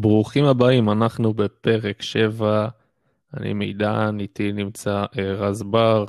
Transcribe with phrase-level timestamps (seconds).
[0.00, 2.68] ברוכים הבאים, אנחנו בפרק 7,
[3.36, 6.04] אני מידן, איתי נמצא אה, רז בר,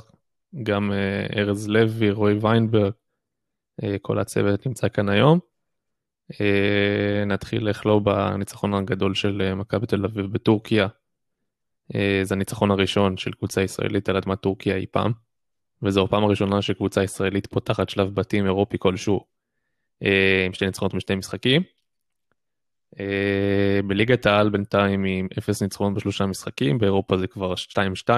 [0.62, 2.92] גם אה, ארז לוי, רועי ויינברג,
[3.82, 5.38] אה, כל הצוות נמצא כאן היום.
[7.26, 10.86] נתחיל לכלוא בניצחון הגדול של מכבי תל אביב בטורקיה.
[12.22, 15.12] זה הניצחון הראשון של קבוצה ישראלית על אדמת טורקיה אי פעם,
[15.82, 19.24] וזו הפעם הראשונה שקבוצה ישראלית פותחת שלב בתים אירופי כלשהו
[20.00, 21.62] עם שתי ניצחונות משתי משחקים.
[23.00, 28.08] אה, בליגת העל בינתיים עם אפס ניצחונות בשלושה משחקים, באירופה זה כבר 2-2.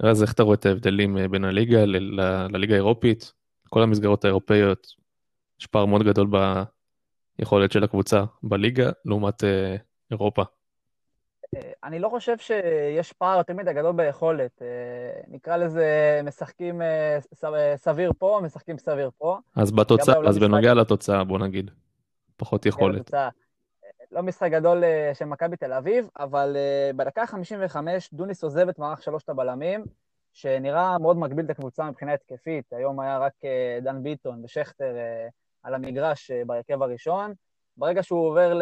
[0.00, 1.84] אז איך אתה רואה את ההבדלים אה, בין הליגה
[2.50, 3.32] לליגה האירופית?
[3.68, 4.86] כל המסגרות האירופאיות,
[5.60, 6.30] יש פער מאוד גדול
[7.38, 9.76] ביכולת של הקבוצה בליגה לעומת אה,
[10.10, 10.42] אירופה.
[11.84, 14.62] אני לא חושב שיש פער יותר מדי גדול ביכולת.
[15.28, 16.80] נקרא לזה משחקים
[17.76, 19.38] סביר פה, משחקים סביר פה.
[19.56, 21.70] אז בתוצאה, אז בנוגע לתוצאה, בוא נגיד,
[22.36, 23.10] פחות יכולת.
[24.12, 27.76] לא משחק גדול אה, של מכבי תל אביב, אבל אה, בדקה ה-55
[28.12, 29.84] דוניס עוזב את מערך שלושת הבלמים,
[30.32, 32.72] שנראה מאוד מגביל את הקבוצה מבחינה התקפית.
[32.72, 34.96] היום היה רק אה, דן ביטון ושכטר
[35.62, 37.32] על המגרש בהרכב הראשון.
[37.76, 38.60] ברגע שהוא עובר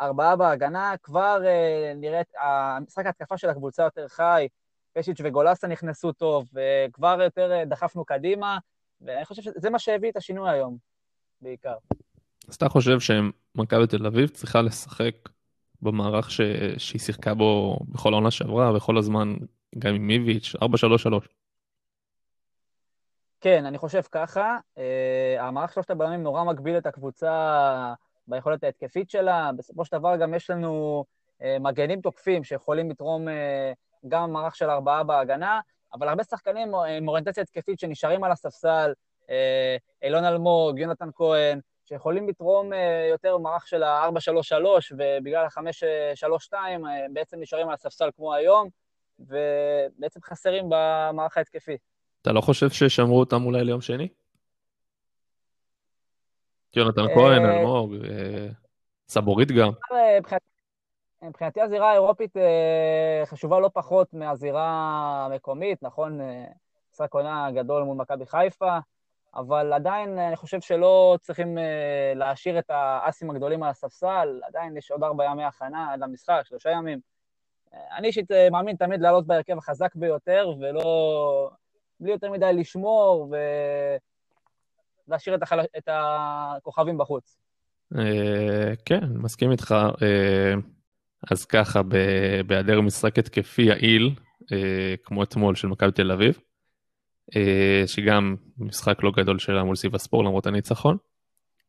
[0.00, 1.42] לארבעה בהגנה, כבר
[1.96, 4.48] נראית, המשחק ההתקפה של הקבוצה יותר חי,
[4.92, 8.58] פשיץ' וגולסה נכנסו טוב, וכבר יותר דחפנו קדימה,
[9.00, 10.76] ואני חושב שזה מה שהביא את השינוי היום,
[11.40, 11.76] בעיקר.
[12.48, 15.14] אז אתה חושב שמכבי תל אביב צריכה לשחק
[15.82, 16.40] במערך ש...
[16.78, 19.34] שהיא שיחקה בו בכל העונה שעברה וכל הזמן
[19.78, 20.58] גם עם מיביץ' 4-3-3.
[23.40, 24.58] כן, אני חושב ככה.
[24.76, 24.80] Uh,
[25.40, 27.94] המערך שלושת הבלמים נורא מגביל את הקבוצה
[28.26, 29.50] ביכולת ההתקפית שלה.
[29.56, 31.04] בסופו של דבר גם יש לנו
[31.40, 33.30] uh, מגנים תוקפים שיכולים לתרום uh,
[34.08, 35.60] גם מערך של ארבעה בהגנה,
[35.92, 38.92] אבל הרבה שחקנים עם אוריינטציה התקפית שנשארים על הספסל,
[39.22, 39.28] uh,
[40.02, 44.54] אילון אלמוג, יונתן כהן, שיכולים לתרום אה, יותר מערך של ה-4-3-3,
[44.92, 46.78] ובגלל ה-5-3-2 אה,
[47.12, 48.68] בעצם נשארים על הספסל כמו היום,
[49.18, 51.76] ובעצם חסרים במערך ההתקפי.
[52.22, 54.08] אתה לא חושב ששמרו אותם אולי ליום שני?
[56.76, 57.94] יונתן כהן, אה, אלמוג,
[59.08, 59.70] סבורית גם.
[61.22, 62.36] מבחינתי הזירה האירופית
[63.24, 64.66] חשובה לא פחות מהזירה
[65.26, 66.20] המקומית, נכון?
[66.92, 68.78] משחק עונה גדול מול מכבי חיפה.
[69.36, 74.90] אבל עדיין אני חושב שלא צריכים אה, להשאיר את האסים הגדולים על הספסל, עדיין יש
[74.90, 77.00] עוד ארבע ימי הכנה עד למשחק, שלושה ימים.
[77.74, 81.50] אה, אני אישית אה, מאמין תמיד לעלות בהרכב החזק ביותר, ולא...
[82.00, 83.34] בלי יותר מדי לשמור
[85.08, 85.60] ולהשאיר את, החל...
[85.78, 87.36] את הכוכבים בחוץ.
[88.84, 89.74] כן, מסכים איתך.
[91.30, 91.80] אז ככה,
[92.46, 94.14] בהיעדר משחק התקפי יעיל,
[95.04, 96.53] כמו אתמול של מכבי תל אביב, אה,
[97.86, 100.96] שגם משחק לא גדול שלה מול סיב הספור למרות הניצחון.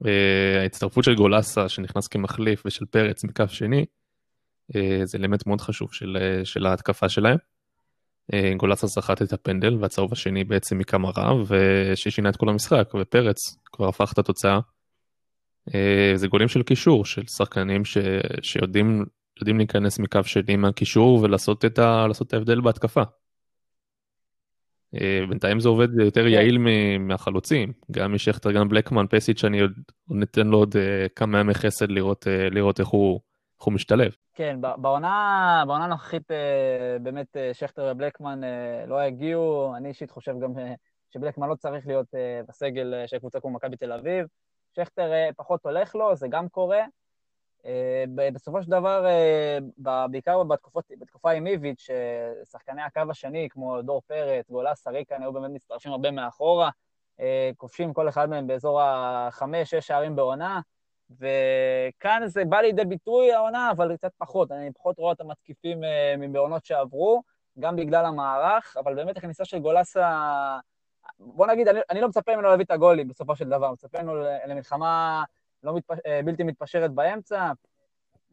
[0.05, 3.85] אה, ההצטרפות של גולסה שנכנס כמחליף ושל פרץ מכף שני,
[4.75, 7.37] אה, זה אלמנט מאוד חשוב של, של ההתקפה שלהם.
[8.57, 11.51] גולסה סחט את הפנדל והצהוב השני בעצם מכמה רב
[11.95, 14.59] ששינה את כל המשחק ופרץ כבר הפך את התוצאה.
[16.15, 17.97] זה גולים של קישור של שחקנים ש,
[18.41, 19.05] שיודעים
[19.41, 23.03] להיכנס מקו שני מהקישור ולעשות את, ה, את ההבדל בהתקפה.
[25.01, 26.27] אה, בינתיים זה עובד יותר כן.
[26.27, 26.57] יעיל
[26.99, 29.71] מהחלוצים, גם משכטר, גם בלקמן, פסיץ', אני עוד
[30.09, 33.19] ניתן לו עוד אה, כמה ימי חסד לראות, אה, לראות איך, הוא,
[33.59, 34.15] איך הוא משתלב.
[34.33, 36.31] כן, בעונה הנוכחית
[37.01, 38.41] באמת שכטר ובלקמן
[38.87, 40.51] לא הגיעו, אני אישית חושב גם
[41.13, 42.07] שבלקמן לא צריך להיות
[42.47, 44.25] בסגל של קבוצה כמו מכבי תל אביב.
[44.75, 46.81] שכטר פחות הולך לו, זה גם קורה.
[47.65, 48.03] אה,
[48.33, 51.87] בסופו של דבר, אה, בעיקר בתקופות, בתקופה עם איביץ',
[52.51, 56.69] שחקני הקו השני, כמו דור פרץ, גולס, סריקן, היו באמת מצטרפים הרבה מאחורה,
[57.19, 60.59] אה, כובשים כל אחד מהם באזור החמש, שש שערים בעונה,
[61.11, 64.51] וכאן זה בא לידי ביטוי העונה, אבל קצת פחות.
[64.51, 65.81] אני פחות רואה את המתקיפים
[66.17, 67.23] מבעונות שעברו,
[67.59, 70.57] גם בגלל המערך, אבל באמת הכניסה של גולסה...
[71.19, 74.15] בוא נגיד, אני, אני לא מצפה ממנו להביא את הגולים בסופו של דבר, מצפה ממנו
[74.47, 75.23] למלחמה
[75.65, 75.91] לא מתפ...
[76.05, 77.51] אה, בלתי מתפשרת באמצע,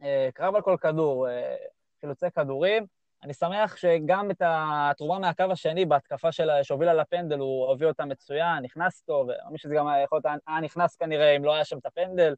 [0.03, 1.55] אה, קרב על כל כדור, אה,
[2.01, 2.85] חילוצי כדורים.
[3.23, 8.63] אני שמח שגם את התרומה מהקו השני בהתקפה של שהובילה לפנדל, הוא הביא אותה מצוין,
[8.63, 11.85] נכנס טוב, ומי שזה גם יכול להיות היה נכנס כנראה אם לא היה שם את
[11.85, 12.35] הפנדל,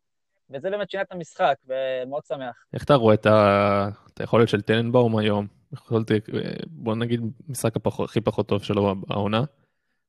[0.49, 2.65] וזה באמת שינה את המשחק, ומאוד שמח.
[2.73, 3.89] איך אתה רואה את, ה...
[4.13, 5.47] את היכולת של טננבאום היום?
[5.73, 6.19] יכולתי,
[6.67, 7.99] בוא נגיד, משחק הפח...
[7.99, 9.43] הכי פחות טוב שלו העונה.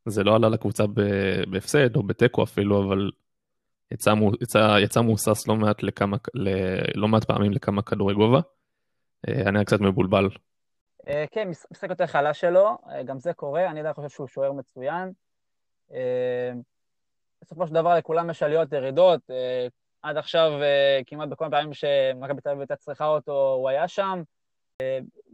[0.07, 0.85] זה לא עלה לקבוצה
[1.51, 3.11] בהפסד או בתיקו אפילו, אבל
[3.91, 6.49] יצא, יצא, יצא מוסס לא מעט, לכמה, ל,
[6.95, 8.41] לא מעט פעמים לכמה כדורי גובה.
[9.29, 10.29] אה, אני היה קצת מבולבל.
[11.09, 14.53] אה, כן, משחק יותר חלש שלו, אה, גם זה קורה, אני עדיין חושב שהוא שוער
[14.53, 15.13] מצוין.
[17.43, 19.21] בסופו של דבר לכולם יש עליות ירידות,
[20.03, 20.53] עד עכשיו,
[21.07, 24.23] כמעט בכל הפעמים שמכבי תל אביב הייתה צריכה אותו, הוא היה שם.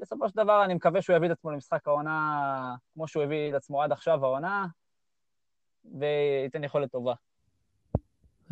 [0.00, 3.54] בסופו של דבר, אני מקווה שהוא יביא את עצמו למשחק העונה כמו שהוא הביא את
[3.54, 4.66] עצמו עד עכשיו העונה,
[5.98, 7.14] וייתן יכולת טובה.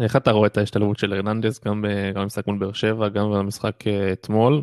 [0.04, 3.74] איך אתה רואה את ההשתלבות של הרננדס גם במשחק מול באר שבע, גם במשחק
[4.12, 4.62] אתמול?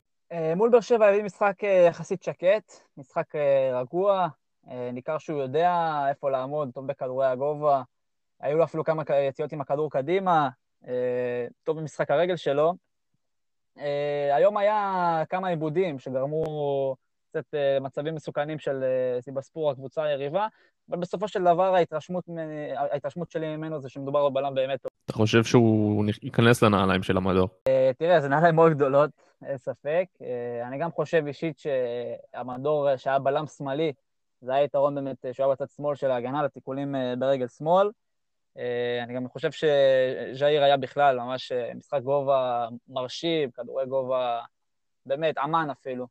[0.56, 3.36] מול באר שבע הביא משחק יחסית שקט, משחק
[3.74, 4.28] רגוע,
[4.94, 7.82] ניכר שהוא יודע איפה לעמוד, טוב בכדורי הגובה.
[8.40, 10.50] היו לו אפילו כמה יציאות עם הכדור קדימה,
[11.64, 12.74] טוב במשחק הרגל שלו.
[14.34, 16.96] היום היה כמה עיבודים שגרמו
[17.30, 17.44] קצת
[17.82, 18.84] מצבים מסוכנים של
[19.22, 20.48] סיבספור, הקבוצה היריבה,
[20.90, 22.24] אבל בסופו של דבר ההתרשמות,
[22.76, 24.92] ההתרשמות שלי ממנו זה שמדובר בבלם באמת טוב.
[25.06, 27.48] אתה חושב שהוא ייכנס לנעליים של המדור?
[27.98, 29.10] תראה, זה נעליים מאוד גדולות,
[29.46, 30.06] אין ספק.
[30.64, 33.94] אני גם חושב אישית שהמדור שהיה בלם שמאלי,
[34.42, 37.90] זה היה יתרון באמת שהוא היה בצד שמאל של ההגנה לתיקולים ברגל שמאל.
[39.04, 44.42] אני גם חושב שז'איר היה בכלל ממש משחק גובה מרשים, כדורי גובה
[45.06, 46.08] באמת, אמן אפילו.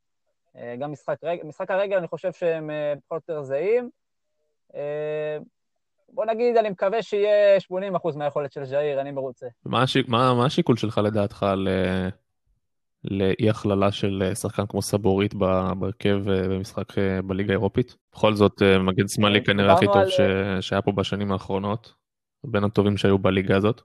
[0.78, 2.70] גם משחק, משחק הרגל, אני חושב שהם
[3.08, 3.90] פחות או יותר זהים.
[6.08, 7.58] בוא נגיד, אני מקווה שיהיה
[8.04, 9.46] 80% מהיכולת של ז'איר, אני מרוצה.
[9.64, 11.68] מה, השיק, מה, מה השיקול שלך לדעתך ל...
[13.04, 16.84] לאי הכללה של שחקן כמו סבורית בהרכב במשחק
[17.24, 17.96] בליגה האירופית?
[18.12, 20.10] בכל זאת, מגן שמאלי כנראה הכי טוב על...
[20.10, 20.20] ש...
[20.60, 21.92] שהיה פה בשנים האחרונות,
[22.44, 23.80] בין הטובים שהיו בליגה הזאת.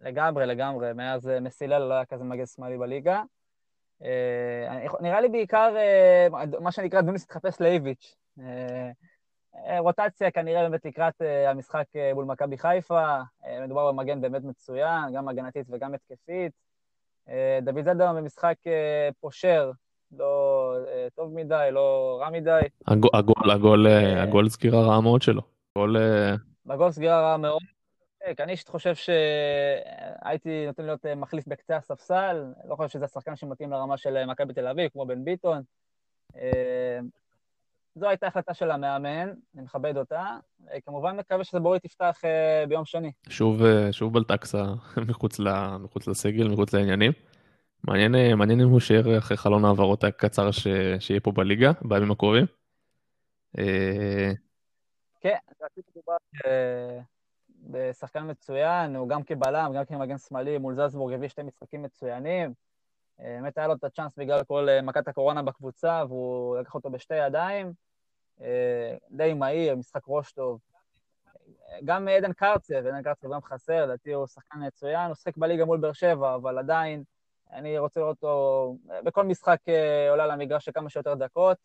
[0.00, 0.92] לגמרי, לגמרי.
[0.92, 3.22] מאז מסילל לא היה כזה מגן שמאלי בליגה.
[5.00, 5.74] נראה לי בעיקר,
[6.60, 8.16] מה שנקרא, דוניס התחפש לאיביץ'.
[9.78, 11.84] רוטציה כנראה באמת לקראת המשחק
[12.14, 13.16] מול מכבי חיפה,
[13.62, 16.52] מדובר במגן באמת מצוין, גם הגנתית וגם התקפית.
[17.62, 18.54] דוד זאדה במשחק
[19.20, 19.70] פושר,
[20.12, 20.74] לא
[21.14, 22.60] טוב מדי, לא רע מדי.
[22.86, 23.86] הגול, הגול,
[24.16, 25.42] הגול סגירה רעה מאוד שלו.
[25.78, 25.96] גול...
[26.66, 27.62] בגול סגירה רעה מאוד.
[28.40, 33.96] אני אישית חושב שהייתי נותן להיות מחליף בקצה הספסל, לא חושב שזה השחקן שמתאים לרמה
[33.96, 35.62] של מכבי תל אביב, כמו בן ביטון.
[37.94, 40.26] זו הייתה החלטה של המאמן, אני מכבד אותה.
[40.84, 42.20] כמובן מקווה שסבורית תפתח
[42.68, 43.12] ביום שני.
[43.28, 43.60] שוב,
[43.90, 44.64] שוב בלטקסה
[45.08, 45.40] מחוץ,
[45.80, 47.12] מחוץ לסגל, מחוץ לעניינים.
[47.84, 50.66] מעניין, מעניין אם הוא שיער אחרי חלון העברות הקצר ש...
[50.98, 52.46] שיהיה פה בליגה, בימים הקרובים.
[55.20, 56.16] כן, רציתי מדובר
[57.62, 62.52] בשחקן מצוין, הוא גם כבלם, גם כמגן שמאלי, מול זלזבורג הביא שתי משחקים מצוינים.
[63.18, 67.72] באמת היה לו את הצ'אנס בגלל כל מכת הקורונה בקבוצה, והוא לקח אותו בשתי ידיים.
[69.10, 70.60] די מהיר, משחק ראש טוב.
[71.84, 75.78] גם עדן קרצב, עדן קרצב גם חסר, לדעתי הוא שחקן מצוין, הוא שחק בליגה מול
[75.78, 77.04] באר שבע, אבל עדיין
[77.52, 79.60] אני רוצה לראות אותו בכל משחק
[80.10, 81.58] עולה למגרש של כמה שיותר דקות.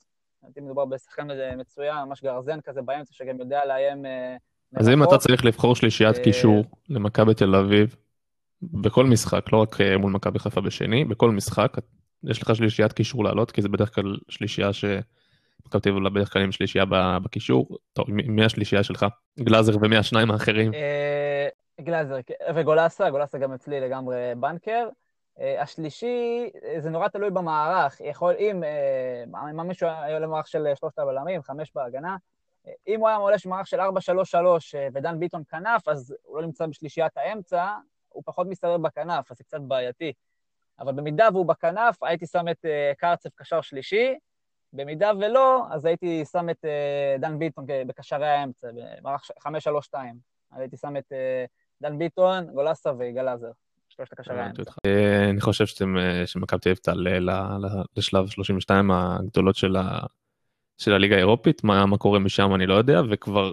[0.44, 4.06] לדעתי מדובר בשחקן מצוין, ממש גרזן כזה באמצע, שגם יודע לאיים
[4.75, 7.96] אז אם אתה צריך לבחור שלישיית קישור למכבי תל אביב,
[8.62, 11.74] בכל משחק, לא רק מול מכבי חיפה בשני, בכל משחק,
[12.24, 14.86] יש לך שלישיית קישור לעלות, כי זה בדרך כלל שלישייה ש...
[15.68, 16.86] מכבי תל אביב בדרך כלל עם שלישייה
[17.24, 17.78] בקישור.
[17.94, 19.06] טוב, מי השלישייה שלך?
[19.40, 20.72] גלאזר ומי השניים האחרים?
[21.81, 22.16] גלאזר
[22.56, 24.88] וגולסה, גולסה גם אצלי לגמרי בנקר.
[25.60, 28.02] השלישי, זה נורא תלוי במערך.
[28.02, 28.64] יכול, אם,
[29.52, 32.16] אם מישהו היה למערך של שלושת הבלמים, חמש בהגנה,
[32.88, 33.83] אם הוא היה מעולה של מערך של 4-3-3
[34.94, 37.75] ודן ביטון כנף, אז הוא לא נמצא בשלישיית האמצע,
[38.10, 40.13] הוא פחות מסתדר בכנף, אז זה קצת בעייתי.
[40.79, 42.65] אבל במידה והוא בכנף, הייתי שם את
[42.98, 44.13] קרצב קשר שלישי,
[44.74, 46.65] במידה ולא, אז הייתי שם את
[47.20, 48.67] דן ביטון בקשרי האמצע,
[49.01, 49.48] במערך 5-3-2.
[50.51, 51.12] אז הייתי שם את
[51.82, 53.51] דן ביטון, גולסה ויגאל עזר.
[53.89, 54.72] שלושת הקשרי האמצע.
[55.29, 55.65] אני חושב
[56.25, 57.58] שמכבי תל אביב תעלה
[57.98, 59.75] לשלב 32 הגדולות של
[60.77, 63.51] של הליגה האירופית, מה, מה קורה משם אני לא יודע, וכבר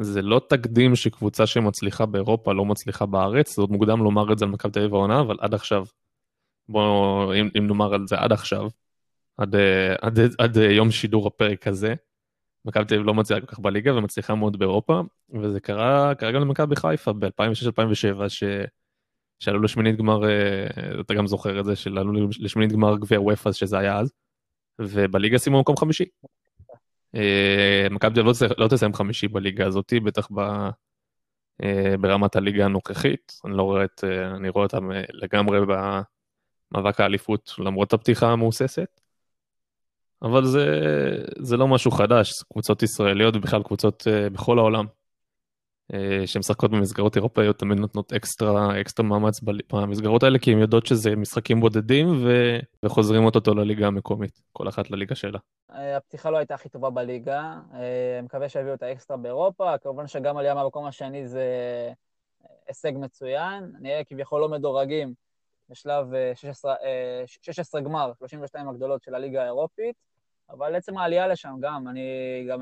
[0.00, 4.44] זה לא תקדים שקבוצה שמצליחה באירופה לא מצליחה בארץ, זה עוד מוקדם לומר את זה
[4.44, 5.84] על מכבי תל אביב העונה, אבל עד עכשיו,
[6.68, 8.68] בואו, אם, אם נאמר על זה עד עכשיו,
[9.36, 9.54] עד,
[10.00, 11.94] עד, עד, עד יום שידור הפרק הזה,
[12.64, 15.00] מכבי תל אביב לא מצליחה כל כך בליגה ומצליחה מאוד באירופה,
[15.42, 18.44] וזה קרה, קרה גם למכבי חיפה ב-2006-2007, ש...
[19.38, 20.20] שעלו לשמינית גמר,
[21.00, 24.12] אתה גם זוכר את זה, שעלו לשמינית גמר גביע וופא, שזה היה אז.
[24.80, 26.04] ובליגה סיימו מקום חמישי.
[27.14, 30.28] אה, מכבי תל אביב לא תסיים חמישי בליגה הזאתי, בטח
[31.62, 33.32] אה, ברמת הליגה הנוכחית.
[33.44, 39.00] אני לא רואה את, אה, אני רואה אותם לגמרי במאבק האליפות, למרות הפתיחה המהוססת.
[40.22, 40.66] אבל זה,
[41.38, 44.86] זה לא משהו חדש, קבוצות ישראליות ובכלל קבוצות בכל העולם.
[46.26, 49.40] שמשחקות במסגרות אירופאיות תמיד נותנות אקסטרה, אקסטרה מאמץ
[49.72, 52.58] במסגרות האלה, כי הן יודעות שזה משחקים בודדים ו...
[52.82, 55.38] וחוזרים אותו לליגה המקומית, כל אחת לליגה שלה.
[55.68, 60.54] הפתיחה לא הייתה הכי טובה בליגה, אני מקווה שיביאו את האקסטרה באירופה, כמובן שגם עלייה
[60.54, 61.44] מהמקום השני זה
[62.68, 63.72] הישג מצוין.
[63.80, 65.14] נהיה כביכול לא מדורגים
[65.68, 66.74] בשלב 16,
[67.26, 69.96] 16 גמר, 32 הגדולות של הליגה האירופית,
[70.50, 72.00] אבל עצם העלייה לשם גם, אני
[72.48, 72.60] גם...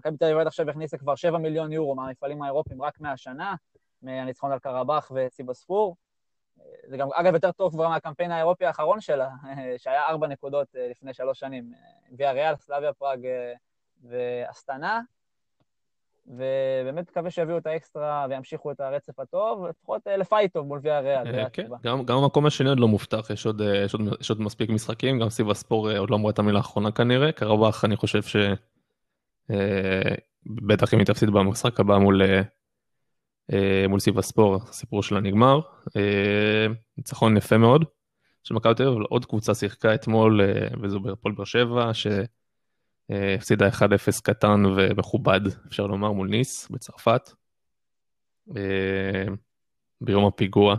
[0.00, 3.54] מכבי תל אביב עכשיו הכניסה כבר 7 מיליון יורו מהמפעלים האירופיים רק מהשנה,
[4.02, 5.96] מהניצחון על קרבאח וציבספור.
[6.86, 9.28] זה גם, אגב, יותר טוב כבר מהקמפיין האירופי האחרון שלה,
[9.82, 11.72] שהיה ארבע נקודות אה, לפני שלוש שנים.
[12.18, 13.52] ויאריאל, סלאביה פראג אה,
[14.02, 15.00] ואסטנה.
[16.26, 21.48] ובאמת מקווה שיביאו את האקסטרה וימשיכו את הרצף הטוב, לפחות אה, לפייט טוב מול ויאריאל.
[21.52, 24.70] כן, גם, גם המקום השני עוד לא מובטח, יש עוד, יש, עוד, יש עוד מספיק
[24.70, 28.36] משחקים, גם סיבאספור עוד לא אמרו את המילה האחרונה כנראה, קרבאח אני חושב ש...
[30.46, 32.22] בטח אם היא תפסיד במשחק הבא מול
[33.52, 35.60] אה, מול סיבאספור, הסיפור שלה נגמר.
[35.96, 36.66] אה,
[36.98, 37.84] ניצחון יפה מאוד
[38.42, 41.90] של מכבי תל אביב, עוד קבוצה שיחקה אתמול, אה, וזו הפועל באר שבע,
[43.10, 47.30] שהפסידה 1-0 קטן ומכובד, אפשר לומר, מול ניס בצרפת.
[50.00, 50.76] ביום הפיגוע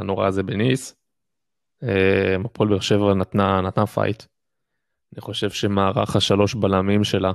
[0.00, 0.96] הנורא הזה בניס.
[2.44, 4.22] הפועל באר שבע נתנה, נתנה פייט.
[5.12, 7.32] אני חושב שמערך השלוש בלמים שלה,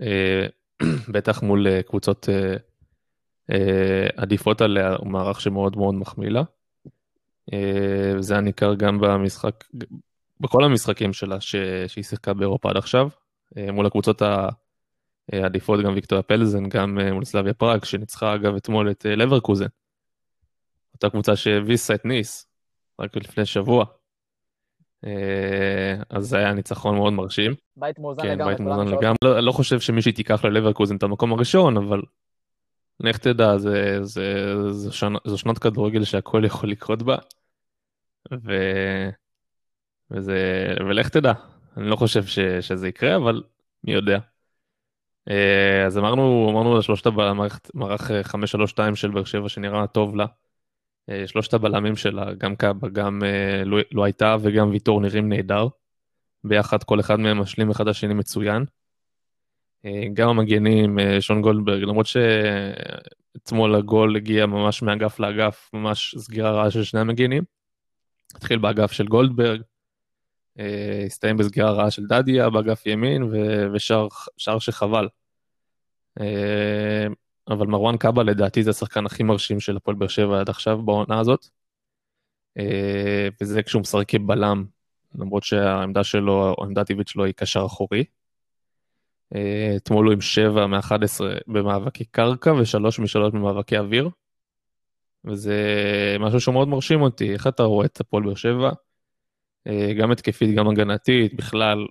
[1.14, 2.28] בטח מול קבוצות
[3.50, 6.42] אה, עדיפות עליה הוא מערך שמאוד מאוד מחמיא לה.
[7.52, 9.64] אה, וזה היה ניכר גם במשחק,
[10.40, 11.40] בכל המשחקים שלה.
[11.40, 13.08] שהיא שיחקה באירופה עד עכשיו,
[13.56, 14.22] אה, מול הקבוצות
[15.32, 19.66] העדיפות, גם ויקטוריה פלזן, גם מול סלאביה פראג, שניצחה אגב אתמול את לברקוזן.
[20.94, 22.46] אותה קבוצה שהביסה את ניס
[23.00, 23.84] רק לפני שבוע.
[26.10, 27.54] אז זה היה ניצחון מאוד מרשים.
[27.76, 28.54] בית מאוזן כן, לגמרי.
[28.54, 29.16] בית מאוזן לגמרי.
[29.24, 32.02] לא, לא חושב שמישהי תיקח ללברקוזן את המקום הראשון, אבל
[33.00, 37.16] לך תדע, זה, זה, זה, שנ, זו שנות כדורגל שהכל יכול לקרות בה.
[38.32, 38.52] ו...
[40.10, 40.36] וזה,
[40.80, 41.32] ולך תדע,
[41.76, 43.42] אני לא חושב ש, שזה יקרה, אבל
[43.84, 44.18] מי יודע.
[45.30, 50.26] אה, אז אמרנו, אמרנו לשלושת המערכת, מערך 532 של באר שבע שנראה טוב לה.
[51.10, 53.22] אה, שלושת הבלמים שלה, גם קאבה, גם
[53.92, 55.68] לא הייתה וגם ויטור נראים נהדר.
[56.44, 58.64] ביחד כל אחד מהם משלים אחד השני מצוין.
[59.84, 66.50] אה, גם המגנים, אה, שון גולדברג, למרות שאתמול הגול הגיע ממש מאגף לאגף, ממש סגירה
[66.50, 67.42] רעה של שני המגנים.
[68.34, 69.60] התחיל באגף של גולדברג,
[71.06, 73.22] הסתיים בסגירה רעה של דדיה באגף ימין,
[73.72, 75.08] ושער שחבל.
[77.48, 81.20] אבל מרואן קאבה לדעתי זה השחקן הכי מרשים של הפועל באר שבע עד עכשיו בעונה
[81.20, 81.46] הזאת.
[83.40, 84.64] וזה כשהוא משחק כבלם,
[85.14, 88.04] למרות שהעמדה שלו, העמדה הטבעית שלו היא קשר אחורי.
[89.34, 90.94] אה, אתמול הוא עם 7 מ-11
[91.46, 94.10] במאבקי קרקע ו-3 מ-3 במאבקי אוויר.
[95.24, 95.56] וזה
[96.20, 98.70] משהו שמאוד מרשים אותי, איך אתה רואה את הפועל באר שבע?
[99.66, 101.86] אה, גם התקפית, גם הגנתית, בכלל,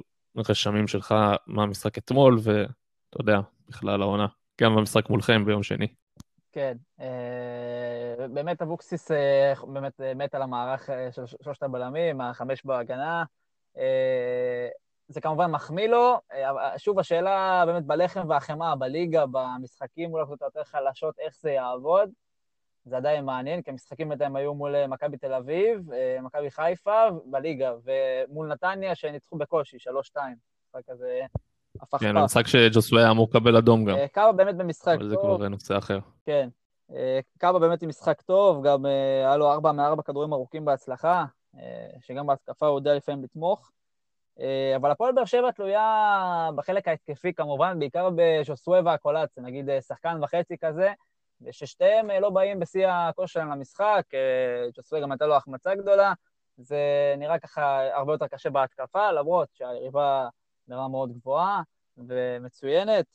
[0.49, 1.15] רשמים שלך
[1.47, 4.27] מה המשחק אתמול, ואתה יודע, בכלל העונה.
[4.61, 5.87] גם במשחק מולכם ביום שני.
[6.51, 9.11] כן, אה, באמת אבוקסיס
[9.67, 13.23] באמת מת על המערך של שלושת הבלמים, החמש בהגנה.
[15.07, 16.19] זה כמובן מחמיא לו.
[16.33, 22.09] אה, שוב, השאלה באמת בלחם והחמאה, בליגה, במשחקים מול הקבוצות יותר חלשות, איך זה יעבוד.
[22.85, 27.03] זה עדיין מעניין, כי המשחקים בינתיים היו מול אה, מכבי תל אביב, אה, מכבי חיפה
[27.25, 30.17] בליגה, ומול נתניה שניצחו בקושי, 3-2.
[30.67, 31.21] משחק כזה
[31.81, 33.97] הפך כן, המשחק שג'וסווה היה אמור לקבל אדום גם.
[34.11, 35.01] קאבה באמת במשחק טוב.
[35.01, 35.99] אבל זה כבר נושא אחר.
[36.25, 36.49] כן.
[37.37, 41.25] קאבה באמת עם משחק טוב, גם היה לו 4 מ-4 כדורים ארוכים בהצלחה,
[42.01, 43.71] שגם בהתקפה הוא יודע לפעמים לתמוך.
[44.39, 50.19] אה, אבל הפועל באר שבע תלויה בחלק ההתקפי כמובן, בעיקר בשוסווה והקולאצ, נגיד אה, שחקן
[50.23, 50.93] וחצי כזה,
[51.41, 54.03] וששתיהם אה, לא באים בשיא הכושר שלהם למשחק,
[54.73, 56.13] ג'וסווה גם הייתה לו החמצה גדולה,
[56.57, 56.77] זה
[57.17, 60.27] נראה ככה הרבה יותר קשה בהתקפה, למרות שהיריבה
[60.67, 61.61] נראה מאוד גבוהה
[62.07, 63.05] ומצוינת.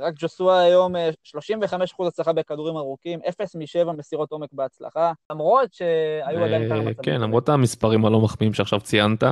[0.00, 6.68] רק ג'וסווה היום 35% הצלחה בכדורים ארוכים, 0 מ-7 מסירות עומק בהצלחה, למרות שהיו עדיין
[6.68, 6.94] כמה מצבים.
[7.02, 9.22] כן, למרות המספרים הלא מחמיאים שעכשיו ציינת,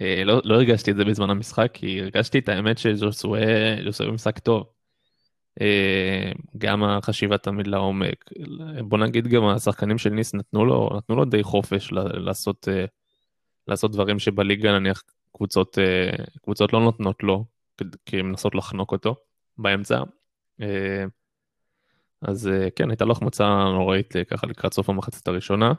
[0.00, 3.40] אה, לא, לא הרגשתי את זה בזמן המשחק, כי הרגשתי את האמת שז'וסווה
[4.08, 4.64] במשחק טוב.
[5.60, 8.24] אה, גם החשיבה תמיד לעומק.
[8.84, 12.84] בוא נגיד גם השחקנים של ניס נתנו לו, נתנו לו די חופש לעשות, אה,
[13.68, 15.78] לעשות דברים שבליגה נניח קבוצות,
[16.42, 17.44] קבוצות לא נותנות לו,
[18.06, 19.16] כי הן מנסות לחנוק אותו
[19.58, 20.02] באמצע.
[22.22, 25.72] אז כן, הייתה לו החמצה נוראית ככה לקראת סוף המחצית הראשונה.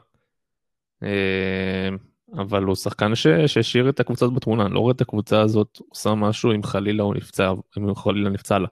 [2.32, 3.14] אבל הוא שחקן
[3.46, 7.14] שהשאיר את הקבוצה בתמונה, אני לא רואה את הקבוצה הזאת עושה משהו אם חלילה הוא
[7.14, 8.68] נפצע, אם הוא חלילה נפצע לה.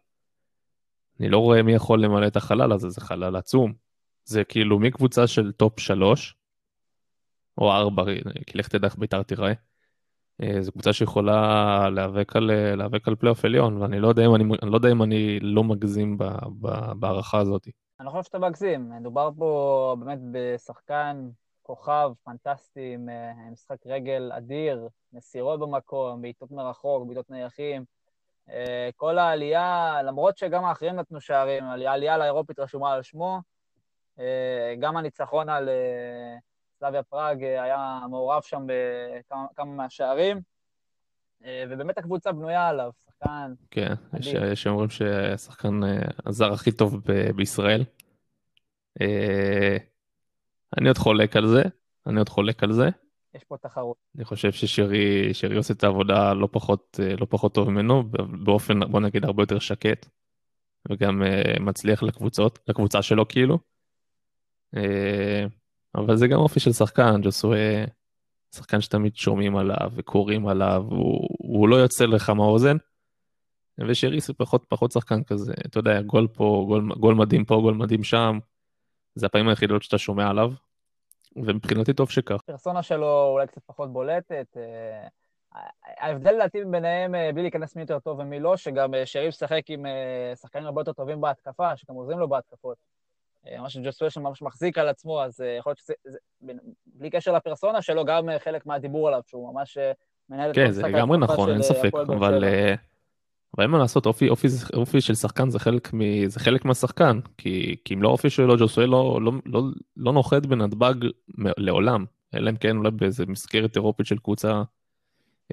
[1.20, 3.73] אני לא רואה מי יכול למלא את החלל הזה, זה חלל עצום.
[4.25, 6.35] זה כאילו מקבוצה של top 3,
[7.58, 8.04] או 4,
[8.47, 9.52] כי לך תדע איך בית"ר תיראה.
[10.42, 14.45] אה, זו קבוצה שיכולה להיאבק על, להיאבק על פלייאוף עליון, ואני לא יודע אם אני,
[14.62, 16.18] אני לא, יודע אם אני לא מגזים
[16.95, 17.68] בהערכה הזאת.
[18.00, 18.90] אני לא חושב שאתה מגזים.
[18.90, 21.28] מדובר פה באמת בשחקן
[21.62, 27.85] כוכב פנטסטי עם אה, משחק רגל אדיר, מסירות במקום, בעיטות מרחוק, בעיטות נייחים.
[28.50, 33.38] אה, כל העלייה, למרות שגם האחרים נתנו שערים, העלייה לאירופית רשומה על שמו,
[34.18, 35.68] אה, גם הניצחון על
[36.78, 40.40] סלאביה פראג היה מעורב שם בכמה מהשערים,
[41.40, 45.80] ובאמת הקבוצה בנויה עליו, שחקן כן, יש שאומרים שהשחקן
[46.26, 47.00] הזר הכי טוב
[47.37, 47.85] בישראל.
[50.78, 51.62] אני עוד חולק על זה,
[52.06, 52.88] אני עוד חולק על זה.
[53.35, 53.97] יש פה תחרות.
[54.16, 58.02] אני חושב ששירי, שירי עושה את העבודה לא פחות, לא פחות טוב ממנו,
[58.44, 60.06] באופן, בוא נגיד, הרבה יותר שקט,
[60.90, 61.23] וגם
[61.61, 63.58] מצליח לקבוצות, לקבוצה שלו כאילו.
[65.95, 67.85] אבל זה גם אופי של שחקן, ג'וסווה,
[68.54, 72.76] שחקן שתמיד שומעים עליו וקוראים עליו, הוא, הוא לא יוצא לך מהאוזן.
[73.78, 77.75] ושירי זה פחות, פחות שחקן כזה, אתה יודע, גול פה, גול, גול מדהים פה, גול
[77.75, 78.38] מדהים שם.
[79.14, 80.52] זה הפעמים היחידות שאתה שומע עליו,
[81.37, 82.35] ומבחינתי טוב שכך.
[82.35, 84.57] הפרסונה שלו אולי קצת פחות בולטת.
[84.57, 85.07] אה,
[85.99, 89.62] ההבדל לדעתי ביניהם, אה, בלי להיכנס מי יותר טוב ומי לא, שגם אה, שריף שחק
[89.68, 89.87] עם
[90.40, 92.76] שחקנים הרבה יותר טובים בהתקפה, שגם עוזרים לו בהתקפות.
[93.61, 95.95] מה שג'וסואל ממש מחזיק על עצמו, אז יכול להיות שזה,
[96.87, 99.78] בלי קשר לפרסונה שלו, גם חלק מהדיבור עליו, שהוא ממש
[100.28, 102.45] מנהל את כן, זה לגמרי נכון, אין ספק, אבל
[103.57, 107.21] אבל אין מה לעשות, אופי, אופי, אופי של שחקן זה חלק, מ, זה חלק מהשחקן,
[107.38, 109.62] כי, כי אם לא אופי שלו, ג'וסואל לא, לא, לא,
[109.97, 110.95] לא נוחת בנתב"ג
[111.38, 114.62] לעולם, אלא אם כן אולי באיזה מסגרת אירופית של קבוצה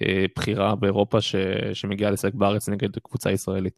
[0.02, 1.36] אה, בכירה באירופה ש,
[1.74, 3.74] שמגיעה לשחק בארץ נגד קבוצה ישראלית.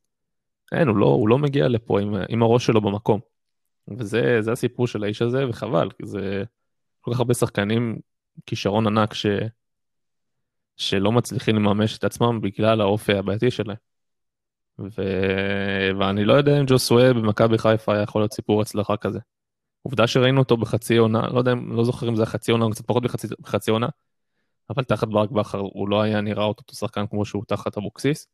[0.71, 3.19] אין, הוא לא, הוא לא מגיע לפה עם, עם הראש שלו במקום.
[3.97, 6.43] וזה הסיפור של האיש הזה, וחבל, כי זה
[7.01, 7.99] כל כך הרבה שחקנים,
[8.45, 9.25] כישרון ענק ש,
[10.77, 13.77] שלא מצליחים לממש את עצמם בגלל האופי הבעייתי שלהם.
[14.79, 15.01] ו...
[15.99, 19.19] ואני לא יודע אם ג'וסווה במכבי חיפה היה יכול להיות סיפור הצלחה כזה.
[19.81, 22.71] עובדה שראינו אותו בחצי עונה, לא יודע, לא זוכר אם זה היה חצי עונה או
[22.71, 23.87] קצת פחות מחצי, מחצי עונה,
[24.69, 28.27] אבל תחת ברק בכר הוא לא היה נראה אותו שחקן כמו שהוא תחת אבוקסיס.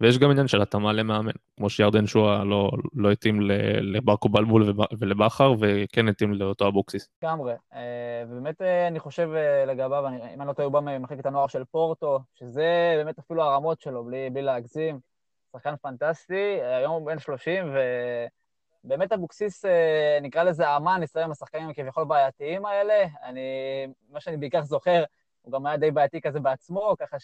[0.00, 3.40] ויש גם עניין של התאמה למאמן, כמו שירדן שואה לא, לא התאים
[3.80, 7.08] לברקו בלבול ולבכר, וכן התאים לאותו אבוקסיס.
[7.22, 11.26] לגמרי, אה, ובאמת אה, אני חושב אה, לגביו, אם אני לא טועה, הוא בא ממחלקת
[11.26, 14.98] הנוער של פורטו, שזה באמת אפילו הרמות שלו, בלי, בלי להגזים.
[15.52, 17.74] שחקן פנטסטי, היום הוא בן 30,
[18.84, 19.64] ובאמת אבוקסיס,
[20.22, 23.04] נקרא לזה אמן, ישראל עם השחקנים הכביכול בעייתיים האלה.
[23.24, 23.40] אני,
[24.10, 25.04] מה שאני בעיקר זוכר,
[25.42, 27.16] הוא גם היה די בעייתי כזה בעצמו, ככה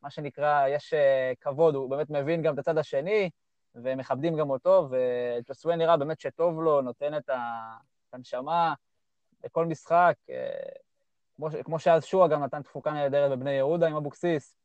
[0.00, 3.30] שמה שנקרא, יש אה, כבוד, הוא באמת מבין גם את הצד השני,
[3.74, 7.30] ומכבדים גם אותו, וג'וסווה נראה באמת שטוב לו, נותן את
[8.12, 8.74] הנשמה
[9.44, 10.14] בכל משחק.
[10.30, 10.50] אה,
[11.36, 14.56] כמו, כמו שאז שועה גם נתן תפוקה נהדרת בבני יהודה עם אבוקסיס,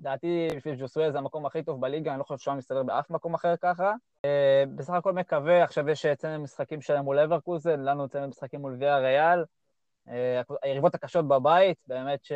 [0.00, 3.34] לדעתי בשביל ג'וסווה זה המקום הכי טוב בליגה, אני לא חושב שהוא מסתדר באף מקום
[3.34, 3.94] אחר ככה.
[4.24, 8.76] אה, בסך הכל מקווה, עכשיו יש צמד משחקים שלהם מול אברקוזן, לנו צמד משחקים מול
[8.78, 9.44] ויה ריאל.
[10.62, 12.32] היריבות הקשות בבית, באמת ש...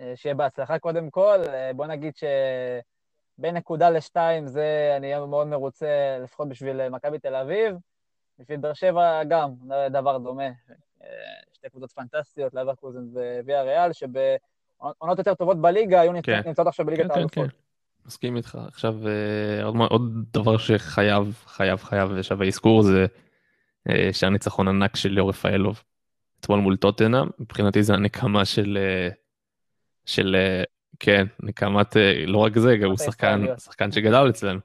[0.00, 1.38] אה, שיהיה בהצלחה קודם כל.
[1.76, 7.76] בוא נגיד שבין נקודה לשתיים זה אני אהיה מאוד מרוצה, לפחות בשביל מכבי תל אביב.
[8.38, 9.50] בשביל באר שבע גם,
[9.90, 10.48] דבר דומה.
[11.52, 13.04] שתי קבוצות פנטסטיות, לאברקוזן
[13.44, 14.08] וויה ריאל, שב...
[14.78, 16.40] עונות יותר טובות בליגה היו כן.
[16.46, 17.34] נמצאות עכשיו בליגת כן, כן, האלופות.
[17.34, 17.56] כן, כן,
[18.06, 18.58] מסכים איתך.
[18.68, 23.06] עכשיו אה, עוד, עוד דבר שחייב, חייב, חייב ושווה אזכור זה
[23.88, 25.82] אה, שהניצחון ענק של ליאור רפאלוב
[26.40, 29.08] אתמול מול טוטנאם, מבחינתי זה הנקמה של, אה,
[30.08, 30.36] של,
[30.98, 34.60] כן, נקמת, לא רק זה, גם הוא שחקן, שחקן שגדל אצלנו.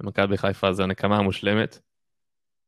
[0.00, 1.78] במכבי חיפה זה הנקמה המושלמת.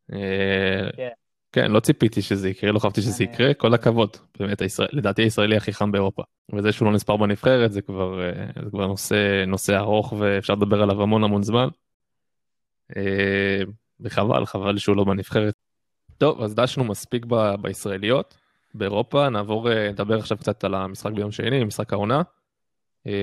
[0.08, 1.08] כן.
[1.56, 4.16] כן, לא ציפיתי שזה יקרה, לא חשבתי שזה יקרה, כל הכבוד.
[4.38, 6.22] באמת, הישראל, לדעתי הישראלי הכי חם באירופה.
[6.54, 10.82] וזה שהוא לא נספר בנבחרת, זה כבר, אה, זה כבר נושא, נושא ארוך ואפשר לדבר
[10.82, 11.68] עליו המון המון זמן.
[12.96, 13.60] אה,
[14.00, 15.54] וחבל, חבל שהוא לא בנבחרת.
[16.18, 18.36] טוב, אז דשנו מספיק ב, בישראליות.
[18.78, 22.22] באירופה, נעבור, אה, נדבר עכשיו קצת על המשחק ביום שני, משחק העונה.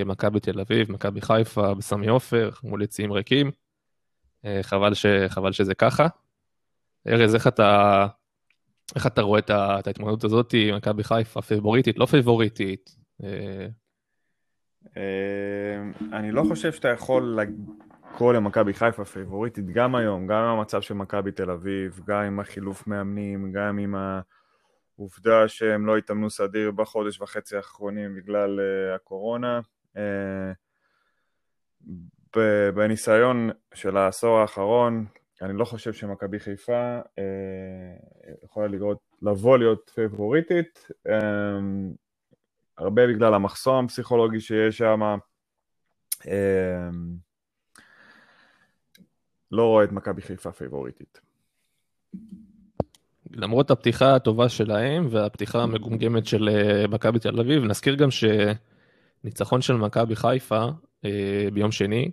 [0.05, 3.51] מכבי תל אביב, מכבי חיפה, בסמי עופר, מול יציאים ריקים.
[4.61, 6.07] חבל, ש, חבל שזה ככה.
[7.07, 8.07] ארז, איך אתה,
[8.95, 12.95] איך אתה רואה את ההתמודדות הזאת, מכבי חיפה, פייבוריטית, לא פייבוריטית?
[13.23, 13.67] אה,
[14.97, 17.39] אה, אני לא חושב שאתה יכול
[18.11, 22.39] לקרוא למכבי חיפה פייבוריטית גם היום, גם עם המצב של מכבי תל אביב, גם עם
[22.39, 23.95] החילוף מאמנים, גם עם
[24.97, 29.61] העובדה שהם לא התאמנו סדיר בחודש וחצי האחרונים בגלל אה, הקורונה.
[32.73, 35.05] בניסיון של העשור האחרון,
[35.41, 37.23] אני לא חושב שמכבי חיפה אה,
[38.43, 41.59] יכולה לגרות, לבוא להיות פייבוריטית, אה,
[42.77, 45.01] הרבה בגלל המחסום הפסיכולוגי שיש שם.
[46.27, 46.89] אה,
[49.51, 51.21] לא רואה את מכבי חיפה פייבוריטית.
[53.35, 59.73] למרות הפתיחה הטובה שלהם והפתיחה המגומגמת של אה, מכבי תל אביב, נזכיר גם שניצחון של
[59.73, 60.65] מכבי חיפה
[61.05, 62.11] אה, ביום שני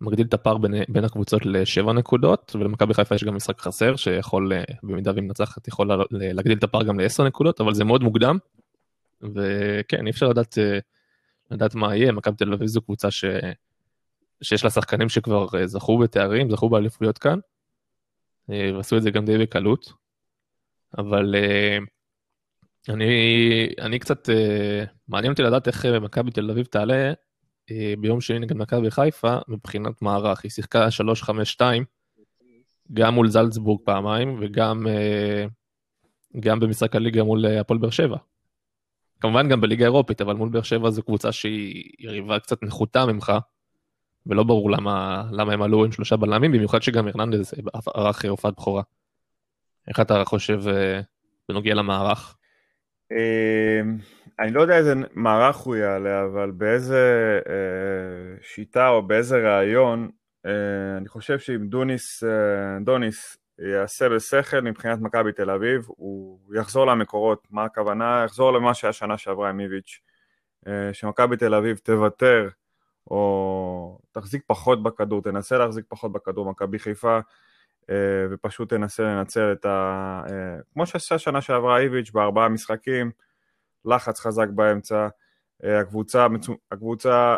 [0.00, 4.52] מגדיל את הפער בין, בין הקבוצות לשבע נקודות, ולמכבי חיפה יש גם משחק חסר שיכול,
[4.52, 8.38] אה, במידה והיא מנצחת, יכול להגדיל את הפער גם לעשר נקודות, אבל זה מאוד מוקדם,
[9.22, 10.58] וכן, אי אפשר לדעת,
[11.50, 13.24] לדעת מה יהיה, מכבי תל אביב זו קבוצה ש...
[14.42, 17.38] שיש לה שחקנים שכבר זכו בתארים, זכו באליפויות כאן,
[18.48, 20.03] ועשו את זה גם די בקלות.
[20.98, 21.84] אבל uh,
[22.92, 24.32] אני, אני קצת, uh,
[25.08, 27.12] מעניין אותי לדעת איך אה, מכבי תל אביב תעלה
[27.98, 30.42] ביום שני נגד מכבי חיפה מבחינת מערך.
[30.42, 30.88] היא שיחקה
[31.58, 31.60] 3-5-2,
[32.92, 34.86] גם מול זלצבורג פעמיים וגם
[36.40, 38.16] גם במשחק הליגה מול הפועל באר שבע.
[39.20, 43.32] כמובן גם בליגה האירופית, אבל מול באר שבע זו קבוצה שהיא יריבה קצת נחותה ממך,
[44.26, 47.54] ולא ברור למה, למה הם עלו עם שלושה בלמים, במיוחד שגם הרננדז
[47.94, 48.82] ערך הופעת בכורה.
[49.88, 51.00] איך אתה חושב אה,
[51.48, 52.36] בנוגע למערך?
[53.10, 53.96] אמ,
[54.38, 60.10] אני לא יודע איזה מערך הוא יעלה, אבל באיזה אה, שיטה או באיזה רעיון,
[60.46, 62.24] אה, אני חושב שאם דוניס,
[62.84, 68.22] דוניס יעשה בשכל מבחינת מכבי תל אביב, הוא יחזור למקורות, מה הכוונה?
[68.24, 70.00] יחזור למה שהיה שנה שעברה עם איביץ',
[70.92, 72.48] שמכבי תל אביב תוותר
[73.10, 77.20] או תחזיק פחות בכדור, תנסה להחזיק פחות בכדור, מכבי חיפה אה,
[78.30, 80.22] ופשוט תנסה לנצל את ה...
[80.30, 83.10] אה, כמו שעשה שנה שעברה איביץ' בארבעה משחקים,
[83.84, 85.08] לחץ חזק באמצע,
[85.64, 86.26] אה, הקבוצה,
[86.72, 87.36] הקבוצה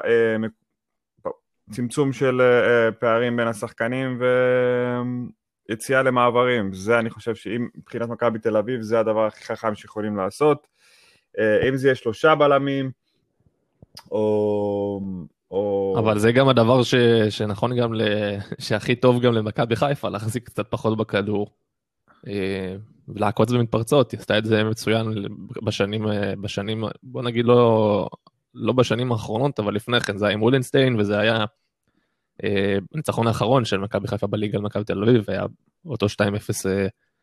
[1.71, 2.41] צמצום של
[3.01, 4.21] פערים בין השחקנים
[5.69, 6.73] ויציאה למעברים.
[6.73, 10.67] זה אני חושב שאם מבחינת מכבי תל אביב זה הדבר הכי חכם שיכולים לעשות.
[11.39, 12.91] אם זה יהיה שלושה בלמים,
[14.11, 15.01] או
[15.51, 15.95] או...
[15.99, 16.95] אבל זה גם הדבר ש...
[17.31, 18.03] שנכון גם, ל...
[18.59, 21.51] שהכי טוב גם למכבי חיפה, להחזיק קצת פחות בכדור.
[22.27, 22.77] אה,
[23.09, 25.07] ולעקוץ במתפרצות, היא עשתה את זה מצוין
[25.63, 28.09] בשנים, אה, בשנים, בוא נגיד לא,
[28.55, 31.45] לא בשנים האחרונות, אבל לפני כן זה היה עם אולנסטיין, וזה היה
[32.45, 35.43] אה, הניצחון האחרון של מכבי חיפה בליגה על מכבי תל אביב, היה
[35.87, 36.09] אותו 2-0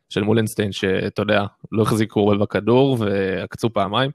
[0.09, 4.11] של מולנסטיין, שאתה יודע, לא החזיקו הרבה בכדור ועקצו פעמיים.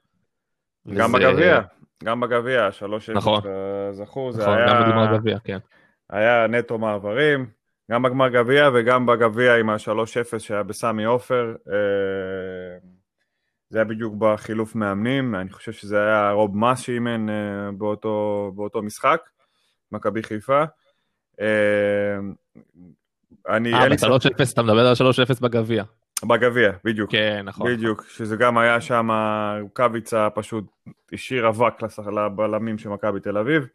[0.94, 1.61] גם וזה...
[2.05, 3.43] גם בגביע, שלוש נכון.
[3.93, 4.67] זכו, זה נכון, היה...
[4.67, 5.59] נכון, גם בגמר גביע, כן.
[6.11, 7.47] היה נטו מעברים,
[7.91, 11.55] גם בגמר גביע וגם בגביע עם ה-3-0 שהיה בסמי עופר.
[11.69, 12.79] אה,
[13.71, 18.83] זה היה בדיוק בחילוף מאמנים, אני חושב שזה היה רוב מס שאימן אה, באותו, באותו
[18.83, 19.21] משחק,
[19.93, 20.65] מכבי חיפה.
[21.41, 22.17] אה,
[23.49, 23.75] אני...
[23.75, 24.95] אה, ב-3-0, אתה מדבר על
[25.37, 25.85] 3-0 בגביע.
[26.25, 27.11] בגביע, בדיוק.
[27.11, 27.73] כן, נכון.
[27.73, 29.09] בדיוק, שזה גם היה שם,
[29.61, 30.65] רוקאביצה פשוט
[31.13, 31.75] השאיר אבק
[32.13, 33.67] לבלמים של מכבי תל אביב.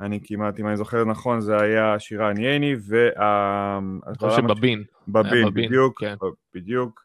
[0.00, 3.78] אני כמעט, אם אני זוכר נכון, זה היה שירן ייני וה...
[4.06, 4.84] אני חושב שבבין.
[5.08, 6.14] בבין, בדיוק, כן.
[6.54, 7.00] בדיוק.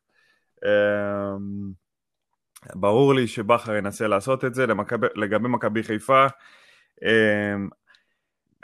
[0.66, 1.72] אמ,
[2.76, 4.66] ברור לי שבכר ינסה לעשות את זה,
[5.16, 6.26] לגבי מכבי חיפה,
[7.04, 7.70] אמ,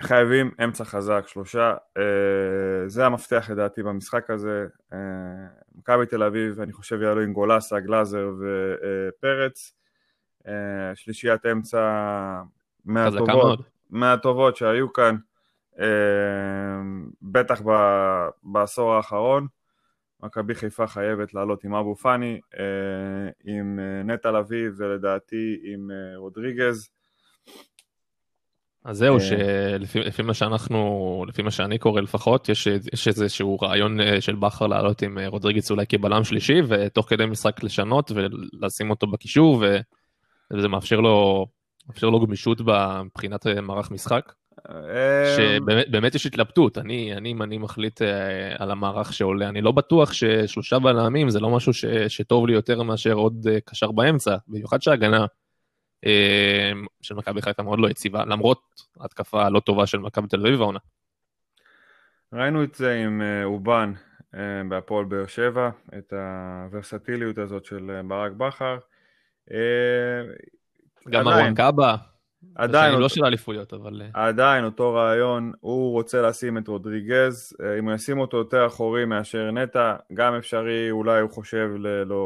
[0.01, 4.67] חייבים אמצע חזק, שלושה, אה, זה המפתח לדעתי במשחק הזה.
[4.93, 4.97] אה,
[5.75, 9.73] מכבי תל אביב, אני חושב יעלו עם גולסה, גלאזר ופרץ.
[10.47, 12.41] אה, שלישיית אמצע
[12.85, 13.59] מהטובות,
[13.89, 15.15] מהטובות שהיו כאן,
[17.21, 17.61] בטח
[18.43, 19.47] בעשור האחרון.
[20.23, 22.39] מכבי חיפה חייבת לעלות עם אבו פאני,
[23.43, 26.89] עם נטע לביא ולדעתי עם רודריגז.
[28.85, 29.19] אז זהו, אה.
[29.19, 34.67] שלפי מה שאנחנו, לפי מה שאני קורא לפחות, יש, יש איזשהו רעיון אה, של בכר
[34.67, 39.63] לעלות עם אה, רודריגץ אולי כבלם שלישי, ותוך כדי משחק לשנות ולשים אותו בקישור,
[40.53, 41.45] וזה מאפשר לו,
[41.87, 42.61] מאפשר לו גמישות
[43.05, 44.33] מבחינת מערך משחק.
[45.37, 48.01] שבאמת יש התלבטות, אני, אני, אם אני מחליט
[48.57, 52.83] על המערך שעולה, אני לא בטוח ששלושה בלמים זה לא משהו ש, שטוב לי יותר
[52.83, 55.25] מאשר עוד קשר באמצע, במיוחד שההגנה
[57.01, 58.61] של מכבי חיפה מאוד לא יציבה, למרות
[58.99, 60.79] התקפה הלא טובה של מכבי תל אביב העונה.
[62.33, 63.93] ראינו את זה עם אה, אובן
[64.35, 68.77] אה, בהפועל באר שבע, את הוורסטיליות הזאת של אה, ברק בכר.
[71.09, 71.95] גם ארואן קאבה.
[72.55, 74.01] עדיין, אותו, לא של אליפויות, אבל...
[74.13, 79.51] עדיין אותו רעיון, הוא רוצה לשים את רודריגז, אם הוא ישים אותו יותר אחורי מאשר
[79.51, 81.69] נטע, גם אפשרי, אולי הוא חושב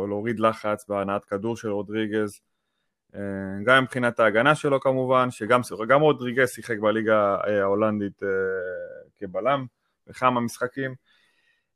[0.07, 2.39] להוריד לחץ בהנעת כדור של רודריגז,
[3.63, 8.29] גם מבחינת ההגנה שלו כמובן, שגם גם רודריגס שיחק בליגה אה, ההולנדית אה,
[9.19, 9.65] כבלם
[10.07, 10.95] בכמה משחקים.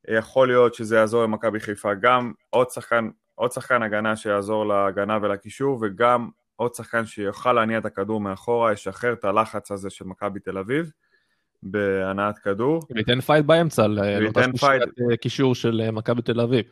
[0.08, 5.80] יכול להיות שזה יעזור למכבי חיפה גם עוד שחקן, עוד שחקן הגנה שיעזור להגנה ולקישור
[5.82, 10.58] וגם עוד שחקן שיוכל להניע את הכדור מאחורה, ישחרר את הלחץ הזה של מכבי תל
[10.58, 10.92] אביב
[11.64, 12.82] בהנעת כדור.
[12.96, 14.84] וייתן פייט באמצע, לאותה שלישיית
[15.22, 16.66] קישור של מכבי תל אביב.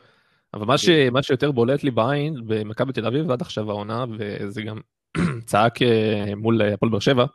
[0.56, 4.62] אבל מה, ש, מה שיותר בולט לי בעין במכבי תל אביב עד עכשיו העונה, וזה
[4.62, 4.80] גם
[5.50, 5.78] צעק
[6.36, 7.26] מול הפועל באר שבע,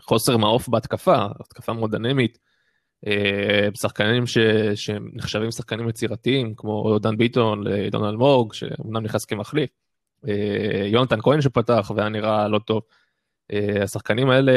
[0.00, 2.38] חוסר מעוף בהתקפה, התקפה מאוד אנמית.
[3.06, 4.38] אה, שחקנים ש...
[4.74, 9.70] שנחשבים שחקנים יצירתיים, כמו דן ביטון, עידון אלמוג, שאומנם נכנס כמחליף,
[10.28, 12.82] אה, יונתן כהן שפתח והיה נראה לא טוב.
[13.52, 14.52] אה, השחקנים האלה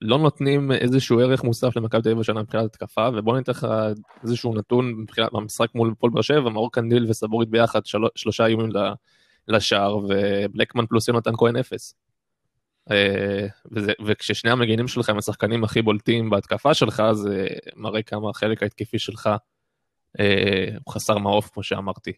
[0.00, 3.66] לא נותנים איזשהו ערך מוסף למכבי תל אביב השנה מבחינת התקפה, ובוא ניתן לך
[4.22, 7.98] איזשהו נתון מבחינת המשחק מול הפועל באר שבע, מאור קנדיל וסבוריט ביחד, של...
[8.14, 8.70] שלושה איומים
[9.48, 11.94] לשער, ובלקמן פלוס יונתן כהן אפס.
[12.90, 18.62] אה, וזה, וכששני המגינים שלך הם השחקנים הכי בולטים בהתקפה שלך, זה מראה כמה החלק
[18.62, 19.30] ההתקפי שלך
[20.20, 22.12] אה, הוא חסר מעוף, כמו שאמרתי.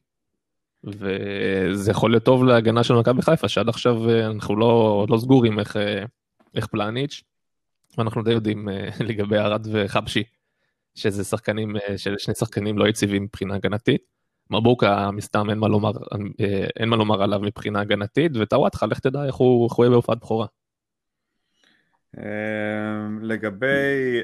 [0.84, 5.58] וזה יכול להיות טוב להגנה של מכבי חיפה, שעד עכשיו אה, אנחנו לא, לא סגורים
[5.58, 5.76] איך,
[6.54, 7.22] איך פלניץ',
[7.98, 8.68] ואנחנו די יודעים
[9.08, 10.22] לגבי ארד וחבשי,
[10.94, 14.14] שזה שחקנים, שזה שני שחקנים לא יציבים מבחינה הגנתית.
[14.50, 15.90] מבוקה מסתם אין מה לומר,
[16.40, 20.46] אה, אין מה לומר עליו מבחינה הגנתית, וטוואטחה, לך תדע איך הוא יהיה בהופעת בכורה.
[22.18, 22.24] אה,
[23.22, 24.20] לגבי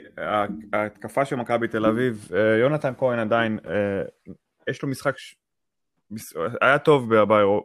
[0.72, 3.58] ההתקפה של מכבי תל אביב, אה, יונתן כהן עדיין,
[4.70, 5.14] יש לו משחק,
[6.60, 7.10] היה טוב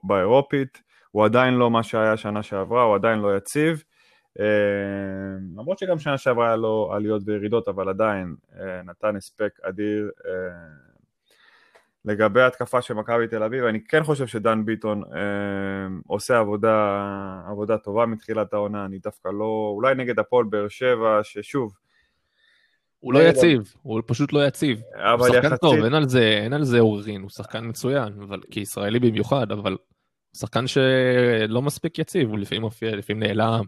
[0.04, 3.84] באירופית, הוא עדיין לא מה שהיה שנה שעברה, הוא עדיין לא יציב.
[5.56, 8.36] למרות שגם שנה שעברה היה לו עליות וירידות, אבל עדיין
[8.86, 10.12] נתן הספק אדיר
[12.06, 15.20] לגבי התקפה של מכבי תל אביב, אני כן חושב שדן ביטון אה,
[16.08, 17.02] עושה עבודה,
[17.50, 21.74] עבודה טובה מתחילת העונה, אני דווקא לא, אולי נגד הפועל באר שבע, ששוב...
[23.00, 24.82] הוא לא יציב, הוא פשוט לא יציב.
[25.18, 25.62] הוא שחקן יחצית...
[25.62, 29.78] טוב, אין על, זה, אין על זה עוררין, הוא שחקן מצוין, אבל כישראלי במיוחד, אבל
[30.38, 33.64] שחקן שלא מספיק יציב, הוא לפעמים מופיע, לפעמים נעלם.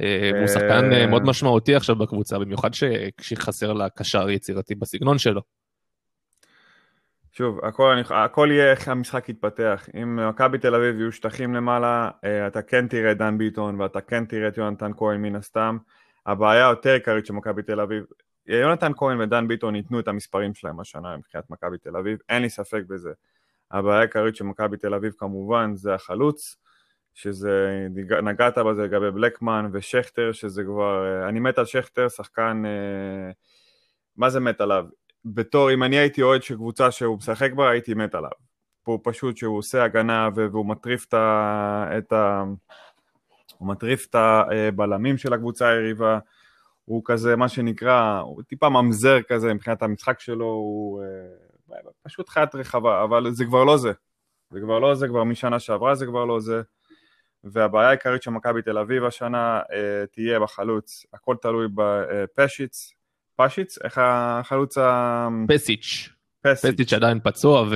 [0.00, 2.70] אה, הוא שחקן אה, מאוד משמעותי עכשיו בקבוצה, במיוחד
[3.16, 5.40] כשחסר לה קשר יצירתי בסגנון שלו.
[7.32, 9.88] שוב, הכל, אני, הכל יהיה איך המשחק יתפתח.
[10.02, 14.00] אם מכבי תל אביב יהיו שטחים למעלה, אה, אתה כן תראה את דן ביטון ואתה
[14.00, 15.78] כן תראה את יונתן כהן מן הסתם.
[16.26, 18.04] הבעיה היותר עיקרית של מכבי תל אביב,
[18.46, 22.50] יונתן כהן ודן ביטון ייתנו את המספרים שלהם השנה מבחינת מכבי תל אביב, אין לי
[22.50, 23.10] ספק בזה.
[23.70, 26.56] הבעיה העיקרית של מכבי תל אביב כמובן זה החלוץ,
[27.18, 27.88] שזה,
[28.22, 33.30] נגעת בזה לגבי בלקמן ושכטר, שזה כבר, אה, אני מת על שכטר, שחקן, אה,
[34.16, 34.84] מה זה מת עליו?
[35.24, 38.30] בתור, אם אני הייתי אוהד של קבוצה שהוא משחק בה, הייתי מת עליו.
[38.84, 41.90] הוא פשוט שהוא עושה הגנה והוא מטריף את ה...
[41.98, 42.44] את ה...
[43.58, 46.18] הוא מטריף את הבלמים של הקבוצה היריבה,
[46.84, 52.54] הוא כזה, מה שנקרא, הוא טיפה ממזר כזה מבחינת המשחק שלו, הוא אה, פשוט חיית
[52.54, 53.92] רחבה, אבל זה כבר לא זה.
[54.50, 56.62] זה כבר לא זה, כבר משנה שעברה זה כבר לא זה.
[57.44, 62.92] והבעיה העיקרית של מכבי תל אביב השנה אה, תהיה בחלוץ, הכל תלוי בפשיץ,
[63.36, 63.78] פשיץ?
[63.84, 65.28] איך החלוץ ה...
[65.48, 66.08] פסיץ'.
[66.42, 67.66] פסיץ' עדיין פצוע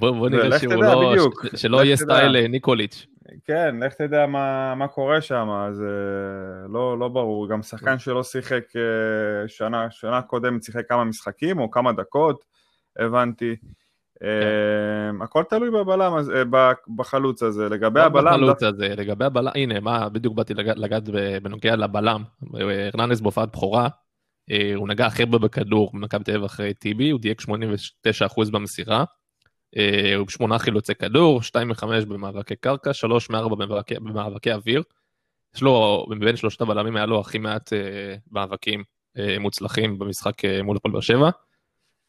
[0.00, 1.14] ובוא נראה שהוא לא...
[1.56, 3.06] שלא יהיה סטייל אה, ניקוליץ'.
[3.44, 5.90] כן, לך תדע מה, מה קורה שם, זה
[6.68, 7.48] לא, לא ברור.
[7.48, 12.44] גם שחקן שלא שיחק אה, שנה, שנה קודמת שיחק כמה משחקים או כמה דקות,
[12.98, 13.56] הבנתי.
[14.20, 15.22] כן.
[15.22, 16.12] הכל תלוי בבלם,
[16.96, 17.68] בחלוץ הזה.
[17.68, 18.32] לגבי הבלם...
[18.32, 21.02] בחלוץ הזה, לגבי הבלם, הנה, מה, בדיוק באתי לגעת
[21.42, 22.22] בנוגע לבלם.
[22.94, 23.88] ארננדס בהופעת בכורה,
[24.50, 29.04] אה, הוא נגע הכי הרבה בכדור במכבי תל אביב אחרי טיבי, הוא דייק 89% במסירה.
[29.76, 34.82] אה, הוא שמונה חילוצי כדור, 2 מ-5 במאבקי קרקע, 3 מ-4 במאבקי, במאבקי אוויר.
[35.54, 38.84] יש לו, מבין שלושת הבלמים היה לו הכי מעט אה, מאבקים
[39.40, 41.30] מוצלחים במשחק מול הפועל באר שבע.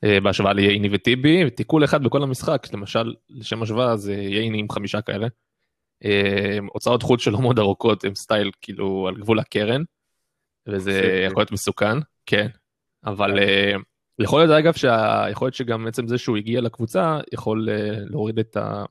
[0.05, 5.27] בהשוואה לייני וטיבי, תיקול אחד בכל המשחק, למשל, לשם השוואה זה ייני עם חמישה כאלה.
[6.73, 9.81] הוצאות חוץ שלו מאוד ארוכות, הם סטייל כאילו על גבול הקרן,
[10.67, 11.97] וזה יכול להיות מסוכן.
[12.25, 12.47] כן,
[13.05, 13.81] אבל uh,
[14.19, 15.25] יכול להיות אגב, שה...
[15.29, 17.69] יכול להיות שגם עצם זה שהוא הגיע לקבוצה, יכול
[18.10, 18.83] להוריד את ה...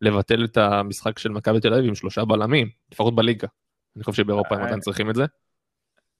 [0.00, 3.48] לבטל את המשחק של מכבי תל אביב עם שלושה בלמים, לפחות בליגה.
[3.96, 5.24] אני חושב שבאירופה הם אה, עדיין צריכים את זה.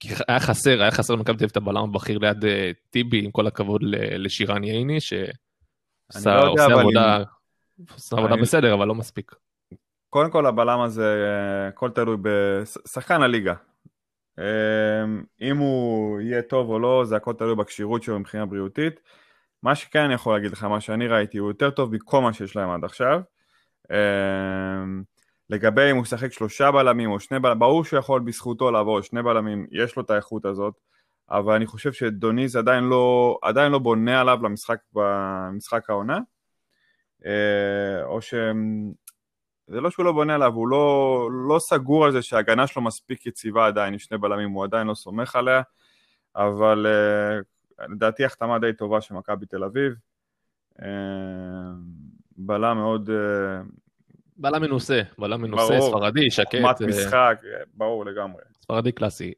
[0.00, 2.48] כי היה חסר, היה חסר למכבי תל אביב את הבלם הבכיר ליד uh,
[2.90, 3.80] טיבי, עם כל הכבוד
[4.18, 9.34] לשירן ייני, שעושה לא עבודה, בסדר, אבל לא מספיק.
[10.10, 11.26] קודם כל הבלם הזה,
[11.68, 13.54] הכל תלוי בשחקן הליגה.
[14.38, 19.00] אמ, אם הוא יהיה טוב או לא, זה הכל תלוי בכשירות שלו מבחינה בריאותית.
[19.62, 22.56] מה שכן אני יכול להגיד לך, מה שאני ראיתי, הוא יותר טוב מכל מה שיש
[22.56, 23.20] להם עד עכשיו.
[25.50, 29.22] לגבי אם הוא משחק שלושה בלמים או שני בלמים, ברור שהוא יכול בזכותו לעבור שני
[29.22, 30.74] בלמים, יש לו את האיכות הזאת,
[31.30, 36.18] אבל אני חושב שדוניז עדיין לא, עדיין לא בונה עליו למשחק במשחק העונה.
[37.26, 38.34] אה, או ש...
[39.66, 43.26] זה לא שהוא לא בונה עליו, הוא לא, לא סגור על זה שההגנה שלו מספיק
[43.26, 45.62] יציבה עדיין, עם שני בלמים, הוא עדיין לא סומך עליה,
[46.36, 46.86] אבל
[47.80, 49.92] uh, לדעתי החתמה די טובה של מכבי תל אביב.
[50.78, 50.84] Uh,
[52.36, 53.10] בלם מאוד...
[54.40, 56.54] בלם מנוסה, בלם מנוסה, ברור, ספרדי, שקט.
[56.54, 57.42] חוכמת משחק,
[57.74, 58.42] ברור לגמרי.
[58.62, 59.32] ספרדי קלאסי.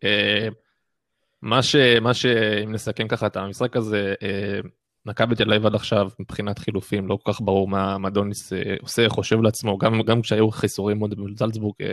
[1.43, 1.77] מה ש...
[2.01, 2.27] מה ש...
[2.65, 4.15] אם נסכם ככה את המשחק הזה,
[5.07, 8.75] מכבי תל אביב עד עכשיו מבחינת חילופים לא כל כך ברור מה, מה דוניס אה,
[8.81, 11.93] עושה, חושב לעצמו, גם, גם כשהיו חיסורים מאוד בזלצבורג אה,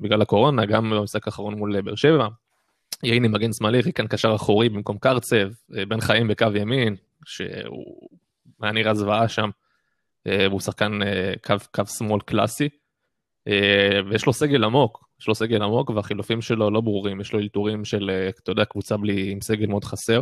[0.00, 2.28] בגלל הקורונה, גם במשחק האחרון מול אה, באר שבע.
[3.02, 5.48] ייני מגן שמאלי, ריקן קשר אחורי במקום קרצב,
[5.88, 8.08] בן חיים בקו ימין, שהוא
[8.62, 9.50] היה נראה זוועה שם,
[10.28, 10.92] והוא שחקן
[11.44, 12.68] קו, קו שמאל קלאסי,
[14.10, 17.84] ויש לו סגל עמוק, יש לו סגל עמוק והחילופים שלו לא ברורים, יש לו אלתורים
[17.84, 20.20] של, אתה יודע, קבוצה בלי, עם סגל מאוד חסר.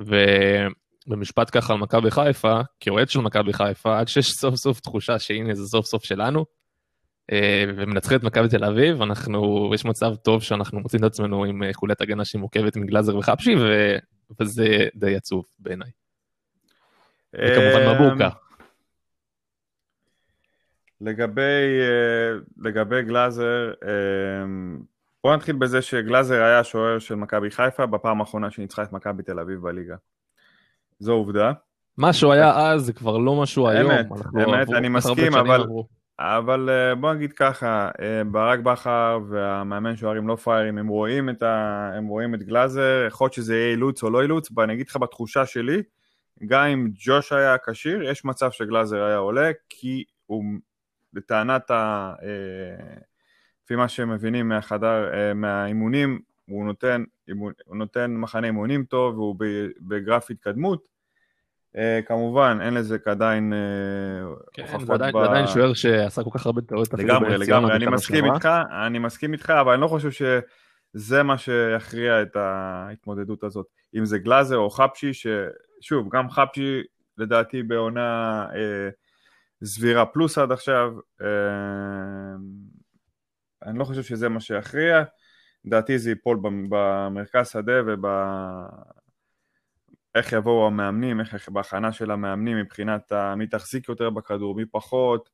[0.00, 0.14] ו...
[1.08, 5.54] במשפט ככה על מכבי חיפה, כאוהד של מכבי חיפה, עד שיש סוף סוף תחושה שהנה
[5.54, 6.44] זה סוף סוף שלנו,
[7.32, 11.62] אה, ומנצחים את מכבי תל אביב, אנחנו, יש מצב טוב שאנחנו מוצאים את עצמנו עם
[11.62, 13.96] אה, חולת הגנה שהיא מורכבת מגלאזר וחפשי, ו,
[14.40, 15.90] וזה די עצוב בעיניי.
[17.34, 18.28] וכמובן אה, מבוקה.
[21.00, 21.80] לגבי,
[22.58, 23.72] לגבי גלאזר,
[25.24, 29.40] בוא נתחיל בזה שגלאזר היה שוער של מכבי חיפה בפעם האחרונה שניצחה את מכבי תל
[29.40, 29.96] אביב בליגה.
[30.98, 31.52] זו עובדה.
[31.98, 33.90] מה שהוא היה אז זה כבר לא משהו היום.
[33.90, 34.06] אמת,
[34.44, 35.64] אמת, אני מסכים, אבל,
[36.18, 41.42] אבל אה, בוא נגיד ככה, אה, ברק בכר והמאמן שוערים לא פראיירים, הם רואים את,
[41.42, 44.88] ה, הם רואים את גלאזר, יכול להיות שזה יהיה אילוץ או לא אילוץ, ואני אגיד
[44.88, 45.82] לך בתחושה שלי,
[46.46, 50.44] גם אם ג'וש היה כשיר, יש מצב שגלאזר היה עולה, כי הוא,
[51.14, 52.14] לטענת ה...
[52.22, 52.96] אה,
[53.64, 57.04] לפי מה שהם מבינים מהחדר, מהאימונים, הוא נותן,
[57.66, 59.36] הוא נותן מחנה אימונים טוב והוא
[59.80, 60.98] בגרף התקדמות.
[61.76, 63.52] Uh, כמובן, אין לזה עדיין
[64.52, 65.12] כן, הוכחות ב...
[65.12, 66.94] זה עדיין שוער שעשה כל כך הרבה טעויות.
[66.94, 68.48] לגמרי, לגמרי, אני מסכים איתך,
[68.86, 73.66] אני מסכים איתך, אבל אני לא חושב שזה מה שיכריע את ההתמודדות הזאת.
[73.98, 76.82] אם זה גלאזר או חפשי, ששוב, גם חפשי
[77.18, 78.56] לדעתי בעונה uh,
[79.64, 81.24] סבירה פלוס עד עכשיו, uh,
[83.62, 85.02] אני לא חושב שזה מה שיכריע.
[85.64, 88.06] לדעתי זה ייפול במרכז שדה וב...
[90.14, 95.30] איך יבואו המאמנים, איך בהכנה של המאמנים מבחינת מי תחזיק יותר בכדור, מי פחות.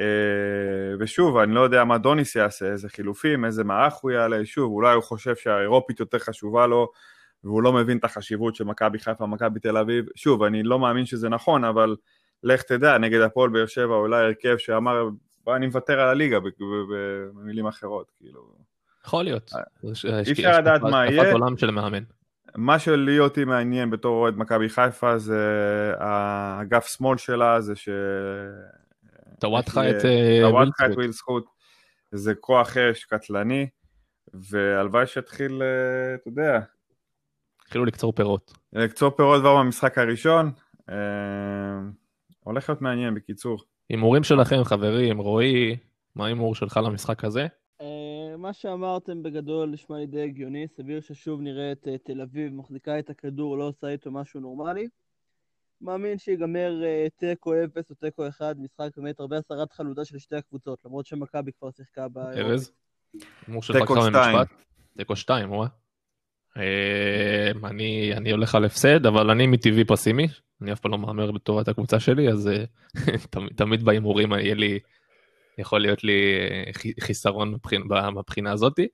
[0.00, 4.72] אה, ושוב, אני לא יודע מה דוניס יעשה, איזה חילופים, איזה מערך הוא יעלה, שוב,
[4.72, 6.88] אולי הוא חושב שהאירופית יותר חשובה לו,
[7.44, 10.04] והוא לא מבין את החשיבות של מכבי חיפה, מכבי תל אביב.
[10.16, 11.96] שוב, אני לא מאמין שזה נכון, אבל
[12.42, 15.08] לך תדע, נגד הפועל באר שבע אולי הרכב שאמר,
[15.44, 16.38] בוא אני מוותר על הליגה,
[17.34, 18.54] במילים אחרות, כאילו.
[19.06, 19.50] יכול להיות.
[19.54, 21.32] אה, אי אפשר לדעת מה יהיה.
[21.32, 22.02] עולם של מאמן.
[22.56, 25.42] מה שלי אותי מעניין בתור אוהד מכבי חיפה זה
[25.98, 27.88] האגף שמאל שלה, זה ש...
[30.42, 31.44] טוואטחה את וויל זכות.
[32.12, 33.66] זה כוח אש קטלני,
[34.34, 36.60] והלוואי שיתחיל, אה, אתה יודע...
[37.64, 38.52] התחילו לקצור פירות.
[38.72, 40.50] לקצור פירות כבר במשחק הראשון.
[42.46, 43.58] אה, הולך להיות מעניין, בקיצור.
[43.88, 45.76] הימורים שלכם, חברים, רועי,
[46.14, 47.46] מה ההימור שלך למשחק הזה?
[48.42, 53.10] מה שאמרתם בגדול נשמע לי די הגיוני, סביר ששוב נראה את תל אביב מחזיקה את
[53.10, 54.88] הכדור, לא עושה איתו משהו נורמלי.
[55.80, 60.36] מאמין שיגמר אה, תיקו 0 או תיקו 1, משחק באמת הרבה הסרת חלודה של שתי
[60.36, 62.18] הקבוצות, למרות שמכבי כבר שיחקה ב...
[62.18, 62.72] ארז?
[63.72, 64.38] תיקו 2.
[64.96, 65.68] תיקו 2, וואה.
[68.16, 70.26] אני הולך על הפסד, אבל אני מטבעי פסימי,
[70.62, 72.64] אני אף פעם לא מהמר לטובת הקבוצה שלי, אז אה,
[73.56, 74.78] תמיד בהימורים יהיה לי
[75.58, 76.22] יכול להיות לי
[76.66, 76.70] אה,
[77.00, 77.54] חיסרון
[78.14, 78.88] מבחינה הזאתי.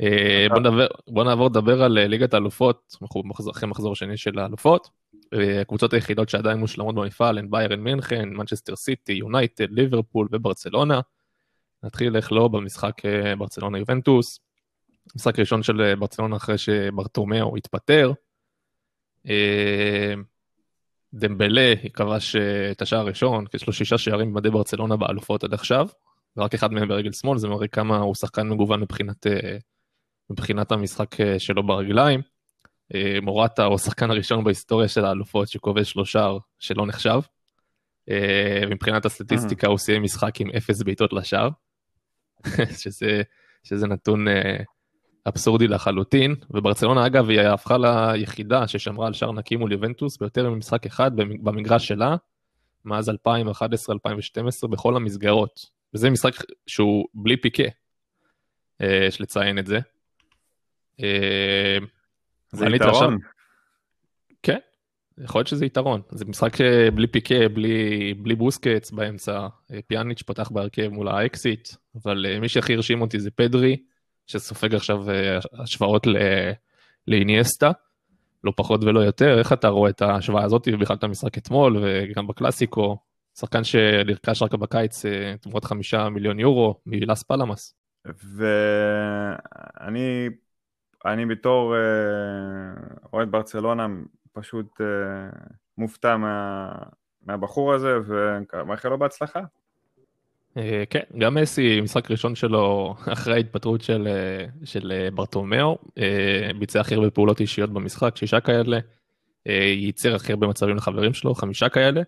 [0.00, 4.88] אה, בוא, נדבר, בוא נעבור לדבר על ליגת האלופות, אנחנו אחרי מחזור שני של האלופות.
[5.60, 11.00] הקבוצות היחידות שעדיין מושלמות במפעל הן ביירן מינכן, מנצ'סטר סיטי, יונייטד, ליברפול וברצלונה.
[11.82, 12.92] נתחיל איך לא במשחק
[13.38, 14.40] ברצלונה יובנטוס.
[15.16, 18.12] משחק ראשון של ברצלונה אחרי שברטומיאו התפטר.
[21.14, 25.88] דמבלה כבש אה, את השער הראשון, יש לו שישה שערים במדי ברצלונה באלופות עד עכשיו,
[26.36, 29.56] ורק אחד מהם ברגל שמאל, זה מראה כמה הוא שחקן מגוון מבחינת, אה,
[30.30, 32.20] מבחינת המשחק אה, שלו ברגליים.
[33.22, 37.20] מורטה הוא השחקן הראשון בהיסטוריה של האלופות שכובש לו שער שלא נחשב.
[38.70, 41.48] מבחינת הסטטיסטיקה הוא סיים משחק עם אפס בעיטות לשער,
[42.80, 43.22] שזה,
[43.62, 44.26] שזה נתון
[45.26, 50.86] אבסורדי לחלוטין, וברצלונה אגב היא הפכה ליחידה ששמרה על שער נקי מול יובנטוס ביותר ממשחק
[50.86, 52.16] אחד במגרש שלה,
[52.84, 53.12] מאז 2011-2012
[54.70, 55.66] בכל המסגרות.
[55.94, 56.32] וזה משחק
[56.66, 57.62] שהוא בלי פיקה,
[58.80, 59.78] אה, יש לציין את זה.
[61.02, 61.78] אה,
[62.52, 63.18] זה יתרון.
[64.42, 64.58] כן,
[65.18, 66.00] יכול להיות שזה יתרון.
[66.10, 66.52] זה משחק
[66.94, 69.46] בלי פיקה, בלי, בלי בוסקטס באמצע,
[69.86, 71.68] פיאניץ' פתח בהרכב מול האקסית,
[72.02, 73.76] אבל מי שהכי הרשים אותי זה פדרי,
[74.30, 75.04] שסופג עכשיו
[75.52, 76.06] השוואות
[77.08, 77.70] לאינייסטה,
[78.44, 79.38] לא פחות ולא יותר.
[79.38, 82.98] איך אתה רואה את ההשוואה הזאת ובכלל את המשחק אתמול וגם בקלאסיקו?
[83.38, 85.02] שחקן שנרכש רק בקיץ
[85.40, 87.74] תמורת חמישה מיליון יורו מלאס פלמאס.
[88.36, 90.28] ואני
[91.06, 91.74] אני בתור
[93.12, 93.86] אוהד ברצלונה
[94.32, 94.80] פשוט
[95.78, 96.72] מופתע מה,
[97.26, 99.40] מהבחור הזה ומאחל לו בהצלחה.
[100.90, 104.08] כן, גם מסי, משחק ראשון שלו אחרי ההתפטרות של,
[104.64, 105.78] של ברטומאו,
[106.58, 108.78] ביצע הכי הרבה פעולות אישיות במשחק, שישה כאלה,
[109.46, 112.02] ייצר הכי הרבה מצבים לחברים שלו, חמישה כאלה,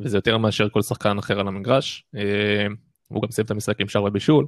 [0.00, 2.04] וזה יותר מאשר כל שחקן אחר על המגרש.
[3.08, 4.46] הוא גם סיים את המשחק עם שער ובישול.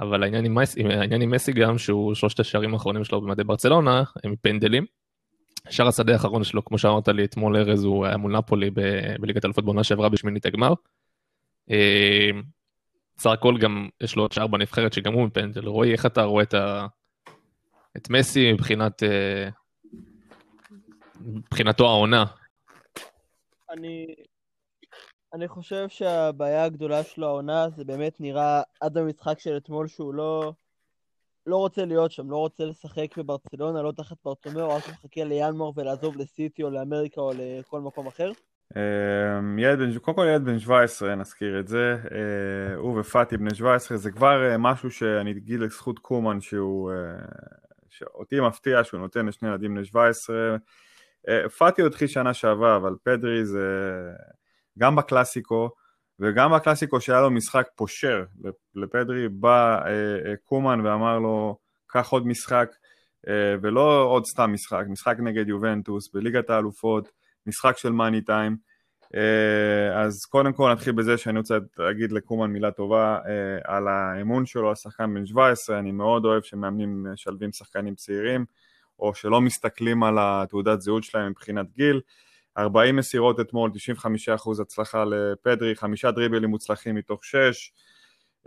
[0.00, 4.02] אבל העניין עם, מסי, העניין עם מסי גם שהוא שלושת השערים האחרונים שלו במדי ברצלונה
[4.24, 4.84] הם פנדלים.
[5.70, 8.70] שער השדה האחרון שלו כמו שאמרת לי אתמול ארז הוא היה מול נפולי
[9.20, 10.72] בליגת אלפות בעונה שעברה בשמינית הגמר.
[13.18, 16.42] בסך הכל גם יש לו עוד שער בנבחרת שגם הוא מפנדל רועי איך אתה רואה
[16.42, 16.86] את, ה...
[17.96, 19.02] את מסי מבחינת
[21.20, 22.24] מבחינתו העונה.
[23.70, 24.06] אני
[25.34, 30.52] אני חושב שהבעיה הגדולה שלו העונה זה באמת נראה עד המשחק של אתמול שהוא לא,
[31.46, 36.16] לא רוצה להיות שם, לא רוצה לשחק בברצלונה, לא תחת ברטומאו, רק מחכה לינואר ולעזוב
[36.16, 38.30] לסיטי או לאמריקה או לכל מקום אחר.
[38.76, 43.54] אמ, ילד בן, קודם כל ילד בן 17, נזכיר את זה, אה, הוא ופאטי בני
[43.54, 46.96] 17, זה כבר אה, משהו שאני אגיד לזכות קומן שהוא, אה,
[47.88, 50.56] שאותי מפתיע שהוא נותן לשני ילדים בני 17,
[51.58, 53.68] פאטי הוא התחיל שנה שעברה, אבל פדרי זה...
[54.78, 55.70] גם בקלאסיקו,
[56.20, 58.24] וגם בקלאסיקו שהיה לו משחק פושר
[58.74, 59.80] לפדרי, בא
[60.44, 62.70] קומן ואמר לו, קח עוד משחק,
[63.62, 67.08] ולא עוד סתם משחק, משחק נגד יובנטוס, בליגת האלופות,
[67.48, 68.56] משחק של מאני טיים.
[69.14, 74.46] אה, אז קודם כל נתחיל בזה שאני רוצה להגיד לקומן מילה טובה אה, על האמון
[74.46, 78.44] שלו, השחקן בן 17, אני מאוד אוהב שמאמנים משלבים שחקנים צעירים,
[78.98, 82.00] או שלא מסתכלים על התעודת זהות שלהם מבחינת גיל.
[82.58, 87.72] 40 מסירות אתמול, 95% הצלחה לפדרי, חמישה דריבלים מוצלחים מתוך 6,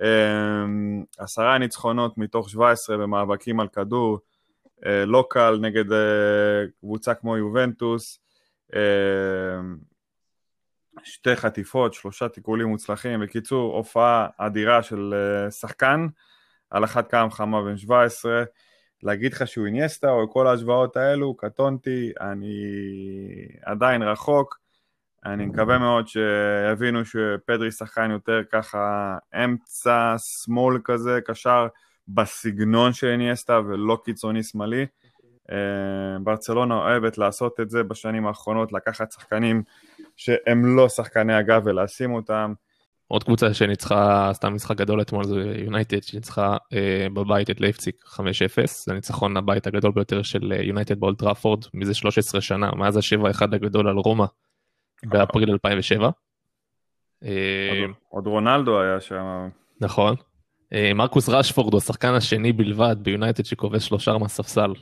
[0.01, 4.19] אמ, עשרה ניצחונות מתוך 17 במאבקים על כדור,
[4.85, 8.19] אה, לא קל נגד אה, קבוצה כמו יובנטוס,
[11.03, 16.07] שתי חטיפות, שלושה תיקולים מוצלחים, בקיצור הופעה אדירה של אה, שחקן,
[16.69, 18.43] על אחת כמה וכמה בן 17,
[19.03, 22.55] להגיד לך שהוא אינייסטה או כל ההשוואות האלו, קטונתי, אני
[23.65, 24.61] עדיין רחוק.
[25.25, 31.67] אני מקווה מאוד שיבינו שפדרי שחקן יותר ככה אמצע שמאל כזה, קשר
[32.07, 34.85] בסגנון של אינייסטה ולא קיצוני שמאלי.
[35.51, 39.63] אה, ברצלונה אוהבת לעשות את זה בשנים האחרונות, לקחת שחקנים
[40.17, 42.53] שהם לא שחקני אגב ולשים אותם.
[43.07, 48.21] עוד קבוצה שניצחה, סתם משחק גדול אתמול זה יונייטד שניצחה אה, בבית את לייפציג 5-0,
[48.65, 53.87] זה ניצחון הבית הגדול ביותר של יונייטד באולד טראפורד מזה 13 שנה, מאז ה-7-1 הגדול
[53.87, 54.25] על רומא
[55.03, 56.09] באפריל 2007.
[57.23, 59.49] אה, עוד רונלדו היה שם.
[59.81, 60.15] נכון.
[60.73, 64.73] אה, מרקוס רשפורד הוא השחקן השני בלבד ביונייטד שכובש שלושה מהספסל.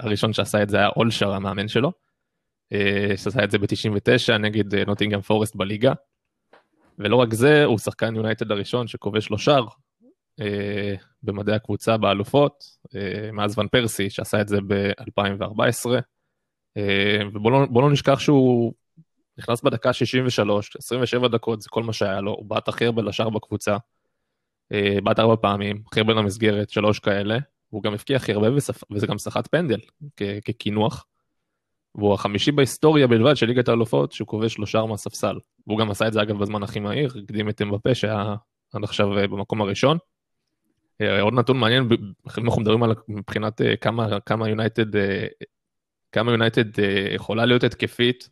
[0.00, 1.92] הראשון שעשה את זה היה סולשיאר המאמן שלו.
[2.72, 5.92] אה, שעשה את זה ב-99 נגד נוטינגאם פורסט בליגה.
[6.98, 9.66] ולא רק זה, הוא שחקן יונייטד הראשון שכובש לו שער
[10.40, 12.64] אה, במדעי הקבוצה באלופות,
[12.96, 15.90] אה, מאז ון פרסי שעשה את זה ב-2014.
[16.76, 18.72] אה, ובואו לא, לא נשכח שהוא
[19.38, 23.30] נכנס בדקה 63, 27 דקות זה כל מה שהיה לו, הוא בעט הכי הרבה לשער
[23.30, 23.76] בקבוצה,
[24.72, 27.38] אה, בעט ארבע פעמים, הכי הרבה למסגרת, שלוש כאלה,
[27.72, 28.48] והוא גם הבקיע הכי הרבה
[28.90, 29.80] וזה גם סחט פנדל
[30.44, 31.06] כקינוח.
[31.96, 35.38] והוא החמישי בהיסטוריה בלבד של ליגת האלופות שהוא כובש שלושה מהספסל.
[35.66, 38.34] והוא גם עשה את זה אגב בזמן הכי מהיר, הקדים את אמבפה שהיה
[38.72, 39.98] עד עכשיו אה, במקום הראשון.
[41.00, 41.88] אה, עוד נתון מעניין,
[42.38, 43.76] אם אנחנו מדברים על מבחינת אה,
[44.26, 44.86] כמה יונייטד,
[46.12, 46.64] כמה יונייטד
[47.14, 48.28] יכולה להיות התקפית,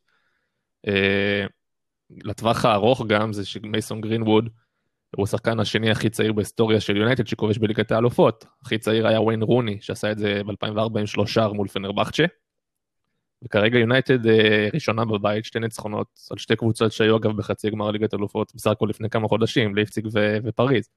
[2.10, 4.48] לטווח הארוך גם זה שמייסון גרינווד
[5.16, 8.44] הוא השחקן השני הכי צעיר בהיסטוריה של יונייטד שכובש בליגת האלופות.
[8.62, 12.24] הכי צעיר היה ויין רוני שעשה את זה ב-2004 עם שלושה מול פנרבכצ'ה.
[13.44, 18.14] וכרגע יונייטד אה, ראשונה בבית, שתי ניצחונות על שתי קבוצות שהיו אגב בחצי גמר ליגת
[18.14, 20.88] אלופות בסך הכל לפני כמה חודשים, ליפציג ו- ופריז.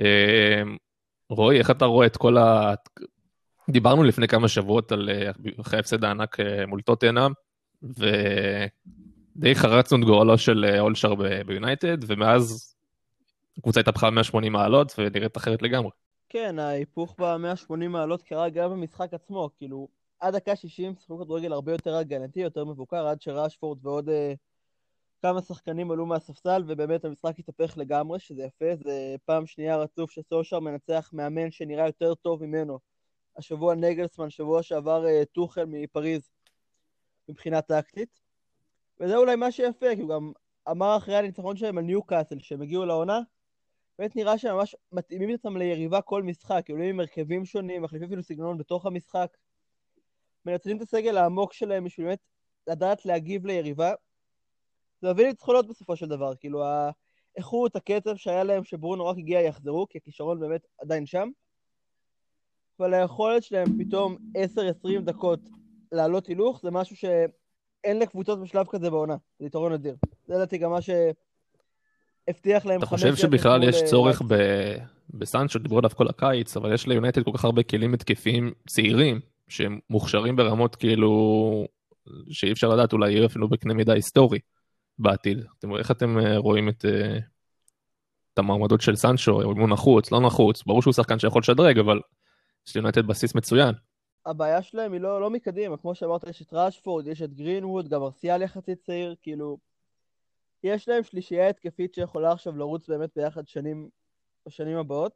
[0.00, 0.62] אה,
[1.30, 2.74] רועי, איך אתה רואה את כל ה...
[3.70, 5.30] דיברנו לפני כמה שבועות על אה,
[5.60, 6.36] אחרי ההפסד הענק
[6.66, 7.32] מול טוטנאם,
[7.82, 11.14] ודי חרצנו את גורלו של אולשר
[11.46, 12.69] ביונייטד, ומאז
[13.60, 15.90] הקבוצה התהפכה 180 מעלות ונראית אחרת לגמרי.
[16.28, 19.88] כן, ההיפוך ב-180 מעלות קרה גם במשחק עצמו, כאילו...
[20.20, 24.12] עד דקה 60 שיחקו כדורגל הרבה יותר הגנתי, יותר מבוקר, עד שראשפורד ועוד uh,
[25.22, 28.76] כמה שחקנים עלו מהספסל, ובאמת המשחק התהפך לגמרי, שזה יפה.
[28.84, 32.78] זה פעם שנייה רצוף שסושר מנצח מאמן שנראה יותר טוב ממנו.
[33.36, 36.30] השבוע נגלסמן, שבוע שעבר uh, טוחל מפריז,
[37.28, 38.20] מבחינה טקטית.
[39.00, 40.32] וזה אולי מה שיפה, כי הוא גם
[40.70, 43.20] אמר אחרי הניצחון שלהם על ניו קאסל, שהם הגיעו לעונה,
[44.00, 48.22] באמת נראה שהם ממש מתאימים אותם ליריבה כל משחק, עולים עם הרכבים שונים, מחליפים אפילו
[48.22, 49.36] סגנון בתוך המשחק.
[50.46, 52.18] מנצלים את הסגל העמוק שלהם בשביל באמת
[52.66, 53.92] לדעת להגיב ליריבה.
[55.02, 59.86] זה מביא ניצחונות בסופו של דבר, כאילו האיכות, הקצב שהיה להם שברונו רק הגיע יחזרו,
[59.88, 61.30] כי הכישרון באמת עדיין שם.
[62.78, 64.16] אבל היכולת שלהם פתאום
[64.96, 65.40] 10-20 דקות
[65.92, 69.96] לעלות הילוך, זה משהו שאין לקבוצות בשלב כזה בעונה, זה יתרון אדיר.
[70.26, 70.82] זה לדעתי גם מה
[72.26, 74.34] שהבטיח להם אתה חושב שבכלל יש צורך ב...
[75.14, 79.78] בסנצ'ו, דיברו עליו כל הקיץ, אבל יש ליונטד כל כך הרבה כלים התקפיים צעירים, שהם
[79.90, 81.66] מוכשרים ברמות כאילו,
[82.30, 84.38] שאי אפשר לדעת, אולי יהיו אפילו בקנה מידה היסטורי
[84.98, 85.44] בעתיד.
[85.58, 87.18] אתם, איך אתם אה, רואים את, אה,
[88.34, 92.00] את המעמדות של סנצ'ו, אם הוא נחוץ, לא נחוץ, ברור שהוא שחקן שיכול לשדרג, אבל
[92.68, 93.74] יש ליונטד בסיס מצוין.
[94.26, 98.02] הבעיה שלהם היא לא, לא מקדימה, כמו שאמרת, יש את ראשפורד, יש את גרינווד, גם
[98.02, 99.58] ארסיאל יחסית צעיר, כאילו,
[100.64, 103.88] יש להם שלישייה התקפית שיכולה עכשיו לרוץ באמת ביחד שנים,
[104.46, 105.12] בשנים הבאות.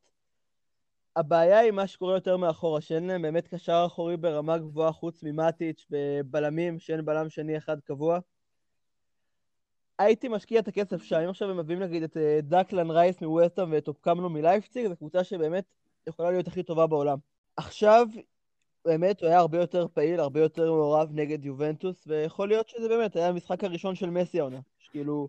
[1.17, 5.87] הבעיה היא מה שקורה יותר מאחורה, שאין להם באמת קשר אחורי ברמה גבוהה חוץ ממטיץ'
[5.91, 8.19] בבלמים, שאין בלם שני אחד קבוע.
[9.99, 13.73] הייתי משקיע את הכסף שם, אם עכשיו הם מביאים נגיד את אה, דקלן רייס מווסטהאם
[13.73, 15.65] ואת אופקמנו מלייפציג, זו קבוצה שבאמת
[16.07, 17.19] יכולה להיות הכי טובה בעולם.
[17.57, 18.07] עכשיו,
[18.85, 23.17] באמת הוא היה הרבה יותר פעיל, הרבה יותר מעורב נגד יובנטוס, ויכול להיות שזה באמת
[23.17, 24.61] היה המשחק הראשון של מסי העונה.
[24.91, 25.29] כאילו,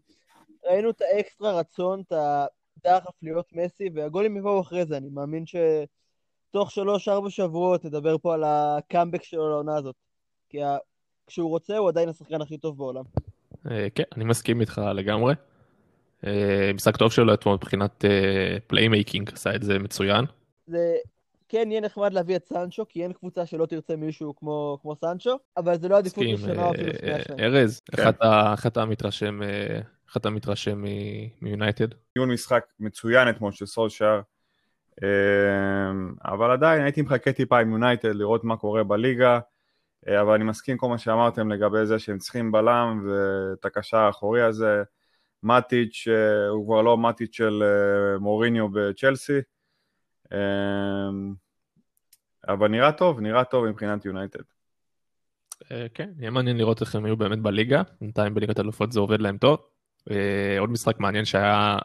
[0.65, 2.13] ראינו את האקסטרה רצון, את
[2.85, 8.43] הדחף להיות מסי, והגולים יבואו אחרי זה, אני מאמין שתוך שלוש-ארבע שבועות נדבר פה על
[8.43, 9.95] הקאמבק שלו לעונה הזאת.
[10.49, 10.57] כי
[11.27, 13.03] כשהוא רוצה, הוא עדיין השחקן הכי טוב בעולם.
[13.71, 15.33] אה, כן, אני מסכים איתך לגמרי.
[16.25, 18.05] אה, משחק טוב שלו אתמול מבחינת
[18.67, 20.25] playmaking, אה, עשה את זה מצוין.
[20.67, 20.95] זה
[21.49, 25.39] כן יהיה נחמד להביא את סנצ'ו, כי אין קבוצה שלא תרצה מישהו כמו, כמו סנצ'ו,
[25.57, 27.39] אבל זה לא עדיפות ראשונה אפילו שנייה שלהם.
[27.39, 28.03] ארז, כן.
[28.51, 29.41] איך אתה מתרשם,
[30.07, 30.83] איך אתה מתרשם
[31.41, 31.87] מיונייטד?
[32.15, 34.21] ניהול משחק מצוין אתמול של סולשאר,
[36.25, 39.39] אבל עדיין הייתי מחכה טיפה עם יונייטד לראות מה קורה בליגה.
[40.07, 44.41] אה, אבל אני מסכים כל מה שאמרתם לגבי זה שהם צריכים בלם ואת הקשר האחורי
[44.41, 44.83] הזה.
[45.43, 49.39] מאטיץ' אה, הוא כבר לא מאטיץ' של אה, מוריניו בצ'לסי,
[52.47, 54.43] אבל נראה טוב, נראה טוב מבחינת יונייטד.
[55.93, 59.37] כן, יהיה מעניין לראות איך הם יהיו באמת בליגה, בינתיים בליגת אלופות זה עובד להם
[59.37, 59.59] טוב.
[60.59, 61.77] עוד משחק מעניין שהיה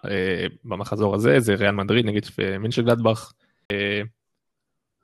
[0.64, 2.20] במחזור הזה זה ריאל מדריד נגד
[2.58, 3.32] מינשל גלדבך.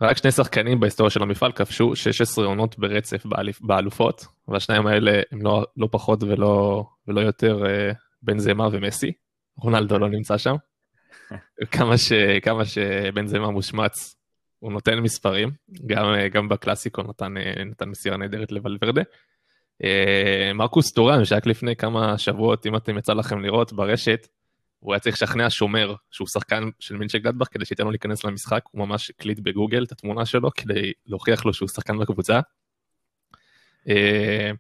[0.01, 3.27] רק שני שחקנים בהיסטוריה של המפעל כבשו 16 עונות ברצף
[3.61, 9.13] באלופות, והשניים האלה הם לא, לא פחות ולא, ולא יותר אה, בן זמה ומסי.
[9.57, 10.55] רונלדו לא נמצא שם.
[11.71, 12.13] כמה, ש,
[12.43, 14.17] כמה שבן זמה מושמץ,
[14.59, 15.51] הוא נותן מספרים,
[15.87, 19.03] גם, אה, גם בקלאסיקו נתן, אה, נתן מסירה נהדרת לוולוורדה.
[20.55, 24.29] מרקוס טוראם, שרק לפני כמה שבועות, אם אתם יצא לכם לראות ברשת,
[24.81, 28.87] הוא היה צריך לשכנע שומר שהוא שחקן של מנשנגלדבך כדי שייתן לו להיכנס למשחק, הוא
[28.87, 32.41] ממש הקליט בגוגל את התמונה שלו כדי להוכיח לו שהוא שחקן בקבוצה.
[33.89, 34.51] אה,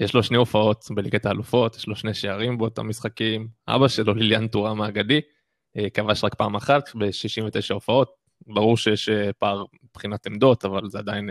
[0.00, 4.48] יש לו שני הופעות בליגת האלופות, יש לו שני שערים באותם משחקים, אבא שלו ליליאן
[4.48, 5.20] טוראם האגדי, אה,
[5.94, 8.10] כבש רק פעם אחת ב-69 הופעות,
[8.46, 11.30] ברור שיש אה, פער מבחינת עמדות, אבל זה עדיין,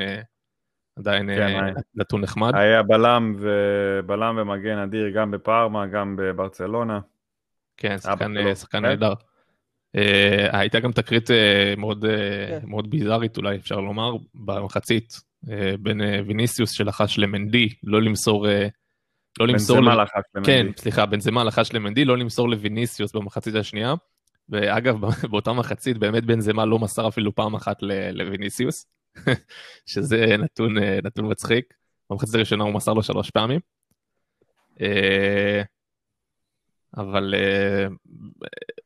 [0.99, 2.55] עדיין כן, נתון נחמד.
[2.55, 6.99] היה בלם, ובלם ומגן אדיר גם בפארמה, גם בברצלונה.
[7.77, 8.81] כן, שחקן אה, כן.
[8.81, 9.13] נהדר.
[9.95, 12.05] אה, הייתה גם תקרית אה, מאוד,
[12.49, 12.59] כן.
[12.69, 15.27] מאוד ביזארית אולי אפשר לומר במחצית
[15.79, 18.47] בין ויניסיוס שלחש למנדי לא למסור
[19.39, 20.51] לא למסור בנזמה לחש למנדי.
[20.51, 23.93] כן סליחה בנזמה לחש למנדי לא למסור לויניסיוס במחצית השנייה.
[24.49, 27.77] ואגב באותה מחצית באמת בנזמה לא מסר אפילו פעם אחת
[28.11, 28.85] לויניסיוס
[29.85, 31.73] שזה נתון נתון מצחיק
[32.09, 33.59] במחצית הראשונה הוא מסר לו שלוש פעמים.
[36.97, 37.93] אבל uh,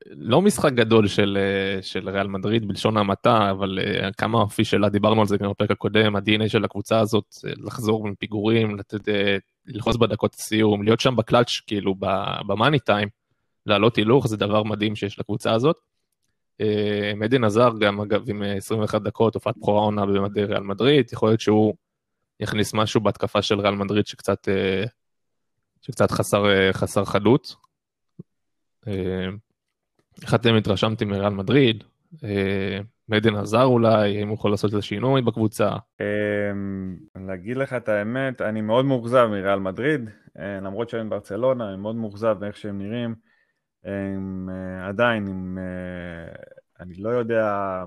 [0.05, 1.37] לא משחק גדול של,
[1.81, 3.79] של ריאל מדריד בלשון המעטה, אבל
[4.17, 8.15] כמה אופי שלה, דיברנו על זה גם בפרק הקודם, ה-DNA של הקבוצה הזאת, לחזור בין
[8.15, 9.07] פיגורים, לתת,
[9.65, 11.95] ללחוץ בדקות הסיום, להיות שם בקלאץ', כאילו
[12.47, 13.07] במאני טיים,
[13.65, 15.77] לעלות הילוך, זה דבר מדהים שיש לקבוצה הזאת.
[16.61, 21.29] Uh, מדין עזר גם, אגב, עם 21 דקות, הופעת בכורה עונה במדי ריאל מדריד, יכול
[21.29, 21.73] להיות שהוא
[22.39, 24.89] יכניס משהו בהתקפה של ריאל מדריד שקצת, uh,
[25.81, 27.55] שקצת חסר, חסר חדות.
[28.87, 29.29] אה,
[30.21, 31.83] איך אתם התרשמתם מריאל מדריד?
[32.23, 35.69] אה, מדן עזר אולי, האם הוא יכול לעשות איזה שינוי בקבוצה?
[37.15, 40.09] להגיד לך את האמת, אני מאוד מאוכזב מריאל מדריד,
[40.39, 43.30] אה, למרות שהם ברצלונה, אני מאוד מאוכזב מאיך שהם נראים.
[43.83, 46.33] הם אה, עדיין, הם, אה,
[46.79, 47.83] אני לא יודע,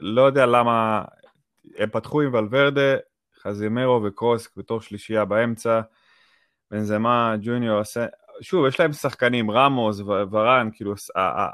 [0.00, 1.04] לא יודע למה,
[1.76, 2.96] הם פתחו עם ולוורדה,
[3.42, 5.80] חזימרו וקרוס בתור שלישייה באמצע,
[6.70, 7.82] בנזמה, ג'וניור,
[8.40, 10.94] שוב, יש להם שחקנים, רמוס, ורן, כאילו,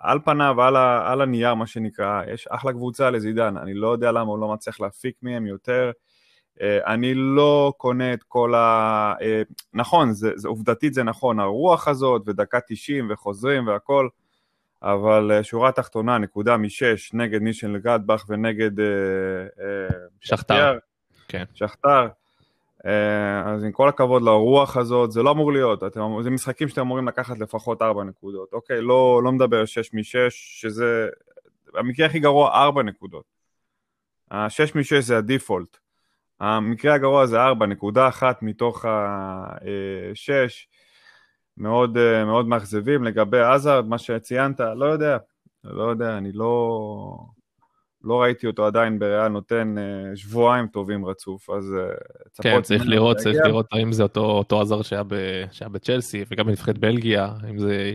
[0.02, 4.30] על פניו, על, על הנייר, מה שנקרא, יש אחלה קבוצה לזידן, אני לא יודע למה
[4.30, 5.90] הוא לא מצליח להפיק מהם יותר.
[6.62, 9.14] אה, אני לא קונה את כל ה...
[9.20, 9.42] אה,
[9.74, 14.08] נכון, זה, זה, עובדתית זה נכון, הרוח הזאת, ודקה 90 וחוזרים והכל,
[14.82, 18.70] אבל אה, שורה תחתונה, נקודה משש נגד מישל גדבך ונגד
[20.20, 20.78] שכתר.
[21.28, 21.44] כן.
[21.54, 22.08] שכתר.
[23.44, 27.08] אז עם כל הכבוד לרוח הזאת, זה לא אמור להיות, אתם, זה משחקים שאתם אמורים
[27.08, 28.80] לקחת לפחות 4 נקודות, אוקיי?
[28.80, 31.08] לא, לא מדבר 6 מ-6, שזה,
[31.74, 33.24] המקרה הכי גרוע 4 נקודות.
[34.30, 35.78] ה-6 מ-6 זה הדיפולט.
[36.40, 40.30] המקרה הגרוע זה 4, נקודה אחת מתוך ה-6.
[40.30, 40.46] אה,
[41.56, 43.04] מאוד, אה, מאוד מאכזבים.
[43.04, 45.16] לגבי עזרד, מה שציינת, לא יודע,
[45.64, 47.18] לא יודע, אני לא...
[48.04, 51.74] לא ראיתי אותו עדיין בריאל נותן אה, שבועיים טובים רצוף, אז
[52.42, 55.14] כן, צריך לראות, צריך לראות האם זה אותו, אותו עזר שהיה, ב,
[55.50, 57.92] שהיה בצ'לסי וגם בנבחרת בלגיה, האם זה,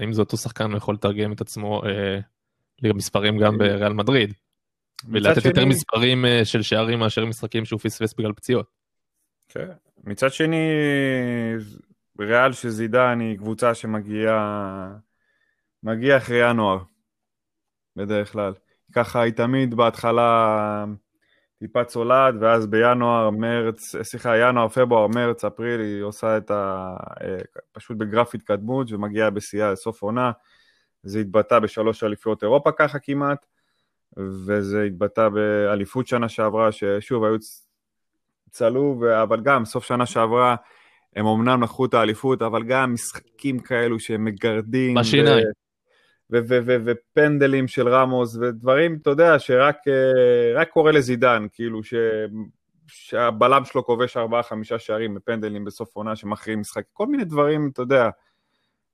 [0.00, 2.18] האם זה אותו שחקן יכול לתרגם את עצמו אה,
[2.82, 4.34] למספרים גם בריאל מדריד.
[5.08, 5.50] ולתת שני...
[5.50, 8.66] יותר מספרים אה, של שערים מאשר משחקים שהוא פספס בגלל פציעות.
[9.48, 9.68] כן.
[10.04, 10.70] מצד שני,
[12.20, 14.88] ריאל של זידן היא קבוצה שמגיעה
[15.82, 16.78] מגיע אחרי ינואר,
[17.96, 18.52] בדרך כלל.
[18.94, 20.84] ככה היא תמיד בהתחלה
[21.58, 26.94] טיפה צולעת, ואז בינואר, מרץ, סליחה, ינואר, פברואר, מרץ, אפריל, היא עושה את ה...
[27.22, 27.36] אה,
[27.72, 30.32] פשוט בגרף התקדמות ומגיעה בשיאה לסוף עונה.
[31.02, 33.46] זה התבטא בשלוש אליפויות אירופה ככה כמעט,
[34.16, 37.36] וזה התבטא באליפות שנה שעברה, ששוב, היו
[38.50, 40.56] צלוב, אבל גם סוף שנה שעברה,
[41.16, 44.94] הם אמנם לקחו את האליפות, אבל גם משחקים כאלו שהם מגרדים.
[44.94, 45.46] בשיניים.
[46.32, 49.76] ופנדלים של רמוס ודברים, אתה יודע, שרק
[50.58, 51.94] אה, קורה לזידן, כאילו ש,
[52.86, 57.82] שהבלם שלו כובש ארבעה חמישה שערים בפנדלים בסוף עונה שמכריעים משחק, כל מיני דברים, אתה
[57.82, 58.10] יודע,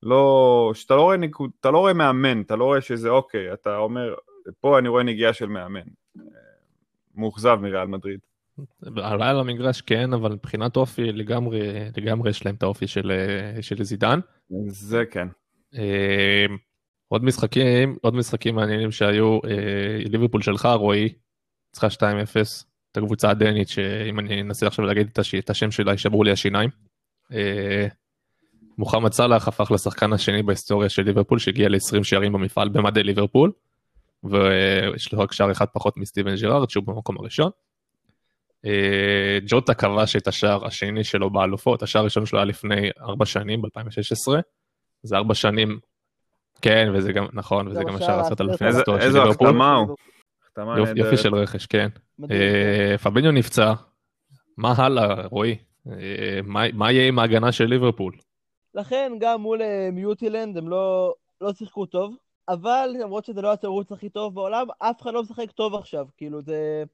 [0.02, 1.16] לא, שאתה לא רואה,
[1.60, 4.14] אתה לא רואה מאמן, אתה לא רואה שזה אוקיי, אתה אומר,
[4.61, 5.80] פה אני רואה נגיעה של מאמן.
[7.14, 8.20] מאוכזב מריאל מדריד.
[8.97, 11.61] עלה על המגרש כן, אבל מבחינת אופי לגמרי,
[11.97, 14.20] לגמרי יש להם את האופי של, אה, של זידן.
[14.68, 15.28] זה כן.
[15.74, 16.47] אה,
[17.09, 21.12] עוד משחקים, עוד משחקים מעניינים שהיו, אה, ליברפול שלך, רועי,
[21.72, 25.34] צריכה 2-0, את הקבוצה הדנית, שאם אני אנסה עכשיו להגיד את, הש...
[25.34, 26.70] את השם שלה, יישברו לי השיניים.
[27.32, 27.86] אה,
[28.78, 33.53] מוחמד סאלח הפך לשחקן השני בהיסטוריה של ליברפול, שהגיע ל-20 שערים במפעל במדי ליברפול,
[34.24, 37.50] ויש לו רק שער אחד פחות מסטיבן ג'רארד, שהוא במקום הראשון.
[38.64, 43.62] אה, ג'וטה כבש את השער השני שלו באלופות, השער הראשון שלו היה לפני 4 שנים,
[43.62, 44.40] ב-2016.
[45.02, 45.78] זה 4 שנים
[46.62, 48.66] כן, וזה גם, נכון, וזה גם השאר עשרת אלפים.
[48.98, 49.96] איזו החתמה הוא.
[50.96, 51.88] יופי של רכש, כן.
[52.30, 53.72] אה, פביניו נפצע,
[54.56, 55.56] מה הלאה, רועי?
[55.88, 56.40] אה,
[56.72, 58.12] מה יהיה עם ההגנה של ליברפול?
[58.74, 59.60] לכן גם מול
[59.92, 62.14] מיוטילנד הם לא, לא שיחקו טוב,
[62.49, 66.07] אבל למרות שזה לא התירוץ הכי טוב בעולם, אף אחד לא משחק טוב עכשיו.
[66.16, 66.84] כאילו זה...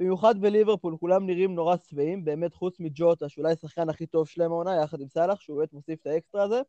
[0.00, 4.76] במיוחד בליברפול, כולם נראים נורא שבעים, באמת חוץ מג'וטה, שאולי השחקן הכי טוב שלהם העונה,
[4.76, 6.60] יחד עם סאלח, שהוא באמת מוסיף את האקסטרה הזה.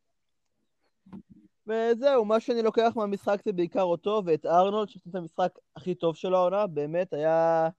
[1.67, 6.15] וזהו, מה שאני לוקח מהמשחק זה בעיקר אותו ואת ארנולד, שעושה את המשחק הכי טוב
[6.15, 7.69] של העונה, באמת היה...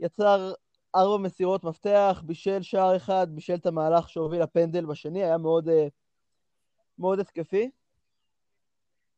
[0.00, 0.52] יצר
[0.96, 5.88] ארבע מסירות מפתח, בישל שער אחד, בישל את המהלך שהוביל הפנדל בשני, היה מאוד, אה,
[6.98, 7.70] מאוד התקפי.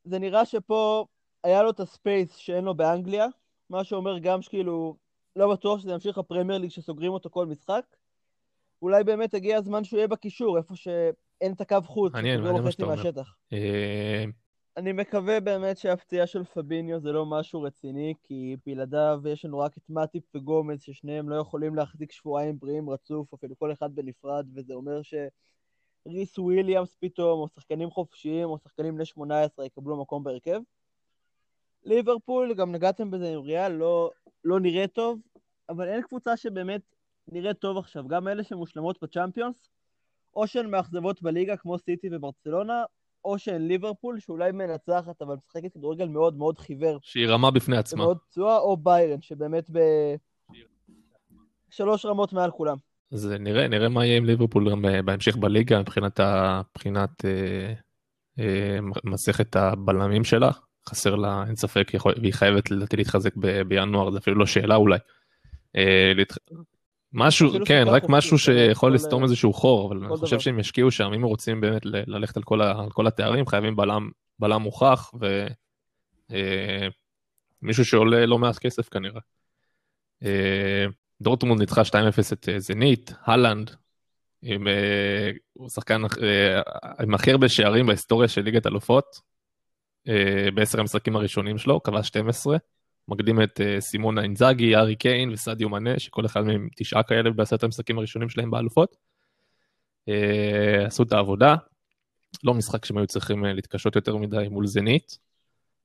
[0.05, 1.07] זה נראה שפה
[1.45, 3.27] היה לו את הספייס שאין לו באנגליה,
[3.71, 4.97] מה שאומר גם שכאילו,
[5.37, 7.85] לא בטוח שזה ימשיך הפרמייר ליג שסוגרים אותו כל משחק.
[8.83, 10.89] אולי באמת הגיע הזמן שהוא יהיה בקישור, איפה ש...
[11.41, 13.23] אין את הקו חוץ, מעניין, מעניין מה שאתה אומר.
[13.53, 14.25] אה,
[14.77, 19.77] אני מקווה באמת שהפציעה של פביניו זה לא משהו רציני, כי בלעדיו יש לנו רק
[19.79, 24.75] את מאטיפ וגומז, ששניהם לא יכולים להחזיק שבועיים בריאים רצוף, אפילו כל אחד בנפרד, וזה
[24.75, 25.03] אומר
[26.05, 30.61] שריס וויליאמס פתאום, או שחקנים חופשיים, או שחקנים בני 18 יקבלו מקום בהרכב.
[31.85, 34.11] ליברפול, גם נגעתם בזה עם ריאל, לא,
[34.45, 35.19] לא נראה טוב,
[35.69, 36.81] אבל אין קבוצה שבאמת
[37.29, 38.09] נראית טוב עכשיו.
[38.09, 39.69] גם אלה שמושלמות בצ'אמפיונס,
[40.37, 42.85] או שהן מאכזבות בליגה כמו סיטי וברצלונה,
[43.25, 46.99] או שהן ליברפול, שאולי מנצחת, אבל משחקת כדורגל מאוד מאוד חיוור.
[47.03, 48.05] שהיא רמה בפני עצמה.
[48.05, 49.71] מאוד פצועה, או ביירן, שבאמת
[51.71, 52.77] בשלוש רמות מעל כולם.
[53.13, 56.21] אז נראה, נראה מה יהיה עם ליברפול גם אה, בהמשך בליגה, מבחינת,
[56.75, 57.75] מבחינת אה,
[58.39, 60.51] אה, מסכת הבלמים שלה.
[60.89, 64.77] חסר לה, אין ספק, יכול, והיא חייבת לדעתי להתחזק ב, בינואר, זה אפילו לא שאלה
[64.77, 64.99] אולי.
[65.77, 66.33] אה, להת...
[67.13, 71.23] משהו, כן, רק משהו שיכול לסתום איזשהו חור, אבל אני חושב שהם ישקיעו שם, אם
[71.23, 75.11] רוצים באמת ללכת על כל, ה, על כל התארים, חייבים בלם, בלם מוכח,
[77.63, 79.21] ומישהו שעולה לא מעט כסף כנראה.
[81.23, 81.85] דורטמונד ניצחה 2-0
[82.33, 83.71] את זנית, הלנד,
[84.43, 84.71] עם, uh,
[85.53, 86.19] הוא שחקן uh,
[87.03, 89.31] עם הכי הרבה שערים בהיסטוריה של ליגת אלופות,
[90.55, 92.57] בעשר המשחקים הראשונים שלו, כבש 12,
[93.09, 97.99] מקדים את סימון אינזאגי, ארי קיין וסדיו מנה, שכל אחד מהם תשעה כאלה בעשרת המשחקים
[97.99, 98.97] הראשונים שלהם באלופות.
[100.87, 101.55] עשו את העבודה,
[102.45, 105.19] לא משחק שהם היו צריכים להתקשות יותר מדי מול זנית.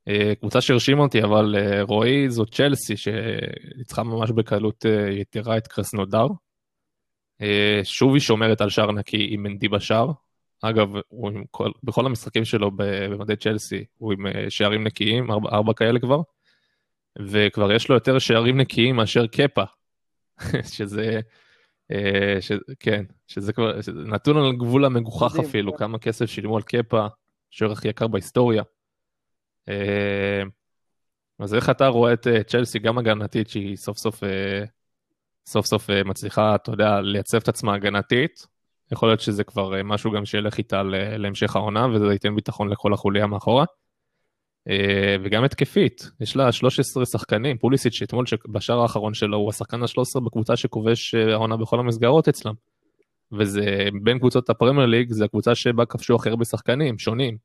[0.09, 5.67] Uh, קבוצה שהרשימה אותי, אבל uh, רועי זו צ'לסי, שניצחה ממש בקלות uh, יתרה את
[5.67, 6.27] קרסנודר.
[7.41, 10.11] אה, שוב היא שומרת על שער נקי עם מנדי בשער.
[10.61, 15.49] אגב, הוא עם כל, בכל המשחקים שלו במדי צ'לסי, הוא עם אה, שערים נקיים, ארבע,
[15.49, 16.21] ארבע כאלה כבר,
[17.19, 19.63] וכבר יש לו יותר שערים נקיים מאשר קפה,
[20.75, 21.19] שזה,
[21.91, 25.77] אה, ש, כן, שזה כבר, שזה נתון על גבול המגוחך אפילו, כן.
[25.77, 27.07] כמה כסף שילמו על קפה,
[27.51, 28.63] שוער הכי יקר בהיסטוריה.
[31.39, 34.23] אז איך אתה רואה את צ'לסי, גם הגנתית, שהיא סוף סוף
[35.47, 38.47] סוף סוף אה, מצליחה, אתה יודע, לייצב את עצמה הגנתית.
[38.91, 40.83] יכול להיות שזה כבר אה, משהו גם שילך איתה
[41.17, 43.65] להמשך העונה, וזה ייתן ביטחון לכל החוליה מאחורה.
[44.69, 50.19] אה, וגם התקפית, יש לה 13 שחקנים, פוליסיץ' אתמול בשער האחרון שלו הוא השחקן ה-13
[50.25, 52.53] בקבוצה שכובש העונה בכל המסגרות אצלם.
[53.31, 57.37] וזה בין קבוצות הפרמייר ליג, זה הקבוצה שבה כבשו הכי הרבה שחקנים, שונים.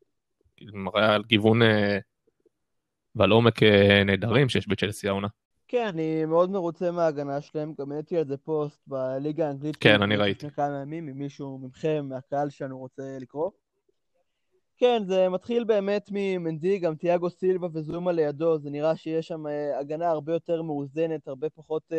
[0.72, 1.60] מראה על גיוון
[3.14, 3.62] ועל עומק
[4.06, 5.28] נהדרים שיש בצ'לסי העונה.
[5.68, 9.76] כן, אני מאוד מרוצה מההגנה שלהם, גם העליתי על זה פוסט בליגה האנגלית.
[9.76, 10.46] כן, אני ראיתי.
[10.46, 13.50] לפני כמה ימים, אם מישהו מכם, מהקהל שלנו רוצה לקרוא.
[14.76, 19.78] כן, זה מתחיל באמת ממנדי, גם תיאגו סילבה וזומה לידו, זה נראה שיש שם אה,
[19.78, 21.92] הגנה הרבה יותר מאוזנת, הרבה פחות...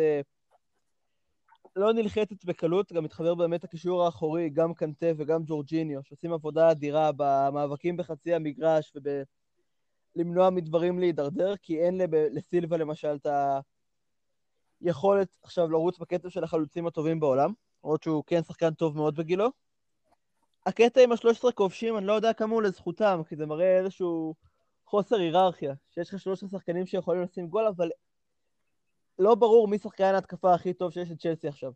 [1.76, 7.10] לא נלחצת בקלות, גם מתחבר באמת הקישור האחורי, גם קנטה וגם ג'ורג'יניו, שעושים עבודה אדירה
[7.16, 9.22] במאבקים בחצי המגרש וב...
[10.16, 13.26] למנוע מדברים להידרדר, כי אין לסילבה למשל את
[14.80, 17.52] היכולת עכשיו לרוץ בקצב של החלוצים הטובים בעולם,
[17.84, 19.48] למרות שהוא כן שחקן טוב מאוד בגילו.
[20.66, 24.34] הקטע עם השלושת עשרה כובשים, אני לא יודע כמה הוא לזכותם, כי זה מראה איזשהו
[24.86, 27.90] חוסר היררכיה, שיש לך שלושה שחקנים שיכולים לשים גול, אבל
[29.18, 31.72] לא ברור מי שחקן ההתקפה הכי טוב שיש לצ'לסי עכשיו.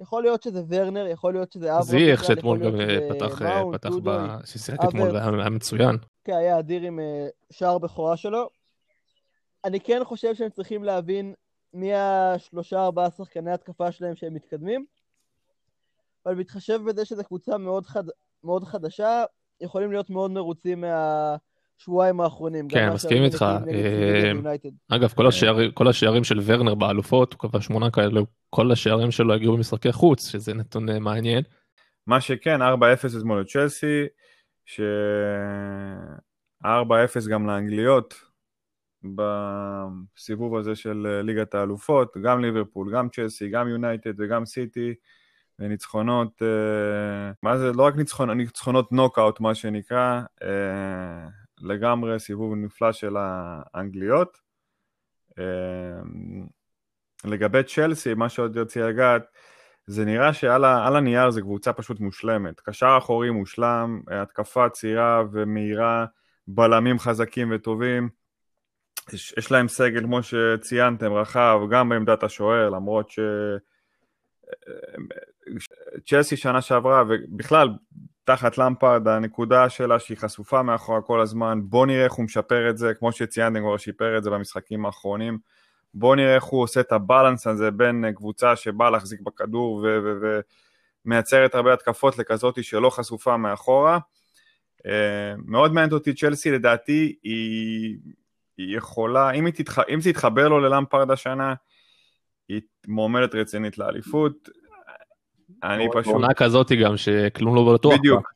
[0.00, 1.82] יכול להיות שזה ורנר, יכול להיות שזה אברהם.
[1.82, 2.72] זייח שאתמול גם
[3.08, 3.42] פתח,
[3.72, 4.36] פתח ב...
[4.44, 5.96] ששיחק אתמול היה מצוין.
[6.24, 8.48] כן, היה אדיר עם אה, שער בכורה שלו.
[9.64, 11.34] אני כן חושב שהם צריכים להבין
[11.74, 14.84] מי השלושה ארבעה שחקני התקפה שלהם שהם מתקדמים,
[16.26, 18.04] אבל בהתחשב בזה שזו קבוצה מאוד, חד...
[18.44, 19.24] מאוד חדשה,
[19.60, 21.36] יכולים להיות מאוד מרוצים מה...
[21.78, 22.68] שבועיים האחרונים.
[22.68, 23.42] כן, מסכים איתך.
[23.42, 24.32] אה,
[24.88, 28.20] אגב, כל, השער, כל השערים של ורנר באלופות, הוא קבע שמונה כאלה,
[28.50, 31.42] כל השערים שלו הגיעו במשחקי חוץ, שזה נתון אה, מעניין.
[32.06, 32.64] מה שכן, 4-0
[33.18, 34.04] אתמול לצ'לסי,
[34.64, 36.66] ש-4-0
[37.30, 38.14] גם לאנגליות
[39.04, 44.94] בסיבוב הזה של אה, ליגת האלופות, גם ליברפול, גם צ'לסי, גם יונייטד וגם סיטי.
[45.60, 46.42] וניצחונות,
[47.42, 50.20] מה זה, לא רק ניצחונות, ניצחונות נוקאוט מה שנקרא,
[51.62, 54.38] לגמרי סיבוב נפלא של האנגליות.
[55.38, 56.46] אמ,
[57.24, 59.22] לגבי צ'לסי, מה שעוד רציתי לגעת,
[59.86, 62.60] זה נראה שעל הנייר זה קבוצה פשוט מושלמת.
[62.60, 66.06] קשר אחורי מושלם, התקפה צעירה ומהירה,
[66.46, 68.08] בלמים חזקים וטובים.
[69.12, 73.18] יש, יש להם סגל, כמו שציינתם, רחב, גם בעמדת השוער, למרות ש...
[76.06, 77.68] צ'לסי שנה שעברה, ובכלל,
[78.28, 82.78] תחת למפרד, הנקודה שלה שהיא חשופה מאחורה כל הזמן, בוא נראה איך הוא משפר את
[82.78, 85.38] זה, כמו שציינתם כבר שיפר את זה במשחקים האחרונים,
[85.94, 89.86] בוא נראה איך הוא עושה את הבלנס הזה בין קבוצה שבאה להחזיק בכדור
[91.04, 93.98] ומייצרת הרבה התקפות לכזאת שלא חשופה מאחורה.
[94.86, 97.96] אה, מאוד מעניינת אותי צ'לסי, לדעתי היא,
[98.58, 99.78] היא יכולה, אם, היא תתח...
[99.78, 101.54] אם זה יתחבר לו ללמפרד השנה,
[102.48, 104.48] היא מועמדת רצינית לאליפות.
[105.64, 106.12] אני פשוט...
[106.12, 107.98] עונה כזאת גם שכלום לא בטוח.
[107.98, 108.32] בדיוק,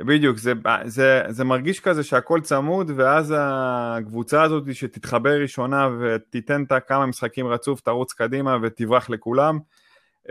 [0.00, 0.52] בדיוק, זה,
[0.84, 7.46] זה, זה מרגיש כזה שהכל צמוד ואז הקבוצה הזאת שתתחבר ראשונה ותיתן את כמה משחקים
[7.46, 9.58] רצוף, תרוץ קדימה ותברח לכולם.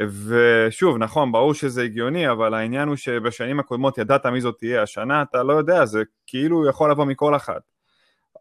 [0.02, 5.22] ושוב, נכון, ברור שזה הגיוני, אבל העניין הוא שבשנים הקודמות ידעת מי זאת תהיה, השנה
[5.22, 7.62] אתה לא יודע, זה כאילו יכול לבוא מכל אחת.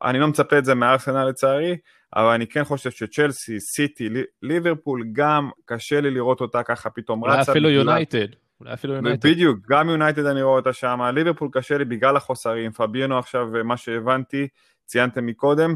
[0.04, 1.76] אני לא מצפה את זה מארסנל לצערי,
[2.14, 4.08] אבל אני כן חושב שצ'לסי, סיטי,
[4.42, 7.32] ליברפול, גם קשה לי לראות אותה ככה פתאום רצה.
[7.32, 8.26] אולי אפילו יונייטד.
[8.60, 9.28] אולי אפילו יונייטד.
[9.28, 13.76] בדיוק, גם יונייטד אני רואה אותה שם, ליברפול קשה לי בגלל החוסרים, פביאנו עכשיו, מה
[13.76, 14.48] שהבנתי,
[14.86, 15.74] ציינתם מקודם,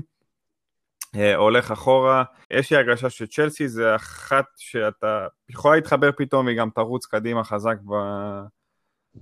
[1.17, 2.25] אה, הולך אחורה.
[2.51, 7.77] יש לי הרגשה שצ'לסי זה אחת שאתה יכולה להתחבר פתאום והיא גם תרוץ קדימה חזק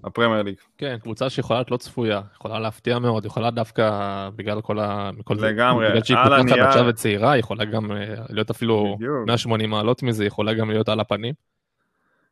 [0.03, 0.55] בפרמייר ליג.
[0.78, 3.90] כן, קבוצה שיכולה להיות לא צפויה, יכולה להפתיע מאוד, יכולה דווקא
[4.36, 5.11] בגלל כל ה...
[5.18, 9.26] מכל לגמרי, בגלל שהיא פותחת עכשיו וצעירה, יכולה גם אה, להיות אפילו בדיוק.
[9.26, 11.34] 180 מעלות מזה, יכולה גם להיות על הפנים.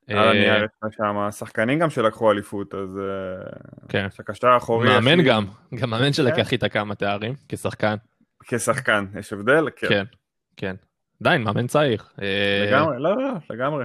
[0.08, 3.50] על אה, הנייר יש לך שם שחקנים גם שלקחו אליפות, אז אה,
[3.88, 4.06] כן.
[4.16, 4.88] שהקשר האחורי...
[4.88, 5.44] מאמן הכי- גם,
[5.74, 6.12] גם מאמן כן.
[6.12, 7.94] שלקח איתה כמה תארים כשחקן,
[8.44, 9.68] כשחקן, יש הבדל?
[9.76, 9.88] כן.
[9.88, 10.04] כן,
[10.56, 10.74] כן.
[11.20, 12.02] עדיין, מאמן צעיר.
[12.22, 13.84] אה, לגמרי, לא, לא, לגמרי.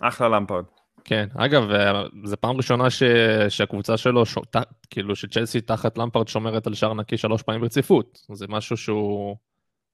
[0.00, 0.64] אחלה למפרד.
[1.04, 3.02] כן, אגב, אה, זו פעם ראשונה ש...
[3.48, 4.38] שהקבוצה שלו, ש...
[4.38, 4.56] ת...
[4.90, 8.20] כאילו שצ'לסי תחת למפרד שומרת על שער נקי שלוש פעמים ברציפות.
[8.32, 9.36] זה משהו שהוא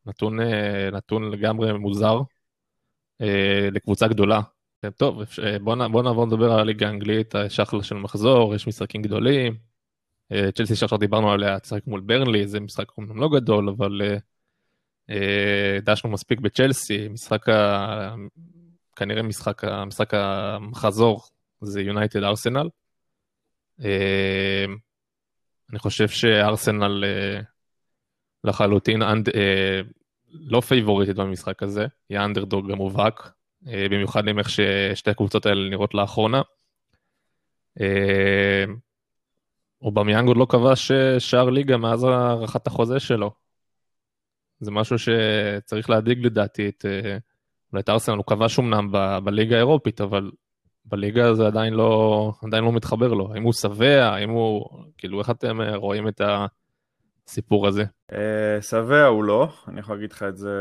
[0.07, 2.21] נתון, אה, נתון לגמרי מוזר
[3.21, 4.41] אה, לקבוצה גדולה.
[4.97, 5.93] טוב, אפשר- אה, בוא, נ...
[5.93, 9.57] בוא נעבור לדבר על הליגה האנגלית, יש אחלה של מחזור, יש משחקים גדולים.
[10.55, 14.01] צ'לסי שעכשיו דיברנו עליה, תשחק מול ברנלי, זה משחק אומנם לא גדול, אבל
[15.83, 18.15] דשנו מספיק בצ'לסי, משחק ה...
[18.97, 21.23] כנראה משחק, משחק המחזור
[21.61, 22.69] זה יונייטד ארסנל.
[23.85, 24.65] אה,
[25.71, 27.41] אני חושב שארסנל אה,
[28.45, 29.81] לחלוטין אנד, אה,
[30.29, 33.31] לא פייבוריטית במשחק הזה, היא האנדרדוג המובהק,
[33.63, 36.43] במיוחד עם איך ששתי הקבוצות האלה נראות לאחרונה.
[39.83, 43.31] אובמיאנג עוד לא כבש שער ליגה מאז הארכת החוזה שלו.
[44.61, 46.85] זה משהו שצריך להדאיג לדעתי את,
[47.79, 50.31] את ארסנל, הוא כבש אמנם ב- בליגה האירופית, אבל
[50.85, 53.33] בליגה זה עדיין לא, עדיין לא מתחבר לו.
[53.35, 54.69] האם הוא שבע, האם הוא,
[54.99, 56.21] כאילו, איך אתם אה, רואים את
[57.27, 57.85] הסיפור הזה?
[58.13, 60.55] אה, שבע הוא לא, אני יכול להגיד לך את זה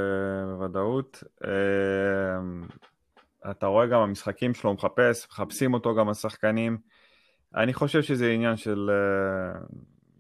[0.47, 1.23] בוודאות.
[1.45, 1.51] אה,
[3.51, 6.77] אתה רואה גם המשחקים שלו, הוא מחפש, מחפשים אותו גם השחקנים.
[7.55, 8.89] אני חושב שזה עניין של...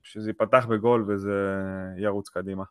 [0.03, 1.55] שזה ייפתח בגול וזה
[1.97, 2.63] ירוץ קדימה.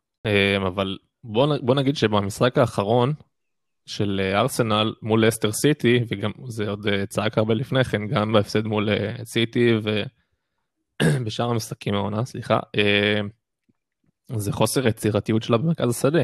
[0.67, 3.13] אבל בוא, בוא נגיד שבמשחק האחרון
[3.87, 8.33] של אה, ארסנל מול אסטר סיטי, וגם זה עוד אה, צעק הרבה לפני כן, גם
[8.33, 9.71] בהפסד מול אה, סיטי
[11.03, 12.61] ובשאר המשחקים העונה, סליחה,
[14.37, 16.23] זה חוסר יצירתיות שלה במרכז השדה.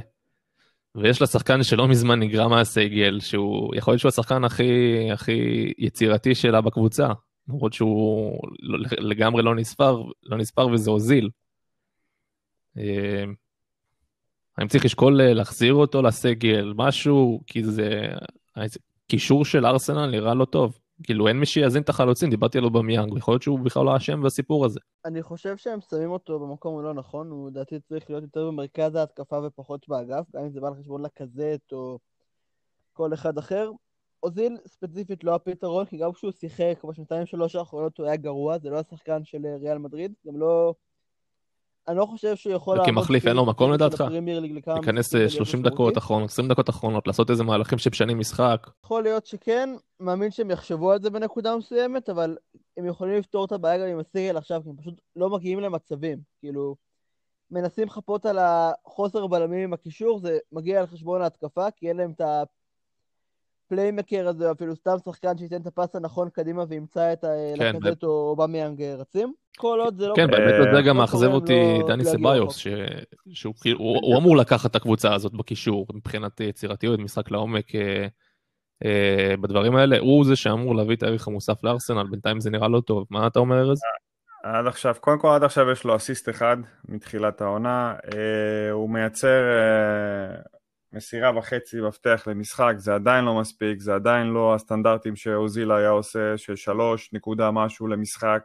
[0.94, 6.34] ויש לה שחקן שלא מזמן נגרע מהסגל, שהוא יכול להיות שהוא השחקן הכי, הכי יצירתי
[6.34, 7.08] שלה בקבוצה,
[7.48, 11.30] למרות שהוא לא- לגמרי לא נספר, לא נספר וזה הוזיל.
[14.60, 18.08] אה, האם צריך לשקול אה, להחזיר אותו לסגל, משהו, כי זה...
[19.06, 20.78] קישור של ארסנל נראה לא טוב.
[21.02, 24.22] כאילו אין מי שיאזין את החלוצים, דיברתי על אובמיאנג, יכול להיות שהוא בכלל לא אשם
[24.22, 24.80] בסיפור הזה.
[25.04, 29.40] אני חושב שהם שמים אותו במקום הלא נכון, הוא לדעתי צריך להיות יותר במרכז ההתקפה
[29.46, 31.98] ופחות באגף, גם אם זה בא על חשבון לקזט או
[32.92, 33.70] כל אחד אחר.
[34.22, 38.70] אוזיל ספציפית לא הפתרון, כי גם כשהוא שיחק בשנתיים שלוש האחרונות הוא היה גרוע, זה
[38.70, 40.74] לא השחקן של אה, ריאל מדריד, גם לא...
[41.88, 44.04] אני לא חושב שהוא יכול וכמחליף אין לו מקום לדעתך?
[44.66, 45.74] להיכנס משחקים אה, ולהיות 30 משמעותי.
[45.74, 48.70] דקות אחרונות, 20 דקות אחרונות, לעשות איזה מהלכים שמשנים משחק.
[48.84, 49.70] יכול להיות שכן,
[50.00, 52.36] מאמין שהם יחשבו על זה בנקודה מסוימת, אבל
[52.76, 56.18] הם יכולים לפתור את הבעיה גם עם הסגל עכשיו, כי הם פשוט לא מגיעים למצבים.
[56.40, 56.76] כאילו,
[57.50, 62.12] מנסים לחפות על החוסר בלמים עם הקישור, זה מגיע על חשבון ההתקפה, כי אין להם
[62.16, 62.20] את
[63.66, 67.24] ה playmaker הזה, אפילו סתם שחקן שייתן את ה pass הנכון קדימה וימצא את
[67.58, 69.34] כן, לקזט או אובמיאנג רצים.
[69.56, 70.14] כל עוד זה לא...
[70.16, 72.66] כן, אה, בהיבט הזה גם מאכזב אותי לא- דני סבאיוס,
[73.32, 77.74] שהוא כאילו, אמור לקחת את הקבוצה הזאת בקישור, מבחינת יצירתיות, משחק לעומק.
[77.74, 78.06] אה,
[78.84, 82.80] אה, בדברים האלה, הוא זה שאמור להביא את הערך המוסף לארסנל, בינתיים זה נראה לא
[82.80, 83.06] טוב.
[83.10, 83.80] מה אתה אומר ארז?
[84.44, 86.56] עד עכשיו, קודם כל עד עכשיו יש לו אסיסט אחד
[86.88, 90.40] מתחילת העונה, אה, הוא מייצר אה,
[90.92, 96.36] מסירה וחצי מפתח למשחק, זה עדיין לא מספיק, זה עדיין לא הסטנדרטים שאוזיל היה עושה,
[96.36, 98.42] של שלוש נקודה משהו למשחק.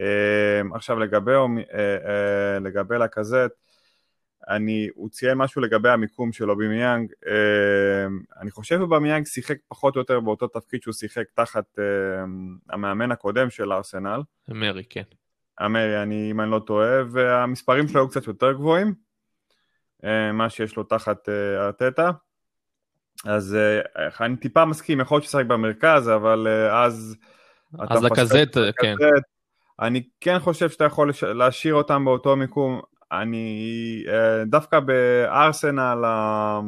[0.00, 1.36] אה, עכשיו לגבי, אה,
[1.74, 3.50] אה, לגבי לקזט,
[4.48, 8.06] אני, הוא ציין משהו לגבי המיקום של אובימיאנג, אה,
[8.40, 11.84] אני חושב שאובימיאנג שיחק פחות או יותר באותו תפקיד שהוא שיחק תחת אה,
[12.70, 14.20] המאמן הקודם של ארסנל.
[14.48, 15.02] אמרי, כן.
[15.64, 18.94] אמרי, אני, אם אני לא טועה, והמספרים שלו היו קצת יותר גבוהים,
[20.32, 22.10] מה שיש לו תחת אה, ארטטה.
[23.24, 23.56] אז
[24.20, 27.16] אני טיפה מסכים, יכול להיות ששחק במרכז, אבל אז...
[27.78, 28.94] אז לקזט, כן.
[29.82, 32.80] אני כן חושב שאתה יכול לש- להשאיר אותם באותו מיקום.
[33.12, 36.60] אני אה, דווקא בארסנל ה-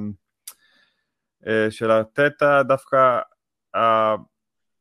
[1.46, 3.20] אה, של ארטטה, דווקא
[3.74, 4.14] אה,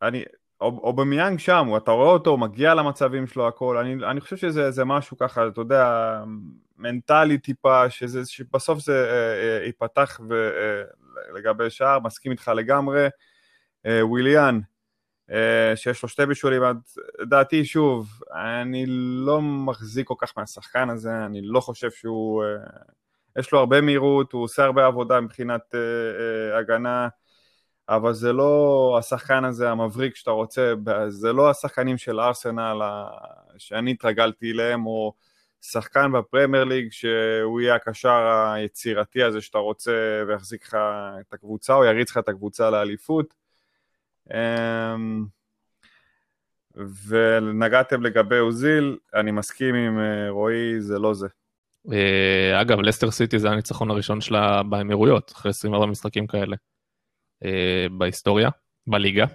[0.02, 0.24] אני,
[0.62, 4.86] אובמיאנג שם, אתה רואה אותו, הוא מגיע למצבים שלו, הכל, אני, אני חושב שזה זה
[4.86, 6.20] משהו ככה, אתה יודע,
[6.78, 9.08] מנטלי טיפה, שזה, שבסוף זה
[9.66, 10.20] ייפתח
[11.36, 13.08] לגבי שער, מסכים איתך לגמרי.
[14.02, 14.60] וויליאן,
[15.76, 16.61] שיש לו שתי בישולים,
[17.19, 18.86] לדעתי, שוב, אני
[19.26, 22.43] לא מחזיק כל כך מהשחקן הזה, אני לא חושב שהוא...
[22.43, 22.47] אה,
[23.39, 25.76] יש לו הרבה מהירות, הוא עושה הרבה עבודה מבחינת
[26.59, 27.07] הגנה,
[27.89, 30.74] אבל זה לא השחקן הזה המבריק שאתה רוצה,
[31.07, 32.82] זה לא השחקנים של ארסנל
[33.57, 35.13] שאני התרגלתי אליהם, או
[35.61, 40.78] שחקן בפרמייר ליג שהוא יהיה הקשר היצירתי הזה שאתה רוצה ויחזיק לך
[41.19, 43.43] את הקבוצה, או יריץ לך את הקבוצה לאליפות.
[44.32, 45.26] אמ,
[47.07, 51.28] ונגעתם לגבי אוזיל, אני מסכים עם אה, רועי, זה לא זה.
[51.91, 56.55] אה, אגב, לסטר סיטי זה הניצחון הראשון שלה באמירויות, אחרי 24 משחקים כאלה
[57.45, 58.49] אה, בהיסטוריה,
[58.88, 59.26] בליגה.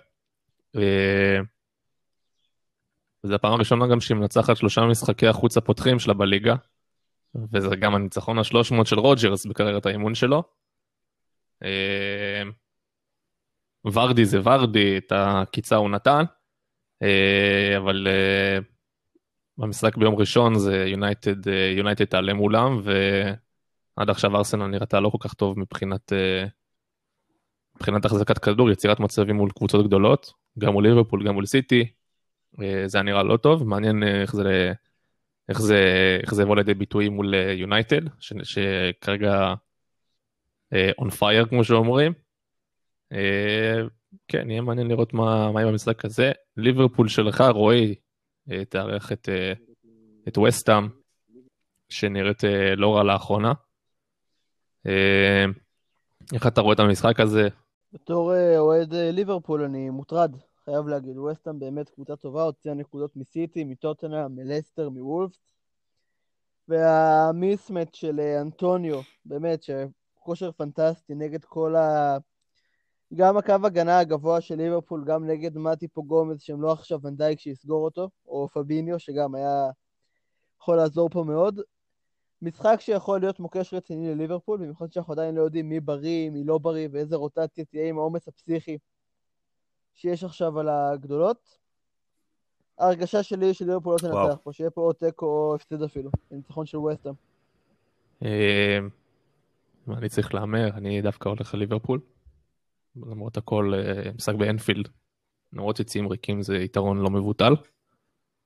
[3.23, 6.55] זו הפעם הראשונה גם שהיא מנצחת שלושה משחקי החוץ הפותחים שלה בליגה,
[7.53, 10.43] וזה גם הניצחון ה-300 של רוג'רס בקריירת האימון שלו.
[13.93, 16.25] ורדי זה ורדי, את הקיצה הוא נתן,
[17.03, 18.59] אה, אבל אה,
[19.59, 25.35] במשחק ביום ראשון זה יונייטד, יונייטד תעלה מולם, ועד עכשיו ארסנל נראתה לא כל כך
[25.35, 26.45] טוב מבחינת, אה,
[27.77, 31.93] מבחינת החזקת כדור, יצירת מצבים מול קבוצות גדולות, גם מול ליברפול, גם מול סיטי,
[32.87, 34.73] זה היה נראה לא טוב, מעניין איך זה,
[35.49, 35.79] איך זה,
[36.23, 39.55] איך זה יבוא לידי ביטוי מול יונייטד, שכרגע
[40.75, 42.13] on fire כמו שאומרים.
[43.13, 43.83] אה,
[44.29, 46.33] כן, יהיה מעניין לראות מה, יהיה במשחק הזה.
[46.57, 47.95] ליברפול שלך, רועי,
[48.51, 49.53] אה, תארח את, אה,
[50.29, 50.89] את וסטאם,
[51.89, 52.43] שנראית
[52.77, 53.53] לא רע לאחרונה.
[56.33, 57.49] איך אתה רואה את המשחק הזה?
[57.93, 61.19] בתור אוהד ליברפול אני מוטרד, חייב להגיד.
[61.19, 65.39] וסטאם באמת קבוצה טובה, הוציאה נקודות מסיטי, מטוטנה, מלסטר, מוולפס.
[66.69, 72.19] והמיסמט של אנטוניו, באמת, שכושר פנטסטי נגד כל ה...
[73.15, 77.85] גם הקו הגנה הגבוה של ליברפול, גם נגד מטיפו גומז, שהם לא עכשיו ונדייק שיסגור
[77.85, 79.71] אותו, או פביניו, שגם היה
[80.61, 81.61] יכול לעזור פה מאוד.
[82.43, 86.59] משחק שיכול להיות מוקש רציני לליברפול, במיוחד שאנחנו עדיין לא יודעים מי בריא, מי לא
[86.59, 88.79] בריא, ואיזה רוטציה תהיה עם העומס הפסיכי
[89.95, 91.59] שיש עכשיו על הגדולות.
[92.79, 96.67] ההרגשה שלי היא שליברפול לא תנצח פה, שיהיה פה או תיקו או הפסד אפילו, ניצחון
[96.67, 97.15] של ווסטהאם.
[98.25, 98.79] אה,
[99.89, 102.01] אני צריך להמר, אני דווקא הולך לליברפול.
[102.97, 104.89] למרות הכל אה, משחק באנפילד,
[105.53, 107.55] למרות יציאים ריקים זה יתרון לא מבוטל.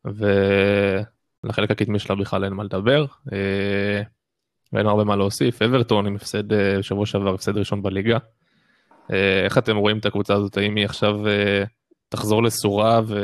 [0.05, 3.07] ולחלק הקדמי שלה בכלל אין מה לדבר.
[3.33, 4.03] אה,
[4.73, 5.63] ואין הרבה מה להוסיף.
[5.63, 8.19] אברטון עם הפסד בשבוע אה, שעבר, הפסד ראשון בליגה.
[9.45, 10.57] איך אתם רואים את הקבוצה הזאת?
[10.57, 11.21] האם היא עכשיו
[12.09, 13.17] תחזור לסורה ו...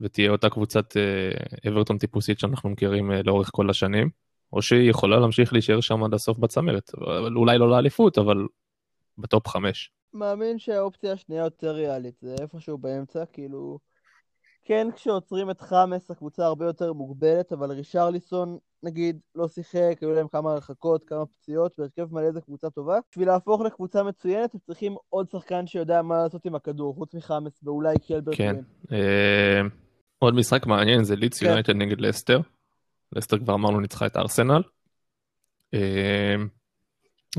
[0.00, 0.96] ותהיה אותה קבוצת
[1.68, 4.10] אברטון טיפוסית שאנחנו מכירים לאורך כל השנים?
[4.52, 6.90] או שהיא יכולה להמשיך להישאר שם עד הסוף בצמרת?
[7.36, 8.46] אולי לא לאליפות, אבל
[9.18, 9.90] בטופ חמש.
[10.14, 13.78] מאמין שהאופציה השנייה יותר ריאלית, זה איפשהו באמצע, כאילו...
[14.64, 20.28] כן, כשעוצרים את חמאס הקבוצה הרבה יותר מוגבלת, אבל רישרליסון, נגיד, לא שיחק, היו להם
[20.28, 22.98] כמה הרחקות, כמה פציעות, והרכב מלא זה קבוצה טובה.
[23.10, 27.60] בשביל להפוך לקבוצה מצוינת, הם צריכים עוד שחקן שיודע מה לעשות עם הכדור, חוץ מחמאס,
[27.62, 28.36] ואולי קלברט.
[28.36, 28.56] כן.
[28.92, 29.60] אה,
[30.18, 31.46] עוד משחק מעניין זה לידס כן.
[31.46, 32.40] יונייטד נגד לסטר.
[33.12, 34.62] לסטר כבר אמרנו ניצחה את ארסנל.
[35.74, 36.34] אה,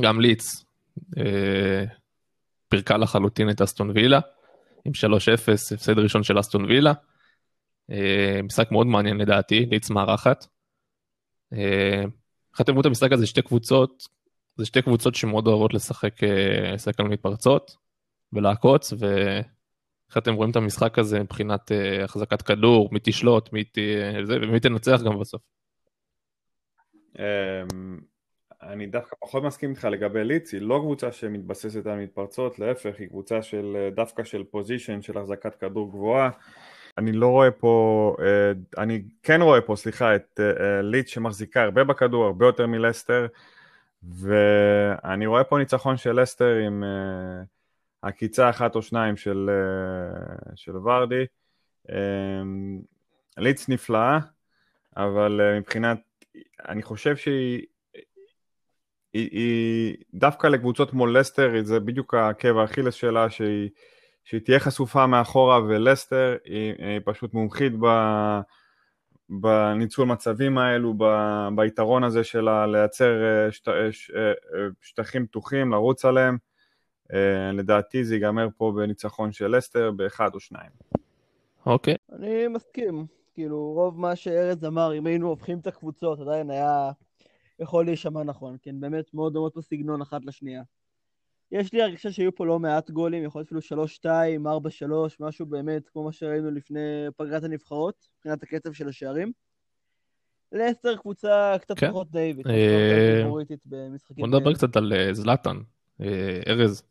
[0.02, 0.22] גם אה,
[2.70, 4.20] פירקה לחלוטין את אסטון וילה,
[4.86, 6.94] עם 3-0, הפסד ראשון של אסטון וילה.
[7.92, 10.46] אה, משחק מאוד מעניין לדעתי, ליץ מארחת.
[11.54, 12.04] אה,
[12.52, 13.28] איך אתם רואים את המשחק הזה?
[13.28, 14.04] שתי קבוצות,
[14.56, 16.14] זה שתי קבוצות שמאוד אוהבות לשחק,
[16.74, 17.76] לשחק על מתפרצות
[18.34, 21.72] ולעקוץ, ואיך אתם רואים את המשחק הזה מבחינת
[22.04, 23.54] החזקת כדור, מי תשלוט,
[24.52, 25.42] מי תנצח גם בסוף.
[28.64, 33.00] אמ, אני דווקא פחות מסכים איתך לגבי ליץ, היא לא קבוצה שמתבססת על מתפרצות, להפך,
[33.00, 36.30] היא קבוצה של דווקא של פוזיישן, של החזקת כדור גבוהה.
[36.98, 41.84] אני לא רואה פה, אה, אני כן רואה פה, סליחה, את אה, ליץ שמחזיקה הרבה
[41.84, 43.28] בכדור, הרבה יותר מלסטר,
[44.04, 47.44] ואני רואה פה ניצחון של לסטר עם אה,
[48.02, 49.50] עקיצה אחת או שניים של,
[50.56, 51.26] של ורדי.
[53.38, 54.20] ליץ נפלאה,
[54.98, 56.00] אבל מבחינת,
[56.70, 57.66] אני חושב שהיא
[59.18, 63.70] היא, היא דווקא לקבוצות כמו לסטר, זה בדיוק עקב האכילס שלה, שהיא,
[64.24, 67.88] שהיא תהיה חשופה מאחורה, ולסטר היא, היא פשוט מומחית ב,
[69.30, 71.04] בניצול מצבים האלו, ב,
[71.56, 74.32] ביתרון הזה שלה לייצר אה, שט, אה, ש, אה,
[74.82, 76.38] שטחים פתוחים, לרוץ עליהם.
[77.54, 80.70] לדעתי זה ייגמר פה בניצחון של לסטר באחד או שניים.
[81.66, 81.94] אוקיי.
[81.94, 82.16] Okay.
[82.16, 83.06] אני מסכים.
[83.34, 86.92] כאילו, רוב מה שארז אמר, אם היינו הופכים את הקבוצות, עדיין היה
[87.60, 90.64] יכול להישמע נכון, כן, באמת מאוד דומות בסגנון אחת לשנייה.
[91.52, 94.06] יש לי הרגשה שהיו פה לא מעט גולים, יכול להיות אפילו 3-2,
[94.46, 96.80] 4-3, משהו באמת כמו מה שראינו לפני
[97.18, 99.32] פגרת הנבחרות, מבחינת הקצב של השערים.
[100.52, 101.90] לסטר קבוצה קצת כן.
[101.90, 103.24] פחות דיוויד, אה,
[103.66, 104.54] במשחקים בוא נדבר.
[104.54, 105.58] קצת על אה, זלאטן.
[106.02, 106.84] אה, ארז,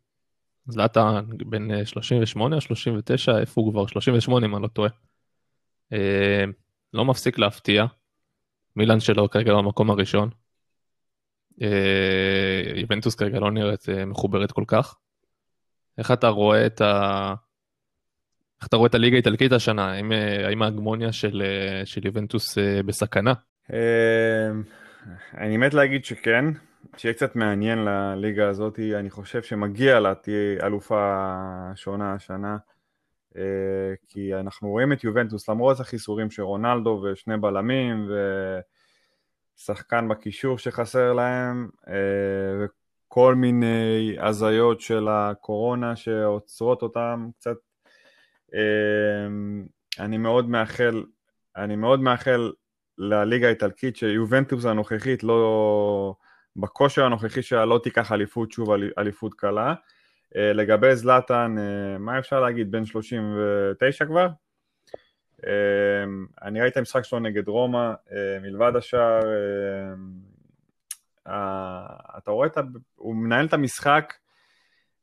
[0.67, 3.87] זלאטן בן אה, 38 או 39, איפה הוא כבר?
[3.87, 4.91] 38 אם אני לא טועה.
[6.93, 7.85] לא מפסיק להפתיע.
[8.77, 10.31] מילאן שלו כרגע במקום הראשון.
[11.63, 14.97] אה, יובנטוס כרגע לא נראית אה, מחוברת כל כך.
[15.99, 17.35] איך אתה רואה את ה...
[18.61, 19.93] איך אתה רואה את הליגה האיטלקית השנה?
[19.93, 23.33] האם, אה, האם ההגמוניה של, אה, של יובנטוס אה, בסכנה?
[23.73, 24.51] אה,
[25.39, 26.45] אני מת להגיד שכן,
[26.97, 31.35] שיהיה קצת מעניין לליגה הזאת, אני חושב שמגיע לה תהיה אלופה
[31.75, 32.57] שונה השנה,
[33.37, 38.09] אה, כי אנחנו רואים את יובנטוס למרות החיסורים של רונלדו ושני בלמים
[39.59, 41.95] ושחקן בקישור שחסר להם אה,
[43.09, 47.57] וכל מיני הזיות של הקורונה שעוצרות אותם קצת.
[48.55, 49.27] אה,
[50.05, 51.05] אני מאוד מאחל,
[51.57, 52.53] אני מאוד מאחל
[52.99, 56.15] לליגה האיטלקית שיובנטוס הנוכחית לא,
[56.57, 59.75] בכושר הנוכחי שלה לא תיקח אליפות, שוב אל- אליפות קלה.
[60.37, 61.55] אה, לגבי זלאטן,
[61.99, 64.29] מה אפשר להגיד, בן 39 כבר?
[65.47, 65.51] אה,
[66.43, 69.21] אני ראיתי את המשחק שלו נגד רומא, אה, מלבד השאר,
[71.27, 71.87] אה,
[72.19, 72.63] אתה רואה, את ה-
[72.97, 74.13] הוא מנהל את המשחק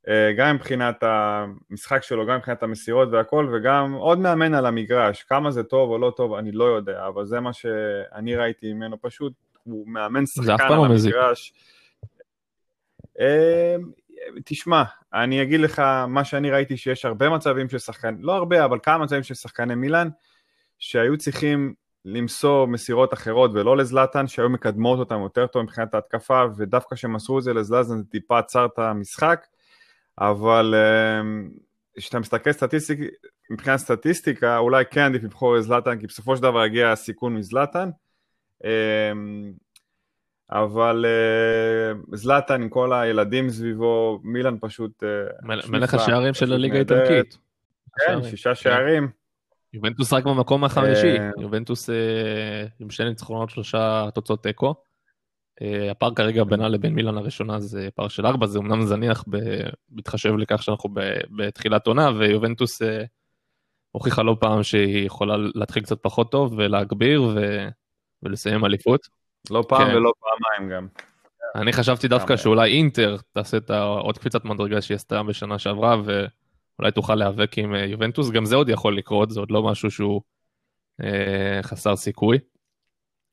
[0.08, 5.24] אה, גם מבחינת המשחק שלו, גם מבחינת המסירות והכל, וגם עוד מאמן על המגרש.
[5.24, 9.02] כמה זה טוב או לא טוב, אני לא יודע, אבל זה מה שאני ראיתי ממנו
[9.02, 11.16] פשוט, הוא מאמן שחקן על לא מזיק.
[14.46, 18.80] תשמע, אני אגיד לך מה שאני ראיתי שיש הרבה מצבים של שחקן, לא הרבה, אבל
[18.84, 20.10] כמה מצבים של שחקני מילאן,
[20.80, 21.74] שהיו צריכים
[22.06, 27.44] למסור מסירות אחרות ולא לזלאטן, שהיו מקדמות אותם יותר טוב מבחינת ההתקפה, ודווקא כשמסרו את
[27.44, 29.46] זה לזלאטן זה טיפה עצר את המשחק,
[30.20, 30.76] אבל
[31.22, 31.50] אמ,
[31.98, 33.00] כשאתה מסתכל סטטיסטיק,
[33.52, 37.90] מבחינת סטטיסטיקה, אולי כן עדיף לבחור לזלאטן, כי בסופו של דבר הגיע הסיכון מזלאטן.
[40.54, 45.04] אבל אה, זלאטן עם כל הילדים סביבו, מילאן פשוט...
[45.04, 45.10] אה,
[45.70, 46.76] מלך השערים של הליגה.
[46.76, 47.38] האיטלקית.
[48.08, 48.24] כן.
[48.24, 49.10] שישה שערים.
[49.74, 51.90] יובנטוס רק במקום החמישי, אה, יובנטוס
[52.80, 54.76] עם שני ניצחונות, שלושה תוצאות תיקו.
[55.92, 59.26] הפער כרגע בינה לבין מילאן הראשונה זה פער של ארבע, זה אמנם זניח
[59.90, 60.90] בהתחשב לכך שאנחנו
[61.38, 62.82] בתחילת עונה, ויובנטוס
[63.92, 67.38] הוכיחה לא פעם שהיא יכולה להתחיל קצת פחות טוב ולהגביר
[68.24, 69.23] ולסיים אליפות.
[69.52, 69.96] לא פעם כן.
[69.96, 70.88] ולא פעמיים גם.
[71.56, 76.92] אני חשבתי דווקא שאולי אינטר תעשה את העוד קפיצת מדרגה שהיא עשתה בשנה שעברה, ואולי
[76.92, 80.22] תוכל להיאבק עם אה, יובנטוס, גם זה עוד יכול לקרות, זה עוד לא משהו שהוא
[81.04, 82.38] אה, חסר סיכוי.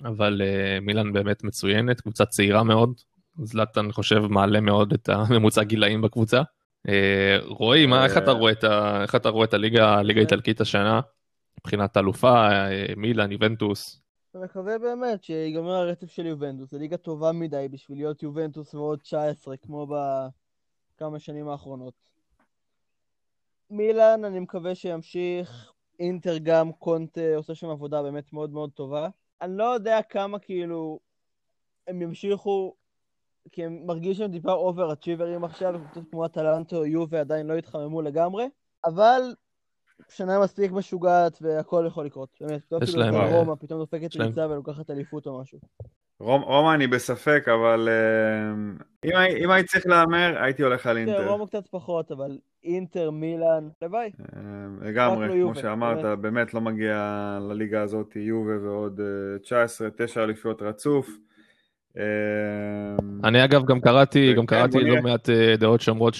[0.05, 3.01] אבל אה, מילאן באמת מצוינת, קבוצה צעירה מאוד,
[3.43, 6.43] זלאטן אני חושב מעלה מאוד את הממוצע גילאים בקבוצה.
[6.89, 10.61] אה, רועי, מה, איך אתה רואה את, ה, איך אתה רואה את הליגה, הליגה האיטלקית
[10.61, 11.01] השנה,
[11.61, 14.00] מבחינת אלופה, אה, מילאן, יובנטוס?
[14.35, 18.99] אני מקווה באמת שיגמר הרצף של יובנטוס, זו ליגה טובה מדי בשביל להיות יובנטוס ועוד
[18.99, 21.95] 19 כמו בכמה שנים האחרונות.
[23.71, 29.09] מילאן, אני מקווה שימשיך, אינטר גם, קונטה עושה שם עבודה באמת מאוד מאוד טובה.
[29.41, 30.99] אני לא יודע כמה כאילו
[31.87, 32.75] הם ימשיכו,
[33.53, 37.55] כי הם מרגיש שהם טיפה over achiever ים עכשיו, כמו אטלנטה או יובה עדיין לא
[37.55, 38.49] התחממו לגמרי,
[38.85, 39.35] אבל
[40.09, 42.61] שנה מספיק משוגעת והכל יכול לקרות, באמת.
[42.73, 45.59] לא יש אפילו להם, אה, רומא פתאום דופקת ריצה ולוקחת אליפות או משהו.
[46.21, 48.51] רומ- רומא אני בספק, אבל אה,
[49.11, 51.29] אם הי- אם הייתי צריך להמר, הייתי הולך על כן, אינטר.
[51.31, 54.11] רומא קצת פחות, אבל אינטר, מילאן, הלוואי.
[54.37, 54.41] אה,
[54.89, 56.19] לגמרי, לא כמו יובה, שאמרת, באמת.
[56.19, 56.99] באמת לא מגיע
[57.51, 61.09] לליגה הזאת יובה ועוד אה, 19, 9 אליפיות רצוף.
[61.99, 62.05] אה,
[63.25, 64.81] אני אגב גם קראתי, גם קראתי.
[64.81, 66.15] לא מעט אה, דעות שאומרות.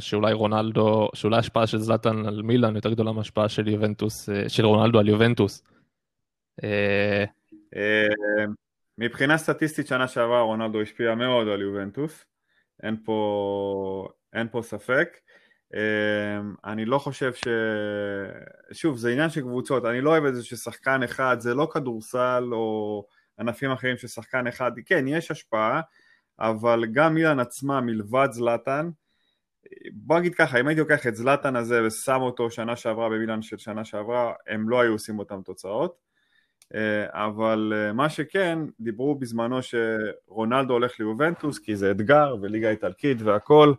[0.00, 4.66] שאולי רונלדו, שאולי ההשפעה של זלאטן על מילאן יותר גדולה מההשפעה של יובנטוס, אה, של
[4.66, 5.62] רונלדו על יובנטוס.
[6.64, 7.24] אה,
[7.76, 8.44] אה,
[8.98, 12.24] מבחינה סטטיסטית שנה שעברה רונלדו השפיע מאוד על יובנטוס,
[12.82, 15.08] אין פה, אין פה ספק.
[15.74, 17.48] אה, אני לא חושב ש...
[18.72, 22.44] שוב, זה עניין של קבוצות, אני לא אוהב את זה ששחקן אחד, זה לא כדורסל
[22.52, 23.06] או
[23.38, 25.80] ענפים אחרים ששחקן אחד, כן, יש השפעה,
[26.38, 28.90] אבל גם מילן עצמה מלבד זלאטן,
[29.92, 33.58] בוא נגיד ככה, אם הייתי לוקח את זלאטן הזה ושם אותו שנה שעברה במילן של
[33.58, 36.04] שנה שעברה, הם לא היו עושים אותם תוצאות.
[36.74, 43.22] אה, אבל אה, מה שכן, דיברו בזמנו שרונלדו הולך ליובנטוס כי זה אתגר וליגה איטלקית
[43.22, 43.72] והכל.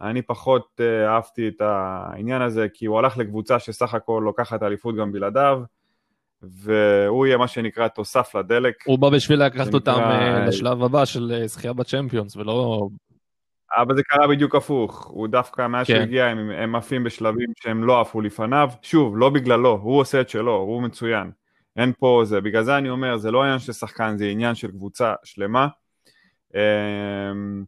[0.00, 4.96] אני פחות אה, אהבתי את העניין הזה כי הוא הלך לקבוצה שסך הכל לוקחת אליפות
[4.96, 5.62] גם בלעדיו
[6.42, 8.74] והוא יהיה מה שנקרא תוסף לדלק.
[8.84, 12.88] הוא בא בשביל לקחת זה אותם אה, לשלב הבא של אה, זכייה בצ'מפיונס, ולא...
[13.76, 15.94] אבל זה קרה בדיוק הפוך, הוא דווקא מאז כן.
[15.94, 20.20] שהוא הגיע הם, הם עפים בשלבים שהם לא עפו לפניו, שוב, לא בגללו, הוא עושה
[20.20, 21.30] את שלו, הוא מצוין,
[21.76, 24.70] אין פה זה, בגלל זה אני אומר, זה לא עניין של שחקן, זה עניין של
[24.70, 25.68] קבוצה שלמה,
[26.54, 27.64] אמ,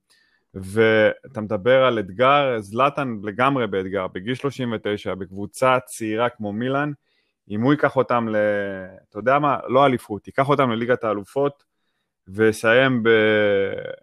[0.55, 6.93] ואתה מדבר על אתגר, זלאטן לגמרי באתגר, בגיל 39, בקבוצה צעירה כמו מילאן,
[7.51, 8.36] אם הוא ייקח אותם ל...
[9.09, 9.59] אתה יודע מה?
[9.69, 11.64] לא אליפות, ייקח אותם לליגת האלופות,
[12.28, 13.02] ויסיים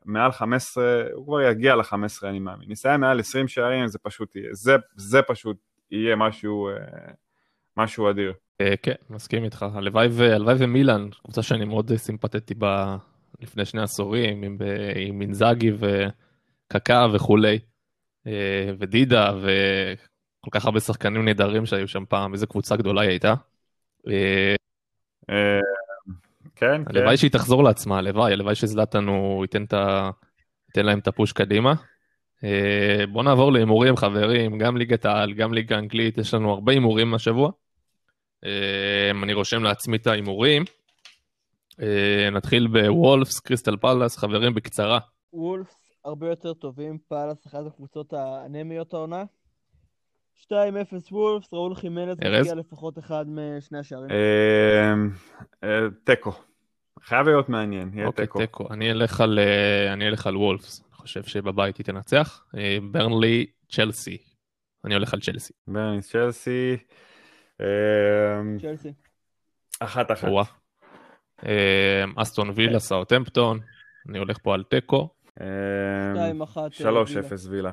[0.06, 4.50] במעל 15, הוא כבר יגיע ל-15 אני מאמין, יסיים מעל 20 שערים, זה פשוט יהיה,
[4.52, 5.58] זה, זה פשוט
[5.92, 6.74] יהיה משהו, אה,
[7.78, 8.34] משהו אדיר.
[8.62, 9.66] אה, כן, מסכים איתך.
[9.74, 12.98] הלוואי ו- ומילאן, קבוצה שאני מאוד סימפטטי בה
[13.42, 14.58] לפני שני עשורים, עם,
[14.96, 17.60] עם מינזאגי וקקה וכולי,
[18.28, 19.34] אה, ודידה
[20.42, 23.34] וכל כך הרבה שחקנים נהדרים שהיו שם פעם, איזה קבוצה גדולה היא הייתה.
[24.08, 24.56] אה,
[26.56, 26.98] כן, כן.
[26.98, 30.10] הלוואי שהיא תחזור לעצמה, הלוואי, הלוואי שזלאטן הוא ייתן, את ה...
[30.70, 31.74] ייתן להם את הפוש קדימה.
[32.44, 37.14] אה, בואו נעבור להימורים חברים, גם ליגת העל, גם ליגה אנגלית, יש לנו הרבה הימורים
[37.14, 37.52] השבוע.
[38.46, 40.64] אה, אני רושם לעצמי את ההימורים.
[42.32, 45.00] נתחיל בוולפס, קריסטל פלאס, חברים בקצרה.
[45.34, 45.76] וולפס
[46.06, 49.24] הרבה יותר טובים, פאלאס אחת הקבוצות האנמיות העונה.
[50.48, 50.52] 2-0
[51.12, 52.42] וולפס, ראול חימנס ארז?
[52.42, 54.10] מגיע לפחות אחד משני השערים.
[54.12, 54.94] אה,
[55.64, 56.32] אה, תיקו.
[57.02, 58.40] חייב להיות מעניין, יהיה אוקיי, תיקו.
[58.40, 58.68] תיקו.
[58.72, 62.46] אני אלך על, אה, אני אלך על וולפס, אני חושב שבבית היא תנצח.
[62.58, 64.18] אה, ברנלי, צ'לסי.
[64.86, 65.54] אני הולך על צ'לסי.
[65.68, 66.78] ברניס צ'לסי.
[67.62, 67.66] אה,
[68.62, 68.94] צ'לסי.
[69.80, 70.28] אחת אחת.
[70.28, 70.46] וואה.
[71.46, 72.54] אה, אסטון כן.
[72.56, 73.60] וילה, סאוטהמפטון.
[74.10, 75.10] אני הולך פה על תיקו.
[75.42, 75.46] אה,
[76.32, 76.58] 2-1.
[76.58, 77.72] אה, 3-0 וילה.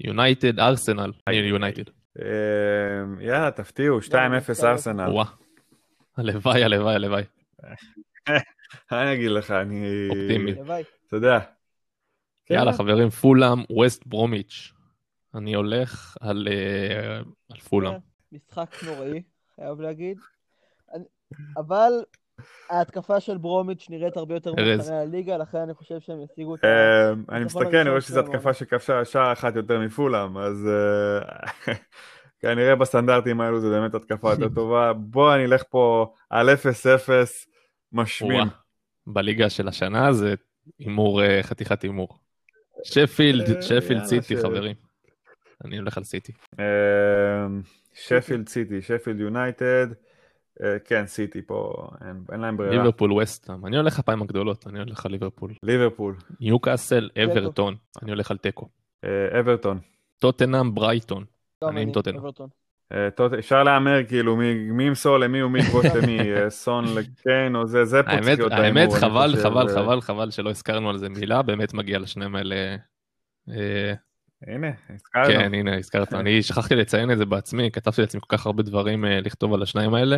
[0.00, 1.12] יונייטד, ארסנל.
[1.32, 1.99] יונייטד.
[2.18, 2.24] אה,
[3.20, 4.12] יאללה, תפתיעו, 2-0
[4.64, 5.10] ארסנל.
[5.10, 5.26] וואה.
[6.16, 7.22] הלוואי, הלוואי, הלוואי.
[8.90, 10.08] מה אני אגיד לך, אני...
[10.10, 10.52] אופטימי.
[11.06, 11.38] אתה יודע.
[12.50, 12.78] יאללה כן.
[12.78, 14.72] חברים, פולאם, ווסט ברומיץ'.
[15.34, 17.18] אני הולך על אה,
[17.50, 17.92] על פולאם.
[18.32, 19.22] משחק נוראי,
[19.56, 20.18] חייב להגיד.
[21.56, 21.92] אבל
[22.70, 24.50] ההתקפה של ברומיץ' נראית הרבה יותר.
[24.50, 26.66] מוכנה לליגה, לכן אני חושב שהם ישיגו את ה...
[26.66, 31.74] אה, אני מסתכל, אני רואה שזו התקפה שכבשה שער אחת יותר מפולאם, אז אה,
[32.40, 34.92] כנראה בסטנדרטים האלו זה באמת התקפה יותר טובה.
[34.92, 36.52] בוא אני אלך פה על 0-0
[37.92, 38.32] משמים.
[38.32, 38.44] וואה.
[39.06, 40.34] בליגה של השנה זה
[40.78, 42.18] הימור, אה, חתיכת הימור.
[42.84, 44.76] שפילד, אה, שפילד סיטי חברים.
[45.64, 46.32] אני הולך על סיטי.
[46.60, 47.46] אה,
[47.94, 49.86] שפילד סיטי, שפילד יונייטד,
[50.84, 52.76] כן, סיטי פה, אין- אין להם ברירה.
[52.76, 53.66] ליברפול ווסטהאם.
[53.66, 55.52] אני הולך הפעמים הגדולות, אני הולך על ליברפול.
[55.62, 57.74] ליברפול, ניוקאסל, אברטון.
[58.02, 58.68] אני הולך על תיקו.
[59.04, 59.78] אה, אברטון.
[60.18, 61.24] טוטנאם, ברייטון.
[61.68, 61.90] אני עם.
[62.18, 62.48] אברטון.
[62.92, 63.08] אה,
[63.38, 68.02] אפשר להמר כאילו מי ימסור למי ומי יכבוש למי, אה, סון לקיין או זה, זה
[68.02, 71.42] פה האמת, צריך להיות האמת חבל, חבל, אה, חבל, חבל שלא הזכרנו על זה מילה,
[71.42, 72.76] באמת מגיע לשניהם האלה.
[73.50, 73.94] אה,
[74.46, 75.26] הנה, הזכרנו.
[75.26, 76.14] כן, הנה, הזכרת.
[76.20, 79.62] אני שכחתי לציין את זה בעצמי, כתבתי לעצמי כל כך הרבה דברים אה, לכתוב על
[79.62, 80.16] השניים האלה.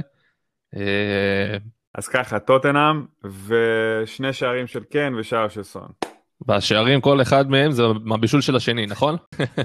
[0.77, 1.57] אה,
[1.94, 3.05] אז ככה, טוטנאם
[3.47, 5.89] ושני שערים של קיין ושער של סון.
[6.47, 9.16] והשערים, כל אחד מהם זה מהבישול של השני, נכון?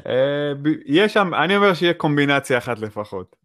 [0.07, 0.51] אה,
[0.85, 3.35] יש שם, אני אומר שיהיה קומבינציה אחת לפחות.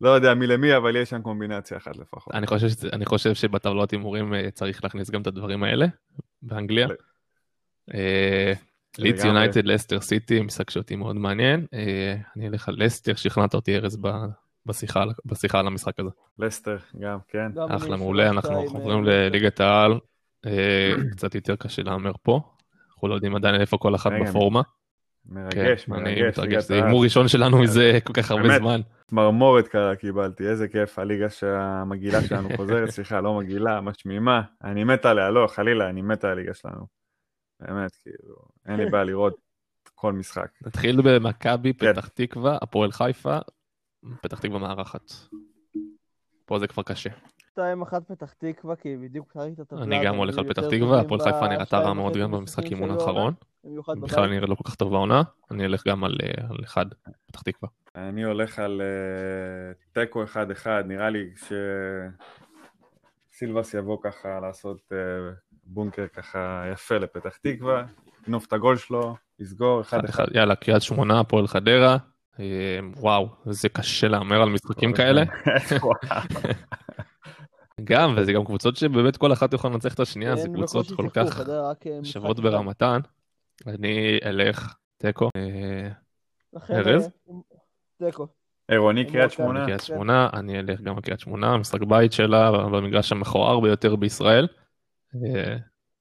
[0.00, 2.34] לא יודע מי למי, אבל יש שם קומבינציה אחת לפחות.
[2.34, 5.86] אני חושב, אני חושב שבטבלאות הימורים אה, צריך להכניס גם את הדברים האלה,
[6.42, 6.88] באנגליה.
[8.98, 9.28] לידס לגמרי.
[9.28, 11.66] יונייטד, לסטר סיטי, משחק שאותי מאוד מעניין.
[12.36, 13.96] אני אלך על לסטר, שכנעת אותי ארז
[14.66, 16.10] בשיחה בשיחה על המשחק הזה.
[16.38, 17.52] לסטר, גם, כן.
[17.54, 19.98] גם אני אחלה, מעולה, אנחנו אה, לליגת העל.
[20.46, 22.40] אה, קצת יותר קשה להמר פה.
[22.94, 24.62] אנחנו לא יודעים עדיין איפה כל אחד רגע, בפורמה.
[25.26, 26.38] מרגש, כן, אני מרגש.
[26.38, 26.84] מתרגש, ליגת זה העל.
[26.84, 28.60] הימור ראשון שלנו מזה כל כך הרבה באמת.
[28.60, 28.80] זמן.
[29.06, 35.06] צמרמורת קרה קיבלתי, איזה כיף, הליגה שהמגעילה שלנו חוזרת, סליחה, לא מגעילה, משמימה, אני מת
[35.06, 36.86] עליה, לא, חלילה, אני מת על הליגה שלנו.
[37.60, 38.34] באמת, כאילו,
[38.66, 39.36] אין לי בעיה לראות
[39.94, 40.48] כל משחק.
[40.66, 41.92] נתחיל במכבי, כן.
[41.92, 43.38] פתח תקווה, הפועל חיפה,
[44.20, 45.12] פתח תקווה מארחת.
[46.44, 47.10] פה זה כבר קשה.
[47.54, 47.60] 2-1
[48.08, 49.82] פתח תקווה, כי בדיוק קראתי את הטבלה.
[49.82, 53.34] אני גם הולך על פתח תקווה, הפועל חיפה נראתה רע מאוד גם במשחק אימון האחרון.
[54.00, 54.30] בכלל.
[54.30, 56.86] נראה לא כל כך טוב בעונה, אני אלך גם על אה, על אחד,
[57.26, 57.68] פתח תקווה.
[57.94, 61.30] אני הולך על אה, תיקו 1-1, נראה לי
[63.32, 64.98] שסילבס יבוא ככה לעשות אה,
[65.64, 67.84] בונקר ככה יפה לפתח תקווה,
[68.22, 69.84] יגנוב את הגול שלו, יסגור 1-1.
[69.84, 71.96] אחד אחד, יאללה, קריית שמונה, הפועל חדרה.
[72.40, 75.22] אה, וואו, זה קשה להמר על משחקים כאלה.
[77.84, 81.08] גם, וזה גם קבוצות שבאמת כל אחת יכולה לנצח את השנייה, זה הם קבוצות כל
[81.12, 81.72] כך אה,
[82.04, 82.40] שוות.
[82.40, 83.00] ברמתן.
[83.66, 85.30] אני אלך תיקו.
[85.36, 85.88] אה,
[86.70, 87.10] ארז?
[87.30, 87.34] אה,
[87.98, 88.26] תיקו.
[88.68, 89.86] עירוני קריית לא שמונה, קריית כן.
[89.86, 94.46] שמונה, אני אלך גם לקריית שמונה, משחק בית שלה במגרש המכוער ביותר בישראל.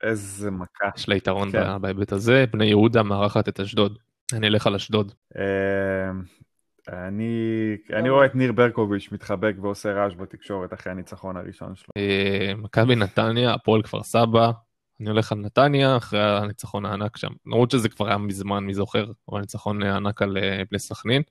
[0.04, 0.90] איזה מכה.
[0.98, 1.82] יש לה יתרון כן.
[1.82, 2.46] בהיבט הזה.
[2.52, 3.98] בני יהודה מארחת את אשדוד.
[4.34, 5.12] אני אלך על אשדוד.
[5.38, 6.12] אה,
[7.08, 11.88] אני, אני רואה את ניר ברקוביץ' מתחבק ועושה רעש בתקשורת אחרי הניצחון הראשון שלו.
[11.98, 14.52] אה, מכבי נתניה, הפועל כפר סבא.
[15.02, 17.32] אני הולך על נתניה אחרי הניצחון הענק שם.
[17.46, 21.22] למרות שזה כבר היה מזמן, מי זוכר, אבל הניצחון הענק על אה, בני סכנין.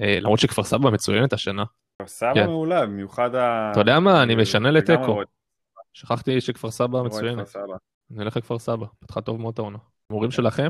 [0.00, 1.64] אה, למרות שכפר סבא מצוינת השנה.
[1.98, 2.46] כפר סבא כן.
[2.46, 3.70] מעולה, במיוחד ה...
[3.72, 5.20] אתה יודע מה, אני אה, משנה לתיקו.
[5.92, 7.56] שכחתי שכפר סבא מצוינת.
[8.10, 9.78] אני הולך לכפר סבא, פתחה טוב מאוד העונה.
[10.10, 10.68] הימורים שלכם?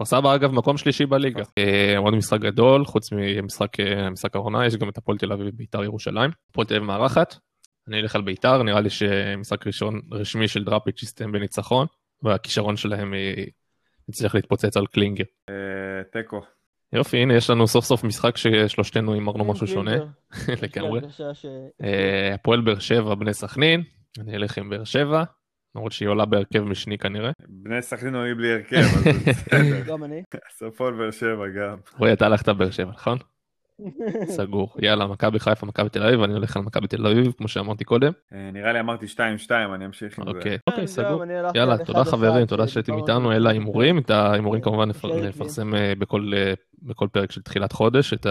[0.00, 1.42] כפר סבא אגב מקום שלישי בליגה.
[1.58, 5.46] אה, עוד משחק גדול, חוץ ממשחק אה, משחק העונה, יש גם את הפועל תל אביב
[5.46, 6.30] וביתר ירושלים.
[6.50, 7.36] הפועל תל אביב מארחת,
[7.88, 11.86] אני אלך על ביתר, נראה לי שמשחק ראשון רשמי של דראפיץ' יסתיים בניצחון,
[12.22, 13.14] והכישרון שלהם
[14.08, 15.24] יצליח להתפוצץ על קלינגר.
[15.48, 15.54] אה,
[16.12, 16.40] תיקו.
[16.92, 19.96] יופי, הנה יש לנו סוף סוף משחק ששלושתנו הימרנו משהו שונה,
[20.62, 21.00] לגמרי.
[21.82, 23.82] אה, הפועל באר שבע, בני סכנין,
[24.18, 25.24] אני אלך עם באר שבע,
[25.74, 27.30] למרות שהיא עולה בהרכב משני כנראה.
[27.48, 29.80] בני סכנין עולים בלי הרכב, אז בסדר.
[29.88, 30.22] גם אני.
[30.66, 31.76] הפועל באר שבע גם.
[31.98, 33.18] רועי, אתה הלכת באר שבע, נכון?
[34.36, 34.74] סגור.
[34.78, 38.12] יאללה, מכבי חיפה, מכבי תל אביב, אני הולך על מכבי תל אביב, כמו שאמרתי קודם.
[38.32, 39.18] אה, נראה לי אמרתי 2-2,
[39.74, 40.30] אני אמשיך עם זה.
[40.30, 41.24] אוקיי, כן, אוקיי, סגור.
[41.54, 43.32] יאללה, על תודה חברים, תודה שדיברנו שהייתם איתנו.
[43.32, 43.98] אלה ההימורים.
[43.98, 45.24] את ההימורים כמובן נפ- שייקים.
[45.24, 48.26] נפרסם אה, בכל אה, בכל פרק של תחילת חודש, את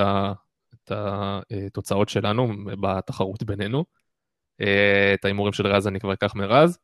[0.91, 2.47] התוצאות שלנו
[2.81, 3.85] בתחרות בינינו.
[5.13, 6.79] את ההימורים של רז אני כבר אקח מרז.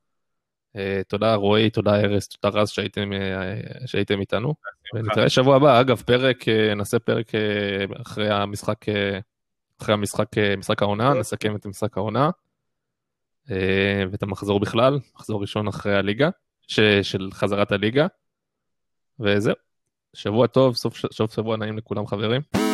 [0.75, 4.53] אה, תודה רועי, תודה ארז, תודה רז שהייתם אה, שהייתם איתנו.
[4.93, 7.31] ונתראה שבוע הבא, אגב, פרק, אה, נעשה פרק
[8.01, 8.85] אחרי המשחק,
[9.81, 10.27] אחרי המשחק,
[10.57, 11.19] משחק העונה, כן.
[11.19, 12.29] נסכם את משחק העונה,
[14.11, 16.29] ואת המחזור בכלל, מחזור ראשון אחרי הליגה,
[16.67, 18.07] ש, של חזרת הליגה,
[19.19, 19.55] וזהו.
[20.13, 22.64] שבוע טוב, סוף, סוף שבוע נעים לכולם חברים.